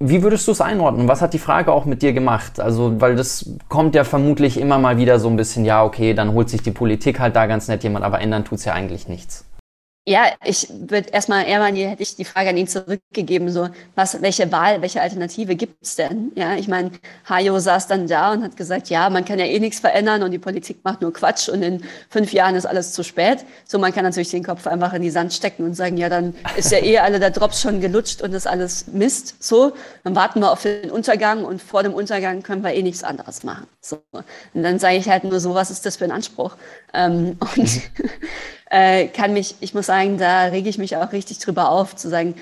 wie 0.00 0.22
würdest 0.22 0.46
du 0.46 0.52
es 0.52 0.60
einordnen? 0.60 1.08
Was 1.08 1.22
hat 1.22 1.34
die 1.34 1.38
Frage 1.38 1.72
auch 1.72 1.84
mit 1.84 2.02
dir 2.02 2.12
gemacht? 2.12 2.60
Also, 2.60 3.00
weil 3.00 3.16
das 3.16 3.50
kommt 3.68 3.94
ja 3.94 4.04
vermutlich 4.04 4.58
immer 4.58 4.78
mal 4.78 4.96
wieder 4.96 5.18
so 5.18 5.28
ein 5.28 5.36
bisschen, 5.36 5.64
ja, 5.64 5.84
okay, 5.84 6.14
dann 6.14 6.32
holt 6.32 6.48
sich 6.48 6.62
die 6.62 6.70
Politik 6.70 7.18
halt 7.18 7.34
da 7.34 7.46
ganz 7.46 7.68
nett 7.68 7.82
jemand, 7.82 8.04
aber 8.04 8.20
ändern 8.20 8.44
tut's 8.44 8.64
ja 8.64 8.74
eigentlich 8.74 9.08
nichts. 9.08 9.44
Ja, 10.08 10.32
ich 10.42 10.66
würde 10.70 11.10
erstmal 11.10 11.44
mal, 11.58 11.74
hätte 11.74 12.02
ich 12.02 12.16
die 12.16 12.24
Frage 12.24 12.48
an 12.48 12.56
ihn 12.56 12.66
zurückgegeben, 12.66 13.50
so, 13.50 13.68
was, 13.94 14.22
welche 14.22 14.50
Wahl, 14.50 14.80
welche 14.80 15.02
Alternative 15.02 15.54
gibt's 15.54 15.96
denn? 15.96 16.32
Ja, 16.34 16.56
ich 16.56 16.66
meine, 16.66 16.92
Hajo 17.28 17.58
saß 17.58 17.88
dann 17.88 18.06
da 18.06 18.32
und 18.32 18.42
hat 18.42 18.56
gesagt, 18.56 18.88
ja, 18.88 19.10
man 19.10 19.26
kann 19.26 19.38
ja 19.38 19.44
eh 19.44 19.58
nichts 19.58 19.80
verändern 19.80 20.22
und 20.22 20.30
die 20.30 20.38
Politik 20.38 20.78
macht 20.82 21.02
nur 21.02 21.12
Quatsch 21.12 21.50
und 21.50 21.62
in 21.62 21.84
fünf 22.08 22.32
Jahren 22.32 22.54
ist 22.54 22.64
alles 22.64 22.94
zu 22.94 23.04
spät. 23.04 23.44
So, 23.66 23.78
man 23.78 23.92
kann 23.92 24.02
natürlich 24.02 24.30
den 24.30 24.44
Kopf 24.44 24.66
einfach 24.66 24.94
in 24.94 25.02
die 25.02 25.10
Sand 25.10 25.34
stecken 25.34 25.62
und 25.64 25.74
sagen, 25.74 25.98
ja, 25.98 26.08
dann 26.08 26.34
ist 26.56 26.72
ja 26.72 26.78
eh 26.78 27.00
alle 27.00 27.20
der 27.20 27.30
Drops 27.30 27.60
schon 27.60 27.82
gelutscht 27.82 28.22
und 28.22 28.32
ist 28.32 28.46
alles 28.46 28.86
Mist. 28.86 29.34
So, 29.40 29.74
dann 30.04 30.16
warten 30.16 30.40
wir 30.40 30.50
auf 30.50 30.62
den 30.62 30.90
Untergang 30.90 31.44
und 31.44 31.60
vor 31.60 31.82
dem 31.82 31.92
Untergang 31.92 32.42
können 32.42 32.64
wir 32.64 32.72
eh 32.72 32.82
nichts 32.82 33.04
anderes 33.04 33.44
machen. 33.44 33.66
So. 33.82 34.00
Und 34.54 34.62
dann 34.62 34.78
sage 34.78 34.96
ich 34.96 35.06
halt 35.10 35.24
nur 35.24 35.38
so, 35.38 35.54
was 35.54 35.70
ist 35.70 35.84
das 35.84 35.96
für 35.96 36.04
ein 36.04 36.12
Anspruch? 36.12 36.56
Ähm, 36.94 37.36
und 37.40 37.58
mhm. 37.58 37.82
äh, 38.70 39.08
kann 39.08 39.32
mich, 39.32 39.56
ich 39.60 39.74
muss 39.74 39.86
sagen, 39.86 40.18
da 40.18 40.44
rege 40.44 40.68
ich 40.68 40.78
mich 40.78 40.96
auch 40.96 41.12
richtig 41.12 41.38
drüber 41.38 41.70
auf, 41.70 41.96
zu 41.96 42.08
sagen, 42.08 42.34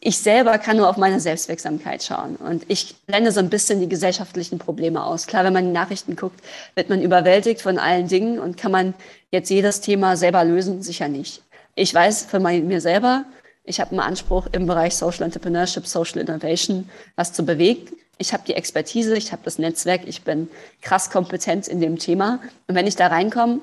ich 0.00 0.18
selber 0.18 0.58
kann 0.58 0.76
nur 0.76 0.88
auf 0.88 0.96
meine 0.96 1.18
Selbstwirksamkeit 1.20 2.02
schauen. 2.02 2.36
Und 2.36 2.64
ich 2.68 2.94
blende 3.06 3.32
so 3.32 3.40
ein 3.40 3.50
bisschen 3.50 3.80
die 3.80 3.88
gesellschaftlichen 3.88 4.58
Probleme 4.58 5.04
aus. 5.04 5.26
Klar, 5.26 5.44
wenn 5.44 5.52
man 5.52 5.64
die 5.64 5.72
Nachrichten 5.72 6.16
guckt, 6.16 6.40
wird 6.76 6.88
man 6.88 7.02
überwältigt 7.02 7.60
von 7.60 7.78
allen 7.78 8.06
Dingen 8.06 8.38
und 8.38 8.56
kann 8.56 8.72
man 8.72 8.94
jetzt 9.30 9.50
jedes 9.50 9.80
Thema 9.80 10.16
selber 10.16 10.44
lösen? 10.44 10.82
Sicher 10.82 11.08
nicht. 11.08 11.42
Ich 11.74 11.92
weiß 11.92 12.26
für 12.26 12.38
mir 12.38 12.80
selber, 12.80 13.24
ich 13.64 13.80
habe 13.80 13.90
einen 13.90 14.00
Anspruch 14.00 14.46
im 14.52 14.66
Bereich 14.66 14.94
Social 14.94 15.24
Entrepreneurship, 15.24 15.86
Social 15.86 16.20
Innovation, 16.20 16.88
was 17.16 17.32
zu 17.32 17.44
bewegen. 17.44 17.88
Ich 18.18 18.32
habe 18.32 18.44
die 18.46 18.54
Expertise, 18.54 19.16
ich 19.16 19.32
habe 19.32 19.42
das 19.44 19.58
Netzwerk, 19.58 20.02
ich 20.06 20.22
bin 20.22 20.48
krass 20.82 21.10
kompetent 21.10 21.66
in 21.66 21.80
dem 21.80 21.98
Thema. 21.98 22.38
Und 22.68 22.76
wenn 22.76 22.86
ich 22.86 22.94
da 22.94 23.08
reinkomme, 23.08 23.60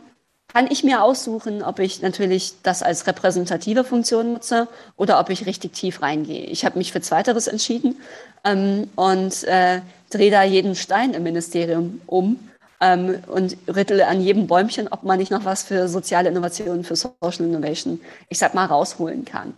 kann 0.53 0.67
ich 0.69 0.83
mir 0.83 1.03
aussuchen, 1.03 1.63
ob 1.63 1.79
ich 1.79 2.01
natürlich 2.01 2.53
das 2.63 2.83
als 2.83 3.07
repräsentative 3.07 3.83
Funktion 3.83 4.33
nutze 4.33 4.67
oder 4.97 5.19
ob 5.19 5.29
ich 5.29 5.45
richtig 5.45 5.73
tief 5.73 6.01
reingehe. 6.01 6.45
Ich 6.45 6.65
habe 6.65 6.77
mich 6.77 6.91
für 6.91 7.01
Zweiteres 7.01 7.47
entschieden 7.47 7.97
ähm, 8.43 8.89
und 8.95 9.43
äh, 9.45 9.81
drehe 10.09 10.31
da 10.31 10.43
jeden 10.43 10.75
Stein 10.75 11.13
im 11.13 11.23
Ministerium 11.23 12.01
um 12.05 12.39
ähm, 12.81 13.23
und 13.27 13.55
rüttle 13.67 14.07
an 14.07 14.21
jedem 14.21 14.47
Bäumchen, 14.47 14.87
ob 14.89 15.03
man 15.03 15.19
nicht 15.19 15.31
noch 15.31 15.45
was 15.45 15.63
für 15.63 15.87
soziale 15.87 16.29
Innovationen, 16.29 16.83
für 16.83 16.95
Social 16.95 17.45
Innovation, 17.45 18.01
ich 18.27 18.37
sag 18.37 18.53
mal, 18.53 18.65
rausholen 18.65 19.23
kann. 19.23 19.53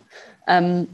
Ähm, 0.46 0.86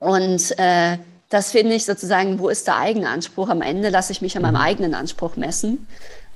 und 0.00 0.58
äh, 0.58 0.98
das 1.28 1.52
finde 1.52 1.74
ich 1.74 1.84
sozusagen, 1.84 2.40
wo 2.40 2.48
ist 2.48 2.66
der 2.66 2.78
eigene 2.78 3.08
Anspruch? 3.08 3.48
Am 3.48 3.62
Ende 3.62 3.90
lasse 3.90 4.10
ich 4.10 4.22
mich 4.22 4.36
an 4.36 4.42
meinem 4.42 4.54
mhm. 4.54 4.60
eigenen 4.60 4.94
Anspruch 4.94 5.36
messen. 5.36 5.86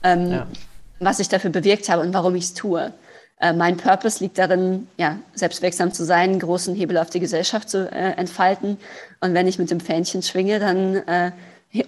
Ähm, 0.04 0.30
ja 0.30 0.46
was 1.00 1.20
ich 1.20 1.28
dafür 1.28 1.50
bewirkt 1.50 1.88
habe 1.88 2.02
und 2.02 2.14
warum 2.14 2.34
ich 2.34 2.44
es 2.44 2.54
tue. 2.54 2.92
Äh, 3.40 3.52
mein 3.52 3.76
Purpose 3.76 4.22
liegt 4.22 4.38
darin, 4.38 4.88
ja, 4.96 5.18
selbstwirksam 5.34 5.92
zu 5.92 6.04
sein, 6.04 6.30
einen 6.30 6.40
großen 6.40 6.74
Hebel 6.74 6.98
auf 6.98 7.10
die 7.10 7.20
Gesellschaft 7.20 7.68
zu 7.68 7.90
äh, 7.90 8.12
entfalten. 8.12 8.78
Und 9.20 9.34
wenn 9.34 9.46
ich 9.46 9.58
mit 9.58 9.70
dem 9.70 9.80
Fähnchen 9.80 10.22
schwinge, 10.22 10.58
dann 10.60 10.96
äh, 11.06 11.32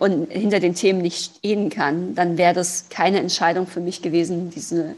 und 0.00 0.32
hinter 0.32 0.58
den 0.58 0.74
Themen 0.74 1.00
nicht 1.00 1.36
stehen 1.36 1.70
kann, 1.70 2.14
dann 2.16 2.38
wäre 2.38 2.54
das 2.54 2.88
keine 2.90 3.20
Entscheidung 3.20 3.68
für 3.68 3.78
mich 3.80 4.02
gewesen, 4.02 4.50
diese, 4.50 4.96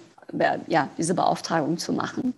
ja, 0.66 0.88
diese 0.96 1.12
Beauftragung 1.12 1.76
zu 1.76 1.92
machen. 1.92 2.32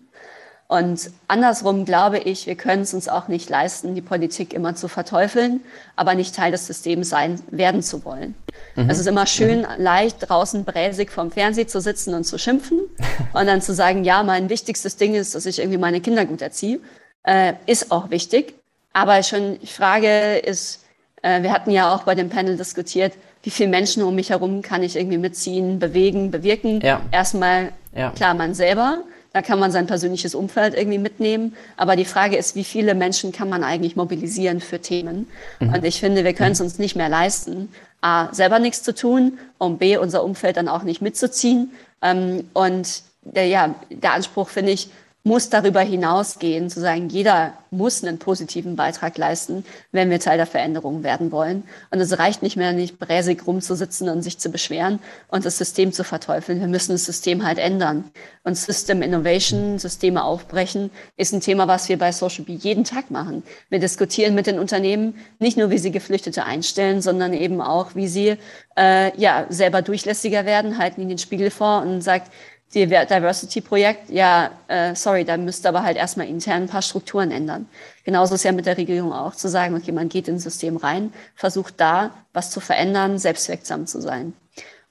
Und 0.70 1.10
andersrum 1.26 1.84
glaube 1.84 2.18
ich, 2.18 2.46
wir 2.46 2.54
können 2.54 2.82
es 2.82 2.94
uns 2.94 3.08
auch 3.08 3.26
nicht 3.26 3.50
leisten, 3.50 3.96
die 3.96 4.00
Politik 4.00 4.54
immer 4.54 4.76
zu 4.76 4.86
verteufeln, 4.86 5.62
aber 5.96 6.14
nicht 6.14 6.32
Teil 6.36 6.52
des 6.52 6.68
Systems 6.68 7.08
sein 7.08 7.42
werden 7.50 7.82
zu 7.82 8.04
wollen. 8.04 8.36
Mhm. 8.76 8.88
Es 8.88 9.00
ist 9.00 9.08
immer 9.08 9.26
schön, 9.26 9.62
mhm. 9.62 9.66
leicht 9.78 10.28
draußen 10.28 10.64
bräsig 10.64 11.10
vorm 11.10 11.32
Fernseher 11.32 11.66
zu 11.66 11.80
sitzen 11.80 12.14
und 12.14 12.22
zu 12.22 12.38
schimpfen 12.38 12.78
und 13.32 13.46
dann 13.48 13.62
zu 13.62 13.74
sagen, 13.74 14.04
ja, 14.04 14.22
mein 14.22 14.48
wichtigstes 14.48 14.96
Ding 14.96 15.16
ist, 15.16 15.34
dass 15.34 15.44
ich 15.44 15.58
irgendwie 15.58 15.76
meine 15.78 16.00
Kinder 16.00 16.24
gut 16.24 16.40
erziehe. 16.40 16.78
Äh, 17.24 17.54
ist 17.66 17.90
auch 17.90 18.10
wichtig. 18.10 18.54
Aber 18.92 19.24
schon 19.24 19.58
die 19.58 19.66
Frage 19.66 20.38
ist, 20.38 20.84
äh, 21.22 21.42
wir 21.42 21.52
hatten 21.52 21.72
ja 21.72 21.92
auch 21.92 22.04
bei 22.04 22.14
dem 22.14 22.28
Panel 22.28 22.56
diskutiert, 22.56 23.14
wie 23.42 23.50
viele 23.50 23.70
Menschen 23.70 24.04
um 24.04 24.14
mich 24.14 24.30
herum 24.30 24.62
kann 24.62 24.84
ich 24.84 24.94
irgendwie 24.94 25.18
mitziehen, 25.18 25.80
bewegen, 25.80 26.30
bewirken. 26.30 26.80
Ja. 26.80 27.00
Erstmal, 27.10 27.72
ja. 27.92 28.10
klar, 28.10 28.34
man 28.34 28.54
selber. 28.54 29.02
Da 29.32 29.42
kann 29.42 29.60
man 29.60 29.70
sein 29.70 29.86
persönliches 29.86 30.34
Umfeld 30.34 30.74
irgendwie 30.74 30.98
mitnehmen. 30.98 31.54
Aber 31.76 31.94
die 31.94 32.04
Frage 32.04 32.36
ist, 32.36 32.56
wie 32.56 32.64
viele 32.64 32.94
Menschen 32.94 33.30
kann 33.30 33.48
man 33.48 33.62
eigentlich 33.62 33.94
mobilisieren 33.94 34.60
für 34.60 34.80
Themen? 34.80 35.28
Mhm. 35.60 35.74
Und 35.74 35.84
ich 35.84 36.00
finde, 36.00 36.24
wir 36.24 36.34
können 36.34 36.52
es 36.52 36.58
mhm. 36.58 36.66
uns 36.66 36.78
nicht 36.78 36.96
mehr 36.96 37.08
leisten, 37.08 37.68
A, 38.00 38.32
selber 38.32 38.58
nichts 38.58 38.82
zu 38.82 38.94
tun 38.94 39.38
und 39.58 39.78
B, 39.78 39.96
unser 39.96 40.24
Umfeld 40.24 40.56
dann 40.56 40.68
auch 40.68 40.82
nicht 40.82 41.02
mitzuziehen. 41.02 41.70
Ähm, 42.02 42.48
und 42.54 43.02
der, 43.22 43.46
ja, 43.46 43.74
der 43.90 44.14
Anspruch, 44.14 44.48
finde 44.48 44.72
ich, 44.72 44.90
muss 45.22 45.50
darüber 45.50 45.80
hinausgehen, 45.80 46.70
zu 46.70 46.80
sagen, 46.80 47.10
jeder 47.10 47.52
muss 47.70 48.02
einen 48.02 48.18
positiven 48.18 48.74
Beitrag 48.74 49.18
leisten, 49.18 49.66
wenn 49.92 50.08
wir 50.08 50.18
Teil 50.18 50.38
der 50.38 50.46
Veränderung 50.46 51.02
werden 51.02 51.30
wollen. 51.30 51.64
Und 51.90 52.00
es 52.00 52.18
reicht 52.18 52.42
nicht 52.42 52.56
mehr, 52.56 52.72
nicht 52.72 52.98
bräsig 52.98 53.46
rumzusitzen 53.46 54.08
und 54.08 54.22
sich 54.22 54.38
zu 54.38 54.48
beschweren 54.48 54.98
und 55.28 55.44
das 55.44 55.58
System 55.58 55.92
zu 55.92 56.04
verteufeln. 56.04 56.60
Wir 56.60 56.68
müssen 56.68 56.92
das 56.92 57.04
System 57.04 57.44
halt 57.44 57.58
ändern. 57.58 58.04
Und 58.44 58.56
System 58.56 59.02
Innovation, 59.02 59.78
Systeme 59.78 60.24
aufbrechen, 60.24 60.90
ist 61.18 61.34
ein 61.34 61.42
Thema, 61.42 61.68
was 61.68 61.90
wir 61.90 61.98
bei 61.98 62.12
Social 62.12 62.44
Bee 62.44 62.54
jeden 62.54 62.84
Tag 62.84 63.10
machen. 63.10 63.42
Wir 63.68 63.78
diskutieren 63.78 64.34
mit 64.34 64.46
den 64.46 64.58
Unternehmen 64.58 65.14
nicht 65.38 65.58
nur, 65.58 65.68
wie 65.68 65.78
sie 65.78 65.90
Geflüchtete 65.90 66.44
einstellen, 66.44 67.02
sondern 67.02 67.34
eben 67.34 67.60
auch, 67.60 67.94
wie 67.94 68.08
sie 68.08 68.36
äh, 68.78 69.16
ja 69.20 69.44
selber 69.50 69.82
durchlässiger 69.82 70.46
werden, 70.46 70.78
halten 70.78 71.02
ihnen 71.02 71.10
den 71.10 71.18
Spiegel 71.18 71.50
vor 71.50 71.82
und 71.82 72.00
sagt, 72.00 72.32
Diversity-Projekt, 72.74 74.10
ja, 74.10 74.50
äh, 74.68 74.94
sorry, 74.94 75.24
da 75.24 75.36
müsste 75.36 75.68
aber 75.68 75.82
halt 75.82 75.96
erstmal 75.96 76.28
intern 76.28 76.62
ein 76.62 76.68
paar 76.68 76.82
Strukturen 76.82 77.32
ändern. 77.32 77.68
Genauso 78.04 78.36
ist 78.36 78.44
ja 78.44 78.52
mit 78.52 78.66
der 78.66 78.76
Regierung 78.76 79.12
auch 79.12 79.34
zu 79.34 79.48
sagen, 79.48 79.74
okay, 79.76 79.90
man 79.90 80.08
geht 80.08 80.28
ins 80.28 80.44
System 80.44 80.76
rein, 80.76 81.12
versucht 81.34 81.74
da 81.78 82.10
was 82.32 82.50
zu 82.50 82.60
verändern, 82.60 83.18
selbstwirksam 83.18 83.86
zu 83.86 84.00
sein. 84.00 84.34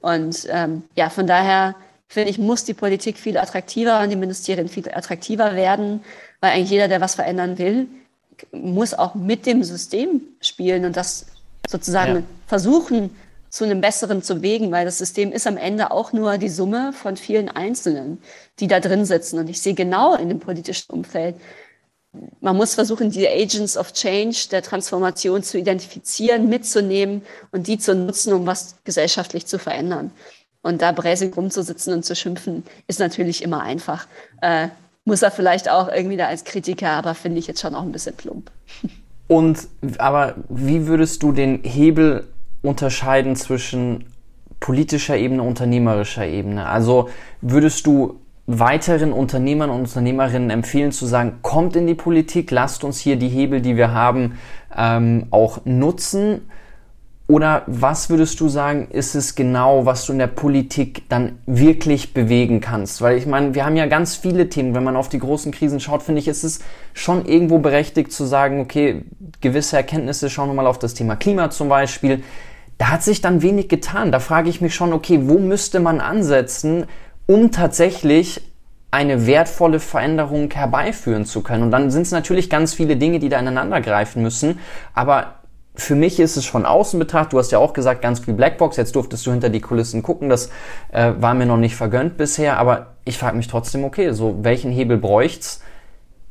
Und 0.01 0.47
ähm, 0.49 0.83
ja, 0.95 1.09
von 1.09 1.25
daher 1.25 1.75
finde 2.07 2.31
ich, 2.31 2.37
muss 2.37 2.65
die 2.65 2.73
Politik 2.73 3.17
viel 3.17 3.37
attraktiver 3.37 4.01
und 4.01 4.09
die 4.09 4.15
Ministerien 4.15 4.67
viel 4.67 4.89
attraktiver 4.91 5.55
werden, 5.55 6.03
weil 6.41 6.51
eigentlich 6.51 6.71
jeder, 6.71 6.87
der 6.89 7.01
was 7.01 7.15
verändern 7.15 7.57
will, 7.57 7.87
muss 8.51 8.93
auch 8.93 9.15
mit 9.15 9.45
dem 9.45 9.63
System 9.63 10.21
spielen 10.41 10.85
und 10.85 10.97
das 10.97 11.27
sozusagen 11.67 12.15
ja. 12.15 12.23
versuchen, 12.47 13.15
zu 13.49 13.63
einem 13.63 13.81
besseren 13.81 14.21
zu 14.21 14.35
bewegen, 14.35 14.71
weil 14.71 14.85
das 14.85 14.97
System 14.97 15.31
ist 15.31 15.47
am 15.47 15.57
Ende 15.57 15.91
auch 15.91 16.13
nur 16.13 16.37
die 16.37 16.49
Summe 16.49 16.93
von 16.93 17.17
vielen 17.17 17.49
Einzelnen, 17.49 18.21
die 18.59 18.67
da 18.67 18.79
drin 18.79 19.05
sitzen. 19.05 19.39
Und 19.39 19.49
ich 19.49 19.61
sehe 19.61 19.73
genau 19.73 20.15
in 20.15 20.29
dem 20.29 20.39
politischen 20.39 20.91
Umfeld, 20.91 21.35
man 22.41 22.55
muss 22.55 22.73
versuchen, 22.73 23.11
die 23.11 23.27
Agents 23.27 23.77
of 23.77 23.93
Change 23.93 24.47
der 24.51 24.63
Transformation 24.63 25.43
zu 25.43 25.59
identifizieren, 25.59 26.49
mitzunehmen 26.49 27.21
und 27.51 27.67
die 27.67 27.77
zu 27.77 27.93
nutzen, 27.93 28.33
um 28.33 28.47
was 28.47 28.77
gesellschaftlich 28.83 29.45
zu 29.45 29.59
verändern. 29.59 30.11
Und 30.61 30.81
da 30.81 30.91
bräsig 30.91 31.37
rumzusitzen 31.37 31.93
und 31.93 32.03
zu 32.03 32.15
schimpfen, 32.15 32.63
ist 32.87 32.99
natürlich 32.99 33.43
immer 33.43 33.61
einfach. 33.61 34.07
Äh, 34.41 34.69
muss 35.05 35.21
er 35.21 35.31
vielleicht 35.31 35.69
auch 35.69 35.87
irgendwie 35.87 36.17
da 36.17 36.27
als 36.27 36.43
Kritiker, 36.43 36.89
aber 36.89 37.15
finde 37.15 37.39
ich 37.39 37.47
jetzt 37.47 37.61
schon 37.61 37.75
auch 37.75 37.83
ein 37.83 37.91
bisschen 37.91 38.15
plump. 38.15 38.51
Und 39.27 39.67
aber 39.99 40.35
wie 40.49 40.87
würdest 40.87 41.21
du 41.23 41.31
den 41.31 41.63
Hebel 41.63 42.27
unterscheiden 42.61 43.35
zwischen 43.35 44.05
politischer 44.59 45.17
Ebene, 45.17 45.43
unternehmerischer 45.43 46.25
Ebene? 46.25 46.67
Also 46.67 47.09
würdest 47.41 47.87
du 47.87 48.19
weiteren 48.51 49.13
Unternehmern 49.13 49.69
und 49.69 49.81
Unternehmerinnen 49.81 50.49
empfehlen 50.49 50.91
zu 50.91 51.05
sagen, 51.05 51.39
kommt 51.43 51.75
in 51.75 51.85
die 51.85 51.93
Politik, 51.93 52.49
lasst 52.49 52.83
uns 52.83 52.99
hier 52.99 53.15
die 53.15 53.29
Hebel, 53.29 53.61
die 53.61 53.77
wir 53.77 53.93
haben, 53.93 54.39
ähm, 54.75 55.27
auch 55.29 55.59
nutzen? 55.65 56.41
Oder 57.27 57.61
was 57.67 58.09
würdest 58.09 58.39
du 58.39 58.49
sagen, 58.49 58.87
ist 58.89 59.13
es 59.13 59.35
genau, 59.35 59.85
was 59.85 60.07
du 60.07 60.13
in 60.13 60.17
der 60.17 60.25
Politik 60.25 61.07
dann 61.09 61.37
wirklich 61.45 62.15
bewegen 62.15 62.59
kannst? 62.59 63.03
Weil 63.03 63.19
ich 63.19 63.27
meine, 63.27 63.53
wir 63.53 63.65
haben 63.65 63.75
ja 63.75 63.85
ganz 63.85 64.15
viele 64.15 64.49
Themen. 64.49 64.73
Wenn 64.73 64.83
man 64.83 64.95
auf 64.95 65.09
die 65.09 65.19
großen 65.19 65.51
Krisen 65.51 65.79
schaut, 65.79 66.01
finde 66.01 66.21
ich, 66.21 66.27
ist 66.27 66.43
es 66.43 66.61
schon 66.95 67.27
irgendwo 67.27 67.59
berechtigt 67.59 68.11
zu 68.11 68.25
sagen, 68.25 68.59
okay, 68.59 69.03
gewisse 69.41 69.77
Erkenntnisse, 69.77 70.29
schauen 70.29 70.49
wir 70.49 70.53
mal 70.53 70.67
auf 70.67 70.79
das 70.79 70.93
Thema 70.93 71.15
Klima 71.15 71.49
zum 71.49 71.69
Beispiel 71.69 72.23
da 72.79 72.91
hat 72.91 73.03
sich 73.03 73.21
dann 73.21 73.43
wenig 73.43 73.67
getan. 73.67 74.11
Da 74.11 74.19
frage 74.19 74.49
ich 74.49 74.61
mich 74.61 74.73
schon, 74.73 74.93
okay, 74.93 75.19
wo 75.23 75.37
müsste 75.37 75.79
man 75.79 75.99
ansetzen, 75.99 76.85
um 77.27 77.51
tatsächlich 77.51 78.41
eine 78.89 79.27
wertvolle 79.27 79.79
Veränderung 79.79 80.49
herbeiführen 80.49 81.25
zu 81.25 81.43
können. 81.43 81.61
Und 81.61 81.71
dann 81.71 81.91
sind 81.91 82.03
es 82.03 82.11
natürlich 82.11 82.49
ganz 82.49 82.73
viele 82.73 82.95
Dinge, 82.95 83.19
die 83.19 83.29
da 83.29 83.37
ineinander 83.37 83.81
greifen 83.81 84.23
müssen. 84.23 84.59
Aber 84.93 85.35
für 85.75 85.93
mich 85.93 86.21
ist 86.21 86.37
es 86.37 86.45
von 86.45 86.65
außen 86.65 86.97
betrachtet, 86.97 87.33
du 87.33 87.37
hast 87.37 87.51
ja 87.51 87.59
auch 87.59 87.73
gesagt, 87.73 88.01
ganz 88.01 88.21
viel 88.21 88.33
Blackbox, 88.33 88.77
jetzt 88.77 88.95
durftest 88.95 89.27
du 89.27 89.31
hinter 89.31 89.49
die 89.49 89.61
Kulissen 89.61 90.01
gucken, 90.01 90.29
das 90.29 90.49
äh, 90.91 91.11
war 91.19 91.33
mir 91.33 91.45
noch 91.45 91.57
nicht 91.57 91.75
vergönnt 91.75 92.17
bisher, 92.17 92.57
aber 92.57 92.95
ich 93.05 93.17
frage 93.17 93.37
mich 93.37 93.47
trotzdem, 93.47 93.83
okay, 93.83 94.11
so 94.11 94.37
welchen 94.41 94.71
Hebel 94.71 94.97
bräucht's, 94.97 95.61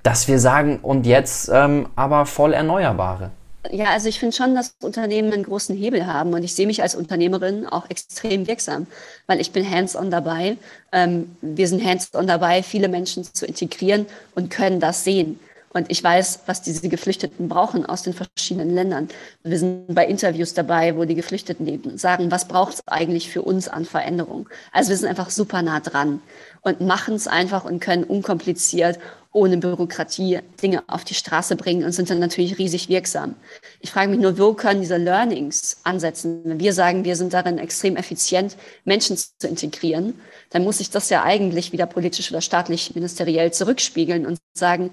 dass 0.09 0.27
wir 0.27 0.39
sagen, 0.39 0.79
und 0.81 1.05
jetzt 1.05 1.51
ähm, 1.53 1.87
aber 1.95 2.25
voll 2.25 2.55
Erneuerbare? 2.55 3.31
Ja, 3.71 3.91
also 3.91 4.09
ich 4.09 4.19
finde 4.19 4.35
schon, 4.35 4.55
dass 4.55 4.75
Unternehmen 4.83 5.31
einen 5.35 5.43
großen 5.43 5.77
Hebel 5.77 6.07
haben 6.07 6.33
und 6.33 6.43
ich 6.43 6.55
sehe 6.55 6.67
mich 6.67 6.81
als 6.81 6.95
Unternehmerin 6.95 7.67
auch 7.67 7.91
extrem 7.91 8.47
wirksam, 8.47 8.87
weil 9.27 9.39
ich 9.39 9.53
bin 9.53 9.71
hands-on 9.71 10.11
dabei. 10.11 10.57
Ähm, 10.93 11.37
wir 11.43 11.69
sind 11.69 11.85
hands-on 11.85 12.27
dabei, 12.27 12.63
viele 12.63 12.89
Menschen 12.89 13.23
zu 13.23 13.45
integrieren 13.45 14.07
und 14.35 14.49
können 14.49 14.81
das 14.81 15.05
sehen. 15.05 15.39
Und 15.71 15.91
ich 15.91 16.03
weiß, 16.03 16.41
was 16.47 16.63
diese 16.63 16.89
Geflüchteten 16.89 17.49
brauchen 17.49 17.85
aus 17.85 18.03
den 18.03 18.15
verschiedenen 18.15 18.75
Ländern. 18.75 19.09
Wir 19.43 19.59
sind 19.59 19.95
bei 19.95 20.07
Interviews 20.07 20.55
dabei, 20.55 20.97
wo 20.97 21.05
die 21.05 21.15
Geflüchteten 21.15 21.67
leben, 21.67 21.99
sagen, 21.99 22.31
was 22.31 22.49
braucht 22.49 22.75
es 22.75 22.89
eigentlich 22.89 23.31
für 23.31 23.43
uns 23.43 23.69
an 23.69 23.85
Veränderung? 23.85 24.49
Also 24.73 24.89
wir 24.89 24.97
sind 24.97 25.09
einfach 25.09 25.29
super 25.29 25.61
nah 25.61 25.81
dran 25.81 26.23
und 26.63 26.81
machen 26.81 27.15
es 27.15 27.27
einfach 27.27 27.65
und 27.65 27.81
können 27.81 28.05
unkompliziert, 28.05 28.99
ohne 29.33 29.59
Bürokratie 29.59 30.41
Dinge 30.62 30.83
auf 30.87 31.05
die 31.05 31.14
Straße 31.14 31.57
bringen 31.57 31.85
und 31.85 31.93
sind 31.93 32.11
dann 32.11 32.18
natürlich 32.18 32.59
riesig 32.59 32.89
wirksam. 32.89 33.37
Ich 33.81 33.91
frage 33.91 34.11
mich 34.11 34.20
nur, 34.20 34.39
wo 34.39 34.55
können 34.55 34.81
diese 34.81 34.97
Learnings 34.97 35.79
ansetzen? 35.85 36.41
Wenn 36.45 36.61
wir 36.61 36.72
sagen, 36.72 37.05
wir 37.05 37.16
sind 37.16 37.33
darin 37.33 37.59
extrem 37.59 37.97
effizient, 37.97 38.57
Menschen 38.85 39.16
zu 39.16 39.47
integrieren, 39.47 40.14
dann 40.51 40.64
muss 40.64 40.81
ich 40.81 40.91
das 40.91 41.11
ja 41.11 41.22
eigentlich 41.24 41.72
wieder 41.72 41.87
politisch 41.87 42.31
oder 42.31 42.41
staatlich 42.41 42.95
ministeriell 42.95 43.53
zurückspiegeln 43.53 44.26
und 44.26 44.39
sagen, 44.55 44.91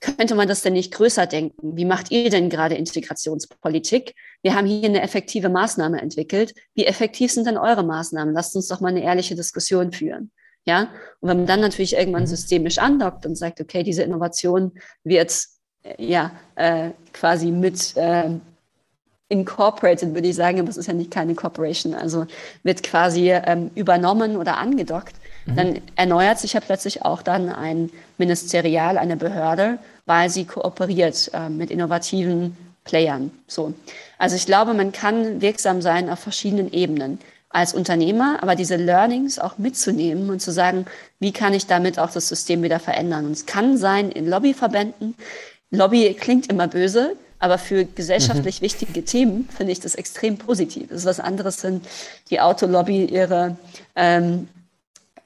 könnte 0.00 0.34
man 0.34 0.48
das 0.48 0.60
denn 0.60 0.74
nicht 0.74 0.92
größer 0.92 1.26
denken? 1.26 1.78
Wie 1.78 1.86
macht 1.86 2.10
ihr 2.10 2.28
denn 2.28 2.50
gerade 2.50 2.74
Integrationspolitik? 2.74 4.14
Wir 4.42 4.54
haben 4.54 4.66
hier 4.66 4.88
eine 4.88 5.00
effektive 5.00 5.48
Maßnahme 5.48 6.00
entwickelt. 6.02 6.52
Wie 6.74 6.84
effektiv 6.84 7.32
sind 7.32 7.46
denn 7.46 7.56
eure 7.56 7.84
Maßnahmen? 7.84 8.34
Lasst 8.34 8.54
uns 8.54 8.68
doch 8.68 8.80
mal 8.80 8.88
eine 8.88 9.02
ehrliche 9.02 9.34
Diskussion 9.34 9.92
führen. 9.92 10.30
Ja, 10.66 10.88
und 11.20 11.28
wenn 11.28 11.38
man 11.38 11.46
dann 11.46 11.60
natürlich 11.60 11.94
irgendwann 11.94 12.22
mhm. 12.22 12.28
systemisch 12.28 12.78
andockt 12.78 13.26
und 13.26 13.36
sagt, 13.36 13.60
okay, 13.60 13.82
diese 13.82 14.02
Innovation 14.02 14.72
wird 15.04 15.46
äh, 15.82 16.02
ja 16.04 16.32
äh, 16.56 16.90
quasi 17.12 17.50
mit 17.50 17.96
äh, 17.96 18.30
incorporated, 19.28 20.14
würde 20.14 20.28
ich 20.28 20.36
sagen, 20.36 20.60
aber 20.60 20.68
es 20.68 20.76
ist 20.76 20.86
ja 20.86 20.94
nicht 20.94 21.10
keine 21.10 21.34
Corporation, 21.34 21.94
also 21.94 22.26
wird 22.62 22.82
quasi 22.82 23.30
ähm, 23.30 23.70
übernommen 23.74 24.36
oder 24.36 24.58
angedockt, 24.58 25.14
mhm. 25.46 25.56
dann 25.56 25.80
erneuert 25.96 26.38
sich 26.38 26.52
ja 26.52 26.60
plötzlich 26.60 27.02
auch 27.02 27.22
dann 27.22 27.48
ein 27.48 27.90
Ministerial, 28.18 28.96
eine 28.98 29.16
Behörde, 29.16 29.78
weil 30.06 30.30
sie 30.30 30.44
kooperiert 30.44 31.30
äh, 31.34 31.48
mit 31.48 31.70
innovativen 31.70 32.56
Playern. 32.84 33.30
So. 33.46 33.72
Also 34.18 34.36
ich 34.36 34.46
glaube, 34.46 34.74
man 34.74 34.92
kann 34.92 35.40
wirksam 35.40 35.80
sein 35.82 36.10
auf 36.10 36.20
verschiedenen 36.20 36.72
Ebenen 36.72 37.18
als 37.54 37.72
Unternehmer, 37.72 38.38
aber 38.42 38.56
diese 38.56 38.74
Learnings 38.74 39.38
auch 39.38 39.58
mitzunehmen 39.58 40.28
und 40.28 40.40
zu 40.40 40.50
sagen, 40.50 40.86
wie 41.20 41.32
kann 41.32 41.54
ich 41.54 41.66
damit 41.66 42.00
auch 42.00 42.10
das 42.10 42.28
System 42.28 42.64
wieder 42.64 42.80
verändern? 42.80 43.26
Und 43.26 43.32
es 43.32 43.46
kann 43.46 43.78
sein 43.78 44.10
in 44.10 44.28
Lobbyverbänden. 44.28 45.14
Lobby 45.70 46.14
klingt 46.18 46.48
immer 46.48 46.66
böse, 46.66 47.14
aber 47.38 47.58
für 47.58 47.84
gesellschaftlich 47.84 48.60
mhm. 48.60 48.64
wichtige 48.64 49.04
Themen 49.04 49.48
finde 49.56 49.70
ich 49.70 49.78
das 49.78 49.94
extrem 49.94 50.36
positiv. 50.36 50.88
Das 50.88 50.98
ist 50.98 51.04
was 51.04 51.20
anderes, 51.20 51.62
wenn 51.62 51.80
die 52.28 52.40
Autolobby 52.40 53.04
ihre 53.04 53.56
ähm, 53.94 54.48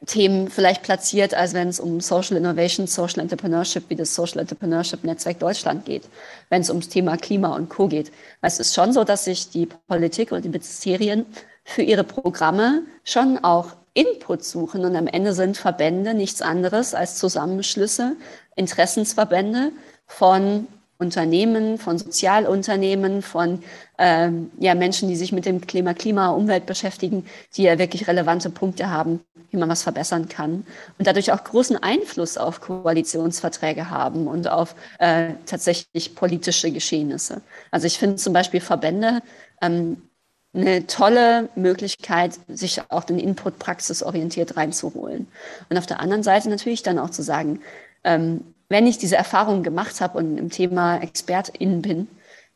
Themen 0.04 0.48
vielleicht 0.48 0.82
platziert, 0.82 1.32
als 1.32 1.54
wenn 1.54 1.68
es 1.68 1.80
um 1.80 2.00
Social 2.00 2.36
Innovation, 2.36 2.86
Social 2.86 3.20
Entrepreneurship 3.20 3.84
wie 3.88 3.96
das 3.96 4.14
Social 4.14 4.40
Entrepreneurship 4.40 5.02
Netzwerk 5.02 5.38
Deutschland 5.38 5.86
geht, 5.86 6.02
wenn 6.50 6.60
es 6.60 6.68
ums 6.68 6.90
Thema 6.90 7.16
Klima 7.16 7.56
und 7.56 7.70
Co. 7.70 7.88
geht. 7.88 8.12
Weil 8.42 8.48
es 8.48 8.60
ist 8.60 8.74
schon 8.74 8.92
so, 8.92 9.04
dass 9.04 9.24
sich 9.24 9.48
die 9.48 9.66
Politik 9.86 10.30
und 10.30 10.44
die 10.44 10.50
Ministerien 10.50 11.24
für 11.68 11.82
ihre 11.82 12.02
Programme 12.02 12.82
schon 13.04 13.44
auch 13.44 13.76
Input 13.92 14.42
suchen 14.42 14.86
und 14.86 14.96
am 14.96 15.06
Ende 15.06 15.34
sind 15.34 15.58
Verbände 15.58 16.14
nichts 16.14 16.40
anderes 16.40 16.94
als 16.94 17.18
Zusammenschlüsse, 17.18 18.16
Interessensverbände 18.56 19.72
von 20.06 20.66
Unternehmen, 20.96 21.76
von 21.76 21.98
Sozialunternehmen, 21.98 23.20
von 23.20 23.62
ähm, 23.98 24.50
ja, 24.58 24.74
Menschen, 24.74 25.08
die 25.10 25.16
sich 25.16 25.30
mit 25.30 25.44
dem 25.44 25.60
Klima, 25.60 25.92
Klima, 25.92 26.30
Umwelt 26.30 26.64
beschäftigen, 26.64 27.26
die 27.54 27.64
ja 27.64 27.78
wirklich 27.78 28.08
relevante 28.08 28.48
Punkte 28.48 28.88
haben, 28.88 29.20
wie 29.50 29.58
man 29.58 29.68
was 29.68 29.82
verbessern 29.82 30.28
kann 30.28 30.66
und 30.98 31.06
dadurch 31.06 31.32
auch 31.32 31.44
großen 31.44 31.76
Einfluss 31.76 32.38
auf 32.38 32.62
Koalitionsverträge 32.62 33.90
haben 33.90 34.26
und 34.26 34.48
auf 34.48 34.74
äh, 35.00 35.34
tatsächlich 35.44 36.14
politische 36.14 36.70
Geschehnisse. 36.72 37.42
Also 37.70 37.86
ich 37.86 37.98
finde 37.98 38.16
zum 38.16 38.32
Beispiel 38.32 38.60
Verbände 38.60 39.20
ähm, 39.60 40.07
eine 40.54 40.86
tolle 40.86 41.48
Möglichkeit, 41.54 42.38
sich 42.48 42.80
auch 42.90 43.04
den 43.04 43.18
Input 43.18 43.58
praxisorientiert 43.58 44.56
reinzuholen. 44.56 45.28
Und 45.68 45.78
auf 45.78 45.86
der 45.86 46.00
anderen 46.00 46.22
Seite 46.22 46.48
natürlich 46.48 46.82
dann 46.82 46.98
auch 46.98 47.10
zu 47.10 47.22
sagen, 47.22 47.60
ähm, 48.04 48.54
wenn 48.68 48.86
ich 48.86 48.98
diese 48.98 49.16
Erfahrung 49.16 49.62
gemacht 49.62 50.00
habe 50.00 50.18
und 50.18 50.36
im 50.38 50.50
Thema 50.50 50.98
ExpertInnen 51.02 51.82
bin, 51.82 52.08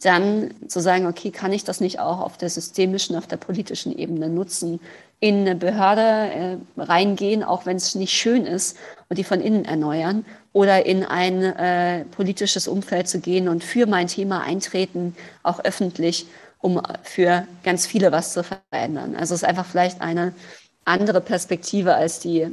dann 0.03 0.53
zu 0.67 0.81
sagen, 0.81 1.07
okay, 1.07 1.31
kann 1.31 1.53
ich 1.53 1.65
das 1.65 1.81
nicht 1.81 2.01
auch 2.01 2.21
auf 2.21 2.37
der 2.37 2.51
systemischen, 2.51 3.17
auf 3.17 3.27
der 3.27 3.37
politischen 3.37 3.97
Ebene 3.97 4.29
nutzen, 4.29 4.81
in 5.21 5.43
eine 5.43 5.55
Behörde 5.55 6.01
äh, 6.01 6.57
reingehen, 6.77 7.45
auch 7.45 7.65
wenn 7.65 7.77
es 7.77 7.95
nicht 7.95 8.13
schön 8.13 8.45
ist, 8.45 8.77
und 9.09 9.19
die 9.19 9.25
von 9.25 9.41
innen 9.41 9.65
erneuern, 9.65 10.25
oder 10.53 10.85
in 10.85 11.05
ein 11.05 11.43
äh, 11.43 12.05
politisches 12.07 12.67
Umfeld 12.67 13.09
zu 13.09 13.21
gehen 13.21 13.49
und 13.49 13.63
für 13.63 13.87
mein 13.87 14.09
Thema 14.09 14.43
eintreten, 14.43 15.15
auch 15.43 15.61
öffentlich, 15.61 16.27
um 16.63 16.81
für 17.03 17.47
ganz 17.65 17.87
viele 17.87 18.13
was 18.13 18.33
zu 18.33 18.43
verändern. 18.43 19.15
Also 19.17 19.35
es 19.35 19.43
ist 19.43 19.49
einfach 19.49 19.67
vielleicht 19.67 20.01
eine 20.01 20.33
andere 20.85 21.21
Perspektive 21.21 21.95
als 21.95 22.21
die 22.21 22.49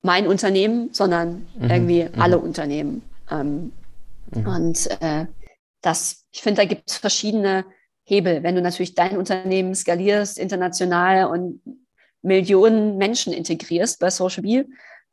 mein 0.00 0.26
Unternehmen, 0.26 0.90
sondern 0.92 1.46
mhm. 1.58 1.70
irgendwie 1.70 2.04
mhm. 2.04 2.20
alle 2.22 2.38
Unternehmen. 2.38 3.02
Ähm, 3.30 3.72
mhm. 4.32 4.46
Und 4.46 4.88
äh, 5.00 5.26
das, 5.82 6.24
ich 6.32 6.40
finde, 6.40 6.62
da 6.62 6.68
gibt 6.68 6.88
es 6.88 6.96
verschiedene 6.96 7.64
Hebel. 8.04 8.42
Wenn 8.42 8.54
du 8.54 8.62
natürlich 8.62 8.94
dein 8.94 9.18
Unternehmen 9.18 9.74
skalierst, 9.74 10.38
international 10.38 11.26
und 11.26 11.60
Millionen 12.22 12.96
Menschen 12.96 13.32
integrierst 13.32 13.98
bei 13.98 14.10
Social 14.10 14.42
Bee, 14.42 14.64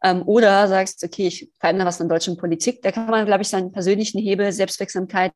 ähm, 0.03 0.21
oder 0.27 0.67
sagst, 0.67 1.03
okay, 1.03 1.27
ich 1.27 1.49
verändere 1.59 1.87
was 1.87 1.99
in 1.99 2.07
der 2.07 2.17
deutschen 2.17 2.37
Politik, 2.37 2.81
da 2.83 2.91
kann 2.91 3.09
man, 3.09 3.25
glaube 3.25 3.41
ich, 3.41 3.47
seinen 3.47 3.71
persönlichen 3.71 4.19
Hebel, 4.19 4.51
Selbstwirksamkeit 4.51 5.33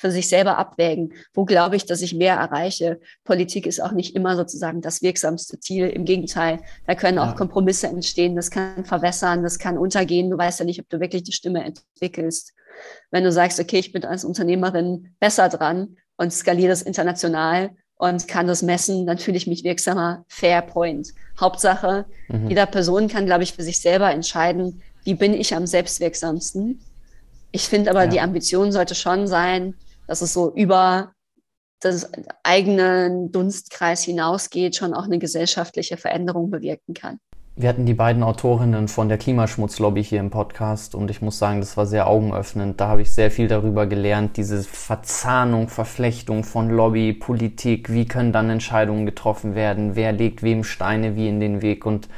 für 0.00 0.10
sich 0.10 0.30
selber 0.30 0.56
abwägen. 0.56 1.12
Wo 1.34 1.44
glaube 1.44 1.76
ich, 1.76 1.84
dass 1.84 2.00
ich 2.00 2.14
mehr 2.14 2.36
erreiche? 2.36 3.00
Politik 3.24 3.66
ist 3.66 3.80
auch 3.80 3.92
nicht 3.92 4.16
immer 4.16 4.34
sozusagen 4.34 4.80
das 4.80 5.02
wirksamste 5.02 5.60
Ziel. 5.60 5.88
Im 5.88 6.06
Gegenteil, 6.06 6.60
da 6.86 6.94
können 6.94 7.18
auch 7.18 7.26
ja. 7.26 7.34
Kompromisse 7.34 7.86
entstehen. 7.86 8.34
Das 8.34 8.50
kann 8.50 8.86
verwässern, 8.86 9.42
das 9.42 9.58
kann 9.58 9.76
untergehen. 9.76 10.30
Du 10.30 10.38
weißt 10.38 10.58
ja 10.58 10.64
nicht, 10.64 10.80
ob 10.80 10.88
du 10.88 11.00
wirklich 11.00 11.24
die 11.24 11.32
Stimme 11.32 11.62
entwickelst. 11.64 12.54
Wenn 13.10 13.24
du 13.24 13.30
sagst, 13.30 13.60
okay, 13.60 13.78
ich 13.78 13.92
bin 13.92 14.06
als 14.06 14.24
Unternehmerin 14.24 15.14
besser 15.20 15.50
dran 15.50 15.98
und 16.16 16.32
skaliere 16.32 16.70
das 16.70 16.80
international 16.80 17.70
und 17.96 18.26
kann 18.26 18.46
das 18.46 18.62
messen, 18.62 19.06
dann 19.06 19.18
fühle 19.18 19.36
ich 19.36 19.46
mich 19.46 19.64
wirksamer. 19.64 20.24
Fair 20.28 20.62
point. 20.62 21.08
Hauptsache, 21.38 22.06
mhm. 22.28 22.48
jeder 22.48 22.64
Person 22.64 23.08
kann, 23.08 23.26
glaube 23.26 23.42
ich, 23.42 23.52
für 23.52 23.62
sich 23.62 23.82
selber 23.82 24.10
entscheiden, 24.10 24.80
wie 25.04 25.14
bin 25.14 25.34
ich 25.34 25.54
am 25.54 25.66
selbstwirksamsten. 25.66 26.80
Ich 27.52 27.68
finde 27.68 27.90
aber, 27.90 28.04
ja. 28.04 28.10
die 28.10 28.20
Ambition 28.20 28.72
sollte 28.72 28.94
schon 28.94 29.26
sein, 29.26 29.74
dass 30.10 30.22
es 30.22 30.32
so 30.32 30.52
über 30.52 31.12
das 31.78 32.10
eigenen 32.42 33.30
Dunstkreis 33.30 34.02
hinausgeht, 34.02 34.74
schon 34.74 34.92
auch 34.92 35.04
eine 35.04 35.20
gesellschaftliche 35.20 35.96
Veränderung 35.96 36.50
bewirken 36.50 36.94
kann. 36.94 37.20
Wir 37.54 37.68
hatten 37.68 37.86
die 37.86 37.94
beiden 37.94 38.24
Autorinnen 38.24 38.88
von 38.88 39.08
der 39.08 39.18
Klimaschmutzlobby 39.18 40.02
hier 40.02 40.18
im 40.18 40.30
Podcast 40.30 40.96
und 40.96 41.12
ich 41.12 41.22
muss 41.22 41.38
sagen, 41.38 41.60
das 41.60 41.76
war 41.76 41.86
sehr 41.86 42.08
augenöffnend. 42.08 42.80
Da 42.80 42.88
habe 42.88 43.02
ich 43.02 43.12
sehr 43.12 43.30
viel 43.30 43.46
darüber 43.46 43.86
gelernt, 43.86 44.36
diese 44.36 44.64
Verzahnung, 44.64 45.68
Verflechtung 45.68 46.42
von 46.42 46.70
Lobby, 46.70 47.12
Politik, 47.12 47.92
wie 47.92 48.06
können 48.06 48.32
dann 48.32 48.50
Entscheidungen 48.50 49.06
getroffen 49.06 49.54
werden, 49.54 49.94
wer 49.94 50.10
legt 50.10 50.42
wem 50.42 50.64
Steine 50.64 51.14
wie 51.14 51.28
in 51.28 51.38
den 51.38 51.62
Weg 51.62 51.86
und 51.86 52.08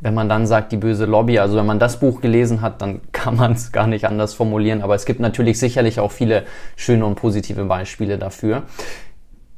wenn 0.00 0.14
man 0.14 0.28
dann 0.28 0.46
sagt, 0.46 0.72
die 0.72 0.76
böse 0.76 1.06
Lobby, 1.06 1.38
also 1.38 1.56
wenn 1.56 1.66
man 1.66 1.78
das 1.78 1.98
Buch 1.98 2.20
gelesen 2.20 2.60
hat, 2.60 2.80
dann 2.82 3.00
kann 3.12 3.36
man 3.36 3.52
es 3.52 3.72
gar 3.72 3.86
nicht 3.86 4.04
anders 4.04 4.34
formulieren. 4.34 4.82
Aber 4.82 4.94
es 4.94 5.04
gibt 5.04 5.20
natürlich 5.20 5.58
sicherlich 5.58 6.00
auch 6.00 6.12
viele 6.12 6.44
schöne 6.76 7.04
und 7.04 7.16
positive 7.16 7.64
Beispiele 7.64 8.18
dafür. 8.18 8.62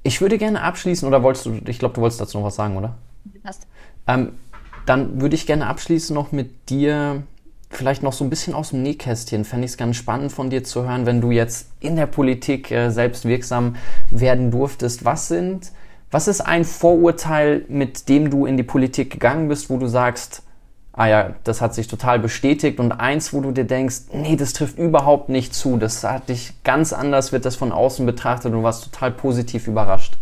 Ich 0.02 0.20
würde 0.20 0.38
gerne 0.38 0.62
abschließen, 0.62 1.06
oder 1.06 1.22
wolltest 1.22 1.46
du, 1.46 1.60
ich 1.66 1.78
glaube, 1.78 1.94
du 1.94 2.00
wolltest 2.00 2.20
dazu 2.20 2.38
noch 2.38 2.46
was 2.46 2.56
sagen, 2.56 2.76
oder? 2.76 2.96
Passt. 3.42 3.66
Ähm, 4.06 4.32
dann 4.86 5.20
würde 5.20 5.34
ich 5.34 5.46
gerne 5.46 5.66
abschließen 5.66 6.14
noch 6.14 6.32
mit 6.32 6.70
dir, 6.70 7.22
vielleicht 7.68 8.02
noch 8.02 8.14
so 8.14 8.24
ein 8.24 8.30
bisschen 8.30 8.54
aus 8.54 8.70
dem 8.70 8.82
Nähkästchen. 8.82 9.44
Fände 9.44 9.66
ich 9.66 9.72
es 9.72 9.76
ganz 9.76 9.96
spannend 9.96 10.32
von 10.32 10.48
dir 10.48 10.64
zu 10.64 10.84
hören, 10.84 11.04
wenn 11.04 11.20
du 11.20 11.30
jetzt 11.30 11.68
in 11.80 11.96
der 11.96 12.06
Politik 12.06 12.70
äh, 12.70 12.90
selbst 12.90 13.26
wirksam 13.26 13.76
werden 14.10 14.50
durftest. 14.50 15.04
Was 15.04 15.28
sind 15.28 15.70
was 16.10 16.28
ist 16.28 16.40
ein 16.40 16.64
Vorurteil, 16.64 17.64
mit 17.68 18.08
dem 18.08 18.30
du 18.30 18.46
in 18.46 18.56
die 18.56 18.62
Politik 18.62 19.10
gegangen 19.10 19.48
bist, 19.48 19.70
wo 19.70 19.78
du 19.78 19.86
sagst, 19.86 20.42
ah 20.92 21.06
ja, 21.06 21.34
das 21.44 21.60
hat 21.60 21.74
sich 21.74 21.86
total 21.86 22.18
bestätigt 22.18 22.80
und 22.80 22.92
eins, 22.92 23.32
wo 23.32 23.40
du 23.40 23.52
dir 23.52 23.64
denkst, 23.64 24.02
nee, 24.12 24.36
das 24.36 24.52
trifft 24.52 24.78
überhaupt 24.78 25.28
nicht 25.28 25.54
zu, 25.54 25.76
das 25.76 26.02
hat 26.02 26.28
dich 26.28 26.52
ganz 26.64 26.92
anders, 26.92 27.32
wird 27.32 27.44
das 27.44 27.56
von 27.56 27.72
außen 27.72 28.04
betrachtet 28.04 28.52
und 28.52 28.62
warst 28.62 28.84
total 28.84 29.12
positiv 29.12 29.68
überrascht? 29.68 30.14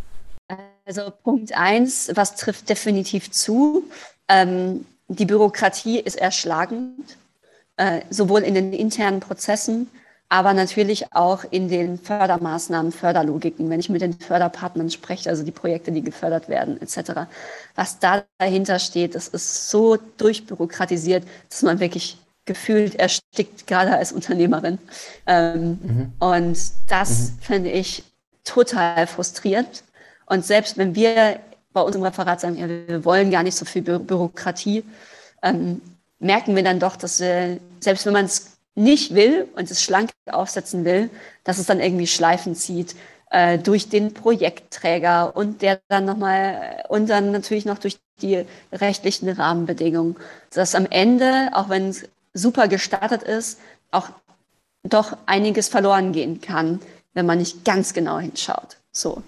Also 0.84 1.10
Punkt 1.22 1.54
eins, 1.54 2.10
was 2.14 2.36
trifft 2.36 2.68
definitiv 2.68 3.30
zu? 3.30 3.84
Ähm, 4.28 4.86
die 5.08 5.26
Bürokratie 5.26 5.98
ist 5.98 6.16
erschlagend, 6.16 7.16
äh, 7.76 8.00
sowohl 8.10 8.42
in 8.42 8.54
den 8.54 8.72
internen 8.72 9.20
Prozessen, 9.20 9.88
aber 10.28 10.52
natürlich 10.52 11.12
auch 11.14 11.44
in 11.50 11.68
den 11.68 11.98
Fördermaßnahmen, 11.98 12.92
Förderlogiken, 12.92 13.70
wenn 13.70 13.80
ich 13.80 13.88
mit 13.88 14.02
den 14.02 14.12
Förderpartnern 14.12 14.90
spreche, 14.90 15.30
also 15.30 15.42
die 15.42 15.52
Projekte, 15.52 15.90
die 15.90 16.02
gefördert 16.02 16.48
werden, 16.48 16.80
etc. 16.82 17.28
Was 17.74 17.98
da 17.98 18.24
dahinter 18.38 18.78
steht, 18.78 19.14
das 19.14 19.28
ist 19.28 19.70
so 19.70 19.96
durchbürokratisiert, 20.18 21.24
dass 21.48 21.62
man 21.62 21.80
wirklich 21.80 22.18
gefühlt 22.44 22.94
erstickt, 22.94 23.66
gerade 23.66 23.96
als 23.96 24.12
Unternehmerin. 24.12 24.78
Ähm, 25.26 25.78
mhm. 25.82 26.12
Und 26.18 26.58
das 26.88 27.10
mhm. 27.30 27.38
finde 27.40 27.70
ich 27.70 28.04
total 28.44 29.06
frustrierend. 29.06 29.82
Und 30.26 30.44
selbst 30.44 30.76
wenn 30.76 30.94
wir 30.94 31.40
bei 31.72 31.80
uns 31.80 31.96
im 31.96 32.02
Referat 32.02 32.40
sagen, 32.40 32.56
ja, 32.56 32.68
wir 32.68 33.04
wollen 33.04 33.30
gar 33.30 33.42
nicht 33.42 33.56
so 33.56 33.64
viel 33.64 33.82
Bü 33.82 33.98
Bürokratie, 33.98 34.84
ähm, 35.42 35.80
merken 36.18 36.56
wir 36.56 36.64
dann 36.64 36.80
doch, 36.80 36.96
dass 36.96 37.20
wir, 37.20 37.60
selbst 37.80 38.04
wenn 38.06 38.14
man 38.14 38.24
es 38.24 38.57
nicht 38.78 39.14
will 39.14 39.48
und 39.56 39.70
es 39.70 39.82
schlank 39.82 40.10
aufsetzen 40.30 40.84
will, 40.84 41.10
dass 41.44 41.58
es 41.58 41.66
dann 41.66 41.80
irgendwie 41.80 42.06
Schleifen 42.06 42.54
zieht 42.54 42.94
äh, 43.30 43.58
durch 43.58 43.88
den 43.88 44.14
Projektträger 44.14 45.36
und 45.36 45.62
der 45.62 45.80
dann 45.88 46.04
nochmal 46.04 46.84
und 46.88 47.10
dann 47.10 47.32
natürlich 47.32 47.64
noch 47.64 47.78
durch 47.78 47.98
die 48.22 48.44
rechtlichen 48.72 49.28
Rahmenbedingungen, 49.28 50.16
dass 50.52 50.74
am 50.74 50.86
Ende, 50.86 51.50
auch 51.52 51.68
wenn 51.68 51.88
es 51.88 52.08
super 52.34 52.68
gestartet 52.68 53.22
ist, 53.22 53.60
auch 53.90 54.10
doch 54.84 55.16
einiges 55.26 55.68
verloren 55.68 56.12
gehen 56.12 56.40
kann, 56.40 56.80
wenn 57.14 57.26
man 57.26 57.38
nicht 57.38 57.64
ganz 57.64 57.94
genau 57.94 58.18
hinschaut. 58.18 58.76
So. 58.92 59.22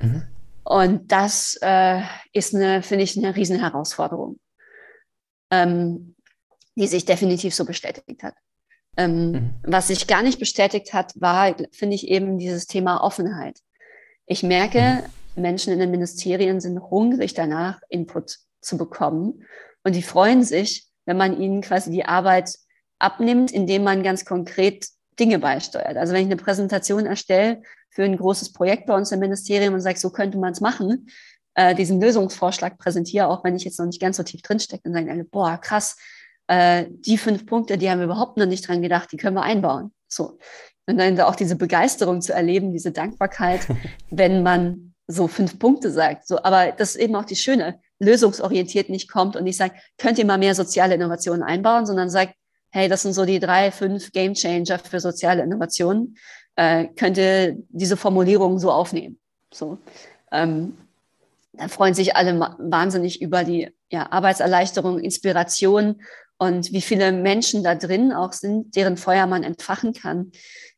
Mhm. 0.00 0.22
Und 0.64 1.12
das 1.12 1.58
äh, 1.60 2.00
ist 2.32 2.54
eine, 2.54 2.82
finde 2.82 3.04
ich, 3.04 3.18
eine 3.18 3.36
Riesenherausforderung, 3.36 4.38
ähm, 5.50 6.14
die 6.74 6.86
sich 6.86 7.04
definitiv 7.04 7.54
so 7.54 7.66
bestätigt 7.66 8.22
hat. 8.22 8.34
Ähm, 8.96 9.30
mhm. 9.32 9.50
Was 9.62 9.88
sich 9.88 10.06
gar 10.06 10.22
nicht 10.22 10.38
bestätigt 10.38 10.92
hat, 10.92 11.12
war, 11.20 11.54
finde 11.72 11.94
ich, 11.94 12.08
eben 12.08 12.38
dieses 12.38 12.66
Thema 12.66 13.02
Offenheit. 13.02 13.58
Ich 14.26 14.42
merke, 14.42 15.02
mhm. 15.36 15.42
Menschen 15.42 15.72
in 15.72 15.78
den 15.78 15.90
Ministerien 15.90 16.60
sind 16.60 16.80
hungrig 16.80 17.34
danach, 17.34 17.80
Input 17.88 18.38
zu 18.60 18.78
bekommen. 18.78 19.44
Und 19.82 19.94
die 19.94 20.02
freuen 20.02 20.44
sich, 20.44 20.88
wenn 21.06 21.16
man 21.16 21.40
ihnen 21.40 21.60
quasi 21.60 21.90
die 21.90 22.04
Arbeit 22.04 22.56
abnimmt, 22.98 23.50
indem 23.52 23.84
man 23.84 24.02
ganz 24.02 24.24
konkret 24.24 24.88
Dinge 25.18 25.38
beisteuert. 25.38 25.96
Also 25.96 26.12
wenn 26.12 26.22
ich 26.22 26.32
eine 26.32 26.36
Präsentation 26.36 27.06
erstelle 27.06 27.62
für 27.90 28.04
ein 28.04 28.16
großes 28.16 28.52
Projekt 28.52 28.86
bei 28.86 28.96
uns 28.96 29.12
im 29.12 29.20
Ministerium 29.20 29.74
und 29.74 29.80
sage, 29.80 29.98
so 29.98 30.10
könnte 30.10 30.38
man 30.38 30.52
es 30.52 30.60
machen, 30.60 31.08
äh, 31.54 31.74
diesen 31.74 32.00
Lösungsvorschlag 32.00 32.78
präsentiere, 32.78 33.28
auch 33.28 33.44
wenn 33.44 33.54
ich 33.54 33.64
jetzt 33.64 33.78
noch 33.78 33.86
nicht 33.86 34.00
ganz 34.00 34.16
so 34.16 34.22
tief 34.22 34.42
drinstecke, 34.42 34.82
dann 34.84 34.94
sagen 34.94 35.10
alle, 35.10 35.24
boah, 35.24 35.58
krass, 35.58 35.96
äh, 36.46 36.86
die 36.88 37.18
fünf 37.18 37.46
Punkte, 37.46 37.78
die 37.78 37.90
haben 37.90 37.98
wir 37.98 38.06
überhaupt 38.06 38.36
noch 38.36 38.46
nicht 38.46 38.66
dran 38.66 38.82
gedacht, 38.82 39.10
die 39.12 39.16
können 39.16 39.36
wir 39.36 39.42
einbauen. 39.42 39.92
So. 40.08 40.38
Und 40.86 40.98
dann 40.98 41.18
auch 41.20 41.36
diese 41.36 41.56
Begeisterung 41.56 42.20
zu 42.20 42.34
erleben, 42.34 42.72
diese 42.72 42.92
Dankbarkeit, 42.92 43.66
wenn 44.10 44.42
man 44.42 44.94
so 45.06 45.28
fünf 45.28 45.58
Punkte 45.58 45.90
sagt. 45.90 46.26
So, 46.26 46.42
aber 46.42 46.72
das 46.72 46.94
ist 46.94 47.00
eben 47.00 47.14
auch 47.16 47.24
die 47.24 47.36
schöne, 47.36 47.80
lösungsorientiert 47.98 48.88
nicht 48.88 49.10
kommt 49.10 49.36
und 49.36 49.44
nicht 49.44 49.56
sagt, 49.56 49.76
könnt 49.98 50.18
ihr 50.18 50.26
mal 50.26 50.38
mehr 50.38 50.54
soziale 50.54 50.94
Innovationen 50.94 51.42
einbauen, 51.42 51.86
sondern 51.86 52.10
sagt, 52.10 52.34
hey, 52.70 52.88
das 52.88 53.02
sind 53.02 53.12
so 53.12 53.24
die 53.24 53.38
drei, 53.38 53.70
fünf 53.70 54.12
Game 54.12 54.34
Changer 54.34 54.78
für 54.78 55.00
soziale 55.00 55.42
Innovationen. 55.42 56.16
Äh, 56.56 56.86
könnt 56.96 57.18
ihr 57.18 57.56
diese 57.68 57.96
Formulierung 57.96 58.58
so 58.58 58.70
aufnehmen. 58.70 59.18
So. 59.52 59.78
Ähm, 60.32 60.76
da 61.52 61.68
freuen 61.68 61.94
sich 61.94 62.16
alle 62.16 62.38
wahnsinnig 62.58 63.22
über 63.22 63.44
die 63.44 63.70
ja, 63.90 64.10
Arbeitserleichterung, 64.10 64.98
Inspiration 64.98 66.02
und 66.38 66.72
wie 66.72 66.82
viele 66.82 67.12
Menschen 67.12 67.62
da 67.62 67.74
drin 67.74 68.12
auch 68.12 68.32
sind, 68.32 68.74
deren 68.76 68.96
Feuer 68.96 69.26
man 69.26 69.42
entfachen 69.42 69.92
kann, 69.92 70.32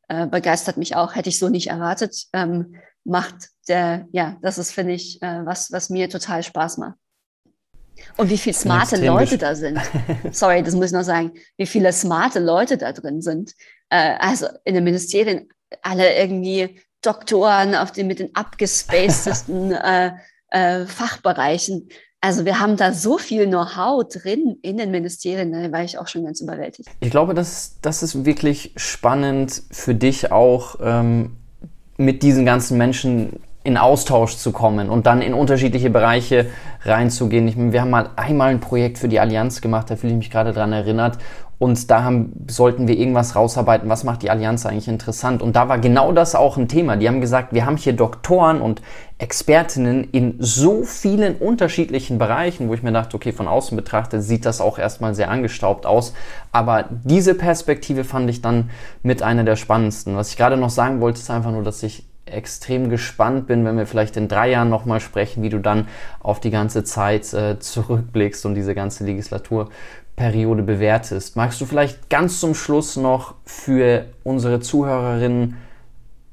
äh, 0.09 0.27
begeistert 0.27 0.77
mich 0.77 0.97
auch. 0.97 1.15
Hätte 1.15 1.29
ich 1.29 1.39
so 1.39 1.49
nicht 1.49 1.69
erwartet. 1.69 2.27
Ähm, 2.33 2.77
macht 3.05 3.51
der, 3.69 4.07
ja, 4.13 4.37
das 4.43 4.59
ist, 4.59 4.73
finde 4.73 4.93
ich, 4.93 5.23
äh, 5.23 5.45
was, 5.45 5.73
was 5.73 5.91
mir 5.91 6.11
total 6.11 6.43
Spaß 6.43 6.79
macht. 6.79 6.97
Und 8.17 8.29
wie 8.31 8.39
viele 8.39 8.55
smarte 8.55 9.05
Leute 9.05 9.39
da 9.39 9.55
sind. 9.55 9.81
Sorry, 10.33 10.63
das 10.63 10.75
muss 10.75 10.87
ich 10.87 10.93
noch 10.93 11.03
sagen. 11.03 11.33
Wie 11.57 11.67
viele 11.67 11.93
smarte 11.93 12.41
Leute 12.41 12.77
da 12.77 12.93
drin 12.93 13.23
sind. 13.23 13.53
Äh, 13.89 14.17
also 14.19 14.47
in 14.65 14.75
den 14.75 14.85
Ministerien 14.85 15.49
alle 15.83 16.15
irgendwie 16.17 16.81
Doktoren 17.03 17.75
auf 17.75 17.93
den, 17.93 18.07
mit 18.07 18.19
den 18.19 18.35
abgespacedesten 18.35 19.73
äh, 19.73 20.13
äh, 20.51 20.87
Fachbereichen. 20.87 21.89
Also 22.27 22.45
wir 22.45 22.59
haben 22.59 22.77
da 22.77 22.93
so 22.93 23.18
viel 23.18 23.47
Know-how 23.47 24.03
drin 24.09 24.57
in 24.62 24.79
den 24.79 24.91
Ministerien, 24.91 25.53
da 25.53 25.70
war 25.70 25.85
ich 25.85 25.97
auch 25.97 26.09
schon 26.09 26.24
ganz 26.24 26.41
überwältigt. 26.41 26.89
Ich 26.99 27.12
glaube, 27.12 27.35
das, 27.35 27.77
das 27.83 28.03
ist 28.03 28.24
wirklich 28.24 28.72
spannend 28.74 29.62
für 29.70 29.95
dich 29.95 30.33
auch, 30.33 30.74
ähm, 30.83 31.37
mit 31.97 32.24
diesen 32.24 32.45
ganzen 32.45 32.79
Menschen 32.79 33.39
in 33.62 33.77
Austausch 33.77 34.39
zu 34.39 34.51
kommen 34.51 34.91
und 34.91 35.07
dann 35.07 35.22
in 35.22 35.35
unterschiedliche 35.35 35.89
Bereiche 35.89 36.47
reinzugehen. 36.83 37.47
Ich, 37.47 37.57
wir 37.57 37.81
haben 37.81 37.91
mal 37.91 38.11
einmal 38.16 38.51
ein 38.51 38.61
Projekt 38.61 38.99
für 38.99 39.07
die 39.07 39.20
Allianz 39.20 39.61
gemacht, 39.61 39.89
da 39.89 39.95
fühle 39.95 40.12
ich 40.12 40.18
mich 40.18 40.31
gerade 40.31 40.53
dran 40.53 40.72
erinnert. 40.72 41.18
Und 41.59 41.91
da 41.91 42.03
haben, 42.03 42.33
sollten 42.49 42.87
wir 42.87 42.99
irgendwas 42.99 43.35
rausarbeiten, 43.35 43.89
was 43.89 44.05
macht 44.05 44.23
die 44.23 44.31
Allianz 44.31 44.67
eigentlich 44.67 44.89
interessant. 44.89 45.41
Und 45.41 45.57
da 45.57 45.69
war 45.69 45.79
genau 45.79 46.13
das 46.13 46.35
auch 46.35 46.59
ein 46.59 46.69
Thema. 46.69 46.97
Die 46.97 47.09
haben 47.09 47.23
gesagt, 47.23 47.55
wir 47.55 47.65
haben 47.65 47.79
hier 47.79 47.95
Doktoren 47.95 48.61
und 48.61 48.83
Expertinnen 49.19 50.05
in 50.11 50.35
so 50.39 50.85
vielen 50.85 51.37
unterschiedlichen 51.37 52.19
Bereichen, 52.19 52.69
wo 52.69 52.75
ich 52.75 52.83
mir 52.83 52.93
dachte, 52.93 53.17
okay, 53.17 53.33
von 53.33 53.49
außen 53.49 53.75
betrachtet 53.75 54.23
sieht 54.23 54.45
das 54.45 54.61
auch 54.61 54.79
erstmal 54.79 55.15
sehr 55.15 55.31
angestaubt 55.31 55.87
aus. 55.87 56.13
Aber 56.53 56.85
diese 56.91 57.35
Perspektive 57.35 58.05
fand 58.05 58.29
ich 58.29 58.43
dann 58.43 58.69
mit 59.03 59.23
einer 59.23 59.45
der 59.45 59.57
spannendsten. 59.57 60.15
Was 60.15 60.31
ich 60.31 60.37
gerade 60.37 60.59
noch 60.59 60.71
sagen 60.71 61.01
wollte, 61.01 61.21
ist 61.21 61.31
einfach 61.31 61.53
nur, 61.53 61.63
dass 61.63 61.83
ich 61.83 62.07
extrem 62.27 62.91
gespannt 62.91 63.47
bin, 63.47 63.65
wenn 63.65 63.79
wir 63.79 63.87
vielleicht 63.87 64.17
in 64.17 64.29
drei 64.29 64.51
Jahren 64.51 64.69
nochmal 64.69 65.01
sprechen, 65.01 65.43
wie 65.43 65.49
du 65.49 65.61
dann 65.61 65.87
auf 66.21 66.41
die 66.41 66.51
ganze 66.51 66.85
Zeit 66.85 67.33
äh, 67.33 67.59
zurückblickst 67.59 68.45
und 68.47 68.57
diese 68.57 68.75
ganze 68.75 69.05
Legislaturperiode 70.17 70.62
bewertest. 70.62 71.37
Magst 71.37 71.61
du 71.61 71.67
vielleicht 71.67 72.09
ganz 72.09 72.41
zum 72.41 72.55
Schluss 72.55 72.97
noch 72.97 73.35
für 73.45 74.07
unsere 74.25 74.61
Zuhörerinnen 74.61 75.57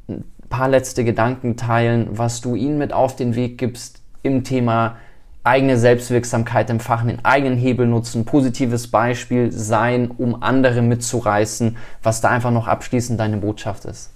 ein 0.08 0.24
paar 0.50 0.70
letzte 0.70 1.04
Gedanken 1.04 1.58
teilen, 1.58 2.08
was 2.12 2.42
du 2.42 2.56
ihnen 2.56 2.78
mit 2.78 2.94
auf 2.94 3.16
den 3.16 3.36
Weg 3.36 3.58
gibst 3.58 4.02
im 4.24 4.44
Thema 4.44 4.98
eigene 5.44 5.78
Selbstwirksamkeit 5.78 6.70
empfachen, 6.70 7.10
den 7.10 7.26
eigenen 7.26 7.58
Hebel 7.58 7.86
nutzen, 7.86 8.24
positives 8.24 8.90
Beispiel 8.90 9.52
sein, 9.52 10.10
um 10.10 10.42
andere 10.42 10.82
mitzureißen, 10.82 11.76
was 12.02 12.22
da 12.22 12.30
einfach 12.30 12.52
noch 12.52 12.68
abschließend 12.68 13.20
deine 13.20 13.38
Botschaft 13.38 13.84
ist? 13.84 14.14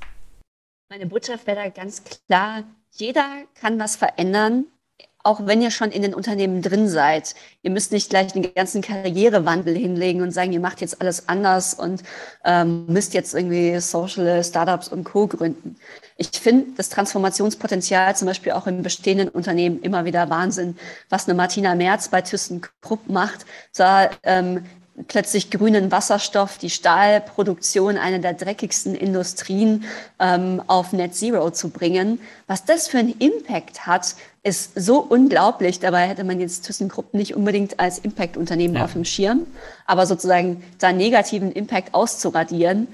Meine 0.90 1.06
Botschaft 1.06 1.46
wäre 1.46 1.58
da 1.58 1.70
ganz 1.70 2.02
klar, 2.06 2.64
jeder 2.92 3.28
kann 3.60 3.78
was 3.78 3.98
verändern, 3.98 4.68
auch 5.28 5.42
wenn 5.46 5.62
ihr 5.62 5.72
schon 5.72 5.92
in 5.92 6.02
den 6.02 6.14
Unternehmen 6.14 6.62
drin 6.62 6.88
seid. 6.88 7.36
Ihr 7.62 7.72
müsst 7.72 7.92
nicht 7.92 8.10
gleich 8.10 8.32
den 8.32 8.54
ganzen 8.54 8.82
Karrierewandel 8.82 9.76
hinlegen 9.76 10.22
und 10.22 10.32
sagen, 10.32 10.54
ihr 10.54 10.62
macht 10.62 10.80
jetzt 10.80 11.02
alles 11.02 11.28
anders 11.28 11.74
und 11.74 12.02
ähm, 12.46 12.86
müsst 12.88 13.14
jetzt 13.14 13.34
irgendwie 13.34 13.78
Social 13.82 14.42
Startups 14.42 14.88
und 14.88 15.04
Co. 15.04 15.28
gründen. 15.28 15.76
Ich 16.16 16.30
finde 16.30 16.68
das 16.78 16.88
Transformationspotenzial 16.88 18.16
zum 18.16 18.28
Beispiel 18.28 18.54
auch 18.54 18.68
in 18.68 18.82
bestehenden 18.84 19.28
Unternehmen 19.28 19.82
immer 19.82 20.06
wieder 20.06 20.30
Wahnsinn, 20.30 20.78
was 21.10 21.28
eine 21.28 21.36
Martina 21.36 21.76
Merz 21.76 22.08
bei 22.08 22.22
ThyssenKrupp 22.22 23.10
macht. 23.10 23.46
Da 23.76 24.10
ähm, 24.24 24.64
plötzlich 25.08 25.52
grünen 25.52 25.92
Wasserstoff, 25.92 26.58
die 26.58 26.70
Stahlproduktion, 26.70 27.98
eine 27.98 28.20
der 28.20 28.34
dreckigsten 28.34 28.96
Industrien, 28.96 29.86
ähm, 30.20 30.62
auf 30.68 30.92
Net 30.94 31.14
Zero 31.14 31.52
zu 31.52 31.70
bringen. 31.70 32.20
Was 32.48 32.66
das 32.66 32.88
für 32.88 32.98
einen 32.98 33.16
Impact 33.20 33.86
hat, 33.86 34.16
ist 34.42 34.72
so 34.76 35.00
unglaublich. 35.00 35.80
Dabei 35.80 36.08
hätte 36.08 36.24
man 36.24 36.40
jetzt 36.40 36.66
ThyssenKrupp 36.66 37.14
nicht 37.14 37.36
unbedingt 37.36 37.80
als 37.80 38.00
Impact-Unternehmen 38.00 38.76
ja. 38.76 38.86
auf 38.86 38.94
dem 38.94 39.06
Schirm. 39.06 39.46
Aber 39.86 40.06
sozusagen 40.06 40.64
da 40.80 40.92
negativen 40.92 41.52
Impact 41.52 41.94
auszuradieren, 41.94 42.88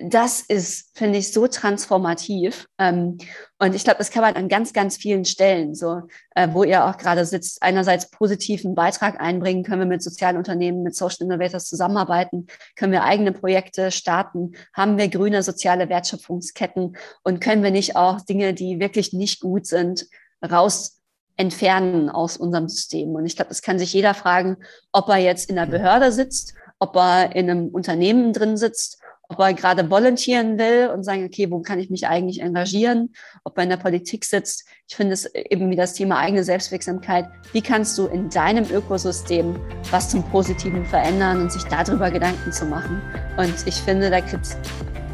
das 0.00 0.40
ist, 0.40 0.96
finde 0.96 1.18
ich, 1.18 1.32
so 1.32 1.46
transformativ. 1.46 2.66
Ähm, 2.78 3.18
und 3.58 3.74
ich 3.74 3.84
glaube, 3.84 3.98
das 3.98 4.10
kann 4.10 4.22
man 4.22 4.34
an 4.34 4.48
ganz, 4.48 4.72
ganz 4.72 4.96
vielen 4.96 5.24
Stellen, 5.24 5.74
so, 5.74 6.02
äh, 6.34 6.48
wo 6.52 6.64
ihr 6.64 6.84
auch 6.84 6.96
gerade 6.96 7.24
sitzt, 7.24 7.62
einerseits 7.62 8.10
positiven 8.10 8.74
Beitrag 8.74 9.20
einbringen, 9.20 9.64
können 9.64 9.80
wir 9.80 9.86
mit 9.86 10.02
sozialen 10.02 10.36
Unternehmen, 10.36 10.82
mit 10.82 10.96
Social 10.96 11.26
Innovators 11.26 11.66
zusammenarbeiten, 11.66 12.46
können 12.76 12.92
wir 12.92 13.04
eigene 13.04 13.32
Projekte 13.32 13.90
starten, 13.90 14.52
haben 14.72 14.98
wir 14.98 15.08
grüne 15.08 15.42
soziale 15.42 15.88
Wertschöpfungsketten? 15.88 16.96
Und 17.22 17.40
können 17.40 17.62
wir 17.62 17.70
nicht 17.70 17.96
auch 17.96 18.20
Dinge, 18.20 18.54
die 18.54 18.80
wirklich 18.80 19.12
nicht 19.12 19.40
gut 19.40 19.66
sind, 19.66 20.06
raus 20.44 21.00
entfernen 21.36 22.10
aus 22.10 22.36
unserem 22.36 22.68
System. 22.68 23.14
Und 23.14 23.26
ich 23.26 23.36
glaube, 23.36 23.48
das 23.48 23.62
kann 23.62 23.78
sich 23.78 23.92
jeder 23.92 24.14
fragen, 24.14 24.58
ob 24.92 25.08
er 25.08 25.16
jetzt 25.16 25.48
in 25.48 25.56
der 25.56 25.66
Behörde 25.66 26.12
sitzt, 26.12 26.54
ob 26.78 26.96
er 26.96 27.34
in 27.34 27.48
einem 27.48 27.68
Unternehmen 27.68 28.32
drin 28.32 28.56
sitzt, 28.56 29.01
ob 29.32 29.38
er 29.40 29.54
gerade 29.54 29.90
volontieren 29.90 30.58
will 30.58 30.90
und 30.92 31.04
sagen, 31.04 31.24
okay, 31.24 31.50
wo 31.50 31.60
kann 31.60 31.78
ich 31.78 31.90
mich 31.90 32.06
eigentlich 32.06 32.42
engagieren, 32.42 33.12
ob 33.44 33.56
er 33.56 33.64
in 33.64 33.70
der 33.70 33.76
Politik 33.78 34.24
sitzt. 34.24 34.68
Ich 34.88 34.96
finde 34.96 35.14
es 35.14 35.34
eben 35.34 35.70
wie 35.70 35.76
das 35.76 35.94
Thema 35.94 36.18
eigene 36.18 36.44
Selbstwirksamkeit. 36.44 37.26
Wie 37.52 37.62
kannst 37.62 37.96
du 37.96 38.06
in 38.06 38.28
deinem 38.28 38.70
Ökosystem 38.70 39.56
was 39.90 40.10
zum 40.10 40.22
Positiven 40.24 40.84
verändern 40.84 41.42
und 41.42 41.52
sich 41.52 41.64
darüber 41.64 42.10
Gedanken 42.10 42.52
zu 42.52 42.66
machen? 42.66 43.00
Und 43.36 43.54
ich 43.66 43.76
finde, 43.76 44.10
da 44.10 44.20
gibt 44.20 44.44
es 44.44 44.56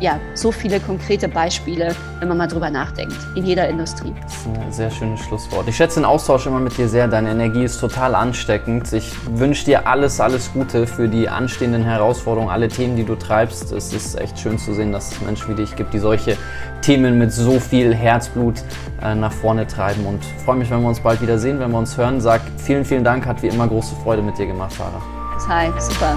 ja, 0.00 0.20
so 0.34 0.52
viele 0.52 0.80
konkrete 0.80 1.28
Beispiele, 1.28 1.94
wenn 2.20 2.28
man 2.28 2.38
mal 2.38 2.46
drüber 2.46 2.70
nachdenkt, 2.70 3.16
in 3.34 3.44
jeder 3.44 3.68
Industrie. 3.68 4.14
Das 4.22 4.36
ist 4.36 4.46
ein 4.46 4.72
sehr 4.72 4.90
schönes 4.90 5.20
Schlusswort. 5.20 5.68
Ich 5.68 5.76
schätze 5.76 6.00
den 6.00 6.04
Austausch 6.04 6.46
immer 6.46 6.60
mit 6.60 6.76
dir 6.76 6.88
sehr. 6.88 7.08
Deine 7.08 7.30
Energie 7.30 7.64
ist 7.64 7.80
total 7.80 8.14
ansteckend. 8.14 8.92
Ich 8.92 9.12
wünsche 9.30 9.64
dir 9.64 9.86
alles, 9.86 10.20
alles 10.20 10.52
Gute 10.52 10.86
für 10.86 11.08
die 11.08 11.28
anstehenden 11.28 11.84
Herausforderungen, 11.84 12.50
alle 12.50 12.68
Themen, 12.68 12.96
die 12.96 13.04
du 13.04 13.16
treibst. 13.16 13.72
Es 13.72 13.92
ist 13.92 14.18
echt 14.20 14.38
schön 14.38 14.58
zu 14.58 14.74
sehen, 14.74 14.92
dass 14.92 15.12
es 15.12 15.20
Menschen 15.20 15.50
wie 15.50 15.62
dich 15.62 15.74
gibt, 15.74 15.92
die 15.94 15.98
solche 15.98 16.36
Themen 16.82 17.18
mit 17.18 17.32
so 17.32 17.58
viel 17.58 17.94
Herzblut 17.94 18.62
äh, 19.02 19.14
nach 19.14 19.32
vorne 19.32 19.66
treiben. 19.66 20.06
Und 20.06 20.24
freue 20.44 20.56
mich, 20.56 20.70
wenn 20.70 20.80
wir 20.80 20.88
uns 20.88 21.00
bald 21.00 21.20
wieder 21.20 21.38
sehen, 21.38 21.58
wenn 21.58 21.70
wir 21.70 21.78
uns 21.78 21.96
hören. 21.96 22.20
Sag 22.20 22.40
vielen, 22.56 22.84
vielen 22.84 23.04
Dank. 23.04 23.26
Hat 23.26 23.42
wie 23.42 23.48
immer 23.48 23.66
große 23.66 23.94
Freude 24.02 24.22
mit 24.22 24.38
dir 24.38 24.46
gemacht, 24.46 24.72
Sarah. 24.72 25.02
Hi, 25.48 25.70
super. 25.78 26.16